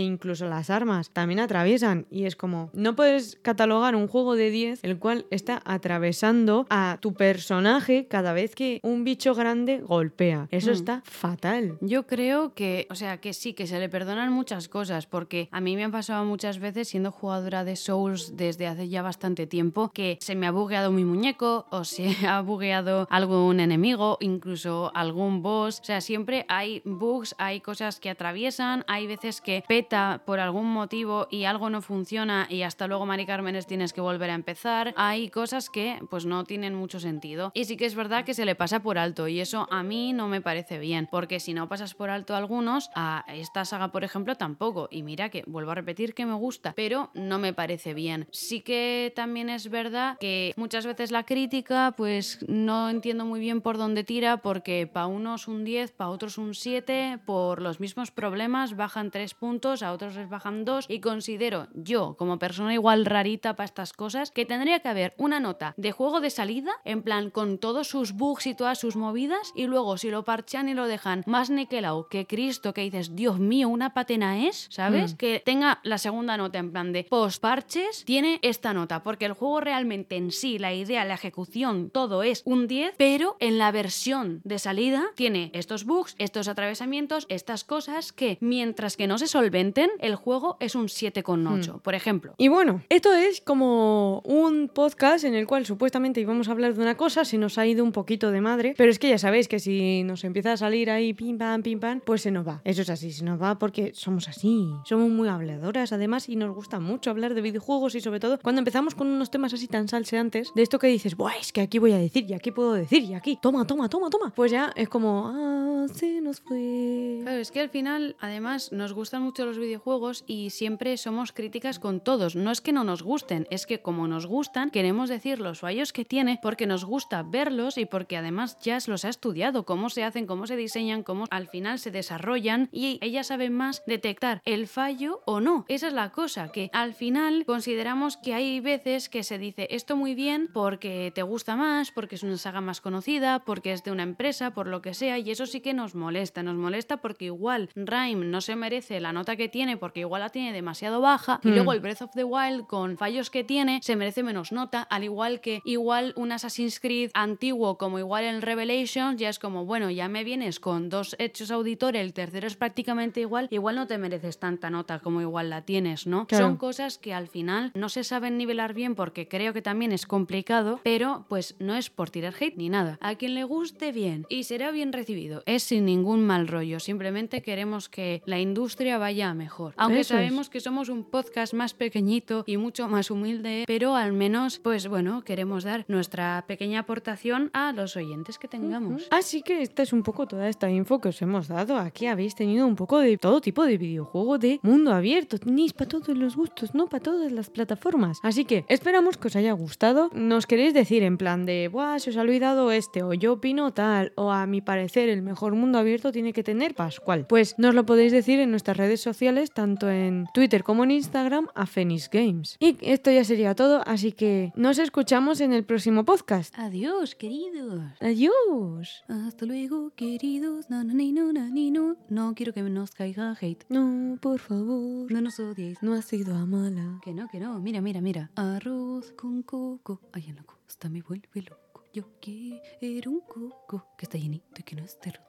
incluso 0.01 0.47
las 0.47 0.69
armas 0.69 1.09
también 1.09 1.39
atraviesan. 1.39 2.05
Y 2.11 2.25
es 2.25 2.35
como, 2.35 2.69
no 2.73 2.95
puedes 2.95 3.37
catalogar 3.41 3.95
un 3.95 4.07
juego 4.07 4.35
de 4.35 4.51
10 4.51 4.83
el 4.83 4.99
cual 4.99 5.25
está 5.31 5.61
atravesando 5.65 6.67
a 6.69 6.99
tu 7.01 7.13
personaje 7.15 8.05
cada 8.07 8.33
vez 8.33 8.53
que 8.53 8.79
un 8.83 9.03
bicho 9.03 9.33
grande 9.33 9.79
golpea. 9.79 10.47
Eso 10.51 10.69
Mm. 10.69 10.73
está 10.73 11.01
fatal. 11.05 11.77
Yo 11.81 12.05
creo 12.05 12.53
que, 12.53 12.85
o 12.91 12.95
sea, 12.95 13.17
que 13.19 13.33
sí, 13.33 13.53
que 13.53 13.65
se 13.65 13.79
le 13.79 13.89
perdonan 13.89 14.31
muchas 14.31 14.67
cosas, 14.69 15.07
porque 15.07 15.49
a 15.51 15.59
mí 15.59 15.75
me 15.75 15.83
han 15.83 15.91
pasado 15.91 16.23
muchas 16.25 16.59
veces 16.59 16.87
siendo 16.89 17.11
jugadora 17.11 17.63
de 17.63 17.75
Souls 17.75 18.37
desde 18.37 18.67
hace 18.67 18.87
ya 18.89 19.01
bastante 19.01 19.47
tiempo 19.47 19.89
que 19.93 20.19
se 20.21 20.35
me 20.35 20.45
ha 20.45 20.51
bugueado 20.51 20.91
mi 20.91 21.05
muñeco 21.05 21.65
o 21.71 21.83
se 21.85 22.05
ha 22.27 22.39
bugueado 22.41 23.07
algún 23.09 23.59
enemigo, 23.59 24.17
incluso 24.19 24.91
algún 24.93 25.41
boss. 25.41 25.79
O 25.81 25.83
sea, 25.85 26.01
siempre 26.01 26.45
hay 26.49 26.83
bugs, 26.85 27.33
hay 27.39 27.46
cosas 27.61 27.99
que 27.99 28.09
atraviesan, 28.09 28.83
hay 28.87 29.07
veces 29.07 29.41
que 29.41 29.63
peta 29.67 30.21
por 30.25 30.39
algún 30.39 30.67
motivo 30.67 31.27
y 31.31 31.45
algo 31.45 31.69
no 31.69 31.81
funciona 31.81 32.47
y 32.49 32.61
hasta 32.61 32.87
luego, 32.87 33.05
Mari 33.05 33.25
Cármenes, 33.25 33.67
tienes 33.67 33.93
que 33.93 34.01
volver 34.01 34.29
a 34.29 34.35
empezar. 34.35 34.93
Hay 34.97 35.29
cosas 35.29 35.69
que 35.69 35.99
pues 36.09 36.25
no 36.25 36.43
tienen 36.43 36.75
mucho 36.75 36.99
sentido. 36.99 37.51
Y 37.53 37.65
sí 37.65 37.77
que 37.77 37.85
es 37.85 37.95
verdad 37.95 38.25
que 38.25 38.33
se 38.33 38.45
le 38.45 38.55
pasa 38.55 38.81
por 38.81 38.97
alto 38.97 39.27
y 39.27 39.39
eso 39.39 39.67
a 39.71 39.83
mí 39.83 40.13
no 40.13 40.27
me 40.27 40.41
parece 40.41 40.79
bien, 40.79 41.07
porque 41.09 41.39
si 41.39 41.53
no 41.53 41.67
pasas 41.67 41.93
por 41.93 42.09
alto 42.09 42.35
algunos, 42.35 42.89
a 42.95 43.25
esta 43.33 43.65
saga, 43.65 43.91
por 43.91 44.03
ejemplo, 44.03 44.35
tampoco. 44.35 44.87
Y 44.91 45.03
mira 45.03 45.29
que 45.29 45.43
vuelvo 45.47 45.71
a 45.71 45.75
repetir 45.75 46.13
que 46.13 46.25
me 46.25 46.33
gusta, 46.33 46.73
pero 46.75 47.09
no 47.13 47.39
me 47.39 47.53
parece 47.53 47.93
bien. 47.93 48.27
Sí 48.31 48.61
que 48.61 49.13
también 49.15 49.49
es 49.49 49.69
verdad 49.69 50.17
que 50.19 50.53
muchas 50.57 50.85
veces 50.85 51.11
la 51.11 51.23
crítica, 51.23 51.93
pues 51.95 52.39
no 52.47 52.89
entiendo 52.89 53.25
muy 53.25 53.39
bien 53.39 53.61
por 53.61 53.77
dónde 53.77 54.03
tira, 54.03 54.37
porque 54.37 54.87
para 54.91 55.07
unos 55.07 55.47
un 55.47 55.63
10, 55.63 55.91
para 55.91 56.09
otros 56.09 56.37
un 56.37 56.53
7, 56.53 57.19
por 57.25 57.36
los 57.57 57.79
mismos 57.79 58.11
problemas 58.11 58.75
bajan 58.75 59.11
3 59.11 59.33
puntos, 59.33 59.83
a 59.83 59.91
otros 59.91 60.15
les 60.15 60.29
bajan 60.29 60.65
2 60.65 60.85
y 60.89 60.99
considero 60.99 61.67
yo, 61.73 62.15
como 62.17 62.39
persona 62.39 62.73
igual 62.73 63.05
rarita 63.05 63.55
para 63.55 63.65
estas 63.65 63.93
cosas, 63.93 64.31
que 64.31 64.45
tendría 64.45 64.79
que 64.79 64.89
haber 64.89 65.13
una 65.17 65.39
nota 65.39 65.73
de 65.77 65.91
juego 65.91 66.21
de 66.21 66.29
salida, 66.29 66.71
en 66.85 67.01
plan 67.03 67.29
con 67.29 67.57
todos 67.57 67.87
sus 67.87 68.13
bugs 68.13 68.47
y 68.47 68.55
todas 68.55 68.79
sus 68.79 68.95
movidas, 68.95 69.51
y 69.55 69.67
luego 69.67 69.97
si 69.97 70.09
lo 70.09 70.23
parchan 70.23 70.69
y 70.69 70.73
lo 70.73 70.87
dejan 70.87 71.23
más 71.25 71.49
niquelado 71.49 72.07
que 72.07 72.25
Cristo, 72.25 72.73
que 72.73 72.81
dices, 72.81 73.15
Dios 73.15 73.39
mío, 73.39 73.69
una 73.69 73.93
patena 73.93 74.47
es, 74.47 74.67
¿sabes? 74.69 75.13
Mm. 75.13 75.17
Que 75.17 75.41
tenga 75.45 75.79
la 75.83 75.97
segunda 75.97 76.37
nota 76.37 76.59
en 76.59 76.71
plan 76.71 76.91
de 76.91 77.03
post 77.03 77.41
parches, 77.41 78.03
tiene 78.05 78.39
esta 78.41 78.73
nota, 78.73 79.03
porque 79.03 79.25
el 79.25 79.33
juego 79.33 79.61
realmente 79.61 80.15
en 80.15 80.31
sí, 80.31 80.59
la 80.59 80.73
idea, 80.73 81.05
la 81.05 81.15
ejecución, 81.15 81.89
todo 81.89 82.23
es 82.23 82.41
un 82.45 82.67
10, 82.67 82.95
pero 82.97 83.37
en 83.39 83.57
la 83.57 83.71
versión 83.71 84.41
de 84.43 84.59
salida 84.59 85.05
tiene 85.15 85.51
estos 85.53 85.85
bugs, 85.85 86.15
estos 86.17 86.47
atravesamientos, 86.47 87.25
estas 87.29 87.63
cosas 87.63 88.11
que 88.11 88.37
mientras 88.41 88.97
que 88.97 89.07
no 89.07 89.17
se 89.17 89.27
solventen, 89.27 89.89
el 89.99 90.15
juego 90.15 90.57
es 90.59 90.75
un 90.75 90.87
7,8, 90.87 91.81
por 91.81 91.95
ejemplo. 91.95 92.33
Y 92.37 92.47
bueno, 92.47 92.81
esto 92.89 93.13
es 93.13 93.41
como 93.41 94.21
un 94.21 94.69
podcast 94.69 95.23
en 95.23 95.35
el 95.35 95.47
cual 95.47 95.65
supuestamente 95.65 96.21
íbamos 96.21 96.47
a 96.47 96.51
hablar 96.51 96.73
de 96.73 96.81
una 96.81 96.95
cosa, 96.95 97.25
se 97.25 97.37
nos 97.37 97.57
ha 97.57 97.65
ido 97.65 97.83
un 97.83 97.91
poquito 97.91 98.31
de 98.31 98.41
madre, 98.41 98.73
pero 98.77 98.91
es 98.91 98.99
que 98.99 99.09
ya 99.09 99.17
sabéis 99.17 99.47
que 99.47 99.59
si 99.59 100.03
nos 100.03 100.23
empieza 100.23 100.53
a 100.53 100.57
salir 100.57 100.89
ahí 100.89 101.13
pim 101.13 101.37
pam, 101.37 101.61
pim 101.63 101.79
pam, 101.79 102.01
pues 102.01 102.21
se 102.21 102.31
nos 102.31 102.47
va. 102.47 102.61
Eso 102.63 102.81
es 102.81 102.89
así, 102.89 103.11
se 103.11 103.23
nos 103.23 103.41
va 103.41 103.57
porque 103.59 103.91
somos 103.93 104.27
así, 104.27 104.69
somos 104.85 105.09
muy 105.09 105.27
habladoras 105.27 105.91
además 105.91 106.29
y 106.29 106.35
nos 106.35 106.53
gusta 106.53 106.79
mucho 106.79 107.09
hablar 107.09 107.33
de 107.33 107.41
videojuegos 107.41 107.95
y 107.95 108.01
sobre 108.01 108.19
todo 108.19 108.39
cuando 108.39 108.59
empezamos 108.59 108.95
con 108.95 109.07
unos 109.07 109.31
temas 109.31 109.53
así 109.53 109.67
tan 109.67 109.87
salseantes, 109.87 110.51
de 110.55 110.61
esto 110.61 110.79
que 110.79 110.87
dices, 110.87 111.15
Buah, 111.15 111.37
es 111.39 111.51
que 111.51 111.61
aquí 111.61 111.79
voy 111.79 111.91
a 111.91 111.97
decir 111.97 112.25
y 112.29 112.33
aquí 112.33 112.51
puedo 112.51 112.73
decir 112.73 113.03
y 113.03 113.13
aquí, 113.13 113.37
toma, 113.41 113.65
toma, 113.65 113.89
toma, 113.89 114.09
toma. 114.09 114.33
Pues 114.35 114.51
ya 114.51 114.71
es 114.75 114.89
como, 114.89 115.27
ah, 115.27 115.85
se 115.93 116.21
nos 116.21 116.41
fue. 116.41 117.06
Claro, 117.21 117.39
es 117.39 117.51
que 117.51 117.59
al 117.59 117.69
final, 117.69 118.15
además, 118.19 118.71
nos 118.71 118.93
gustan 118.93 119.21
mucho 119.21 119.45
los 119.45 119.57
videojuegos 119.57 120.23
y 120.27 120.49
siempre 120.49 120.97
somos 120.97 121.31
críticas 121.31 121.79
con 121.79 121.99
todos. 121.99 122.35
No 122.35 122.51
es 122.51 122.61
que 122.61 122.71
no 122.71 122.83
nos 122.83 123.03
gusten, 123.03 123.47
es 123.49 123.65
que 123.65 123.81
como 123.81 124.07
nos 124.07 124.25
gustan, 124.25 124.69
queremos 124.69 125.09
decir 125.09 125.39
los 125.39 125.59
fallos 125.59 125.93
que 125.93 126.05
tiene 126.05 126.39
porque 126.41 126.67
nos 126.67 126.85
gusta 126.85 127.23
verlos 127.23 127.77
y 127.77 127.85
porque 127.85 128.17
además 128.17 128.57
Jazz 128.59 128.87
los 128.87 129.05
ha 129.05 129.09
estudiado, 129.09 129.65
cómo 129.65 129.89
se 129.89 130.03
hacen, 130.03 130.25
cómo 130.25 130.47
se 130.47 130.55
diseñan, 130.55 131.03
cómo 131.03 131.25
al 131.29 131.47
final 131.47 131.79
se 131.79 131.91
desarrollan 131.91 132.69
y 132.71 132.97
ella 133.01 133.23
sabe 133.23 133.49
más 133.49 133.83
detectar 133.85 134.41
el 134.45 134.67
fallo 134.67 135.21
o 135.25 135.39
no. 135.39 135.65
Esa 135.67 135.87
es 135.87 135.93
la 135.93 136.11
cosa, 136.11 136.51
que 136.51 136.69
al 136.73 136.93
final 136.93 137.45
consideramos 137.45 138.17
que 138.17 138.33
hay 138.33 138.59
veces 138.59 139.09
que 139.09 139.23
se 139.23 139.37
dice 139.37 139.67
esto 139.71 139.95
muy 139.95 140.15
bien 140.15 140.49
porque 140.53 141.11
te 141.13 141.23
gusta 141.23 141.55
más, 141.55 141.91
porque 141.91 142.15
es 142.15 142.23
una 142.23 142.37
saga 142.37 142.61
más 142.61 142.81
conocida, 142.81 143.43
porque 143.45 143.73
es 143.73 143.83
de 143.83 143.91
una 143.91 144.03
empresa, 144.03 144.53
por 144.53 144.67
lo 144.67 144.81
que 144.81 144.93
sea, 144.93 145.17
y 145.19 145.31
eso 145.31 145.45
sí 145.45 145.61
que 145.61 145.73
nos 145.73 145.95
molesta. 145.95 146.43
Nos 146.43 146.55
molesta 146.55 146.96
porque 146.97 147.25
igual 147.25 147.69
Rhyme 147.75 148.25
no 148.25 148.41
se 148.41 148.55
merece 148.55 148.99
la 148.99 149.13
nota 149.13 149.35
que 149.35 149.49
tiene 149.49 149.77
porque 149.77 150.01
igual 150.01 150.21
la 150.21 150.29
tiene 150.29 150.53
demasiado 150.53 151.01
baja, 151.01 151.39
y 151.43 151.49
Hmm. 151.49 151.53
luego 151.53 151.73
el 151.73 151.79
Breath 151.79 152.01
of 152.01 152.11
the 152.13 152.23
Wild 152.23 152.67
con 152.67 152.97
fallos 152.97 153.29
que 153.29 153.43
tiene 153.43 153.79
se 153.83 153.95
merece 153.95 154.23
menos 154.23 154.51
nota, 154.51 154.81
al 154.83 155.03
igual 155.03 155.41
que 155.41 155.61
igual 155.65 156.13
un 156.15 156.31
Assassin's 156.31 156.79
Creed 156.79 157.11
antiguo 157.13 157.77
como 157.77 157.99
igual 157.99 158.23
el 158.25 158.41
Revelations 158.41 159.19
ya 159.19 159.29
es 159.29 159.39
como, 159.39 159.65
bueno, 159.65 159.89
ya 159.89 160.07
me 160.07 160.23
vienes 160.23 160.59
con 160.59 160.89
dos 160.89 161.15
hechos 161.19 161.51
auditores, 161.51 162.01
el 162.01 162.13
tercero 162.13 162.47
es 162.47 162.55
prácticamente 162.55 163.21
igual, 163.21 163.47
igual 163.51 163.75
no 163.75 163.87
te 163.87 163.97
mereces 163.97 164.39
tanta 164.39 164.69
nota 164.69 164.99
como 164.99 165.21
igual 165.21 165.49
la 165.49 165.63
tienes, 165.63 166.07
¿no? 166.07 166.27
Claro. 166.27 166.45
Son 166.47 166.57
cosas 166.57 166.97
que 166.97 167.13
al 167.13 167.27
final 167.27 167.71
no 167.75 167.89
se 167.89 168.03
saben 168.03 168.37
nivelar 168.37 168.73
bien 168.73 168.95
porque 168.95 169.27
creo 169.27 169.53
que 169.53 169.61
también 169.61 169.91
es 169.91 170.05
complicado, 170.05 170.79
pero 170.83 171.25
pues 171.29 171.55
no 171.59 171.75
es 171.75 171.89
por 171.89 172.09
tirar 172.09 172.33
hate 172.39 172.57
ni 172.57 172.69
nada. 172.69 172.97
A 173.01 173.15
quien 173.15 173.35
le 173.35 173.43
guste 173.43 173.91
bien 173.91 174.25
y 174.29 174.43
será 174.43 174.71
bien 174.71 174.93
recibido, 174.93 175.43
es 175.45 175.63
sin 175.63 175.85
ningún 175.85 176.25
mal 176.25 176.47
rollo, 176.47 176.79
simplemente 176.87 177.41
queremos 177.41 177.89
que 177.89 178.21
la 178.25 178.39
industria 178.39 178.97
vaya 178.97 179.33
mejor. 179.33 179.73
Aunque 179.75 179.99
Eso 179.99 180.13
es. 180.13 180.19
sabemos 180.19 180.49
que 180.49 180.61
somos 180.61 180.87
un 180.87 181.03
podcast 181.03 181.53
más 181.53 181.73
pequeñito 181.73 182.45
y 182.47 182.55
mucho 182.55 182.87
más 182.87 183.11
humilde, 183.11 183.65
pero 183.67 183.95
al 183.95 184.13
menos 184.13 184.59
pues 184.59 184.87
bueno, 184.87 185.21
queremos 185.25 185.65
dar 185.65 185.83
nuestra 185.89 186.45
pequeña 186.47 186.79
aportación 186.79 187.49
a 187.53 187.73
los 187.73 187.97
oyentes 187.97 188.39
que 188.39 188.47
tengamos. 188.47 189.07
Así 189.11 189.41
que 189.41 189.61
esta 189.61 189.83
es 189.83 189.91
un 189.91 190.01
poco 190.01 190.27
toda 190.27 190.47
esta 190.47 190.71
info 190.71 191.01
que 191.01 191.09
os 191.09 191.21
hemos 191.21 191.49
dado. 191.49 191.77
Aquí 191.77 192.05
habéis 192.07 192.35
tenido 192.35 192.65
un 192.65 192.77
poco 192.77 192.99
de 192.99 193.17
todo 193.17 193.41
tipo 193.41 193.65
de 193.65 193.77
videojuego 193.77 194.37
de 194.37 194.61
mundo 194.63 194.93
abierto. 194.93 195.37
Tenéis 195.37 195.73
para 195.73 195.89
todos 195.89 196.17
los 196.17 196.37
gustos, 196.37 196.73
no 196.73 196.87
para 196.87 197.03
todas 197.03 197.33
las 197.33 197.49
plataformas. 197.49 198.19
Así 198.23 198.45
que 198.45 198.63
esperamos 198.69 199.17
que 199.17 199.27
os 199.27 199.35
haya 199.35 199.51
gustado. 199.51 200.09
Nos 200.13 200.47
queréis 200.47 200.73
decir 200.73 201.03
en 201.03 201.17
plan 201.17 201.45
de, 201.45 201.67
Buah, 201.67 201.99
se 201.99 202.11
os 202.11 202.17
ha 202.17 202.21
olvidado 202.21 202.71
este, 202.71 203.03
o 203.03 203.13
yo 203.13 203.33
opino 203.33 203.73
tal, 203.73 204.13
o 204.15 204.31
a 204.31 204.45
mi 204.47 204.61
parecer 204.61 205.09
el 205.09 205.21
mejor 205.21 205.53
mundo 205.53 205.79
abierto 205.79 206.13
tiene 206.13 206.31
que 206.31 206.43
tener 206.43 206.76
Pascual. 206.77 207.25
Pues 207.27 207.55
nos 207.57 207.75
lo 207.75 207.85
podéis 207.85 208.11
decir 208.13 208.39
en 208.39 208.51
nuestras 208.51 208.77
redes 208.77 209.01
sociales, 209.01 209.51
tanto 209.51 209.89
en 209.89 210.27
Twitter 210.33 210.63
como 210.63 210.83
en 210.83 210.91
Instagram, 210.91 211.47
a 211.55 211.65
Phoenix 211.65 212.09
Games. 212.09 212.55
Y 212.59 212.77
esto 212.81 213.11
ya 213.11 213.23
sería 213.23 213.55
todo, 213.55 213.81
así 213.85 214.11
que 214.13 214.53
nos 214.55 214.77
escuchamos 214.77 215.41
en 215.41 215.51
el 215.51 215.65
próximo 215.65 216.05
podcast. 216.05 216.57
Adiós, 216.57 217.15
queridos. 217.15 217.81
Adiós. 217.99 219.03
Hasta 219.07 219.45
luego, 219.45 219.91
queridos. 219.95 220.69
No, 220.69 220.83
no, 220.83 220.93
ni, 220.93 221.11
no, 221.11 221.33
no. 221.33 221.97
No 222.09 222.33
quiero 222.35 222.53
que 222.53 222.61
nos 222.61 222.91
caiga 222.91 223.35
hate. 223.41 223.65
No, 223.69 224.17
por 224.21 224.39
favor. 224.39 225.11
No 225.11 225.19
nos 225.21 225.39
odiéis. 225.39 225.81
No 225.81 225.93
ha 225.93 226.01
sido 226.01 226.35
a 226.35 226.45
mala. 226.45 226.99
Que 227.03 227.13
no, 227.13 227.27
que 227.27 227.39
no. 227.39 227.59
Mira, 227.59 227.81
mira, 227.81 228.01
mira. 228.01 228.29
Arroz 228.35 229.11
con 229.13 229.41
coco. 229.41 229.99
Ay, 230.13 230.25
en 230.27 230.35
la 230.35 230.43
costa 230.43 230.89
me 230.89 231.01
vuelve 231.01 231.41
loco. 231.41 231.83
Yo 231.93 232.03
quiero 232.21 233.09
un 233.11 233.21
coco 233.21 233.87
que 233.97 234.05
está 234.05 234.17
llenito 234.19 234.45
y 234.59 234.63
que 234.63 234.75
no 234.75 234.83
esté 234.83 235.11
roto. 235.11 235.26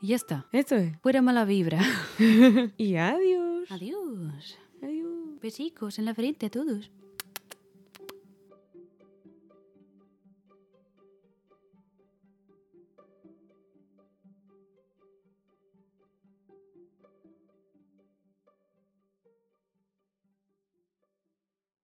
Y 0.00 0.08
ya 0.08 0.16
está. 0.16 0.46
Eso 0.52 0.76
es. 0.76 0.98
Fuera 1.00 1.22
mala 1.22 1.44
vibra. 1.44 1.80
y 2.76 2.96
adiós. 2.96 3.70
Adiós. 3.70 4.58
Adiós. 4.82 5.40
Besicos 5.40 5.98
en 5.98 6.04
la 6.04 6.14
frente 6.14 6.46
a 6.46 6.50
todos. 6.50 6.90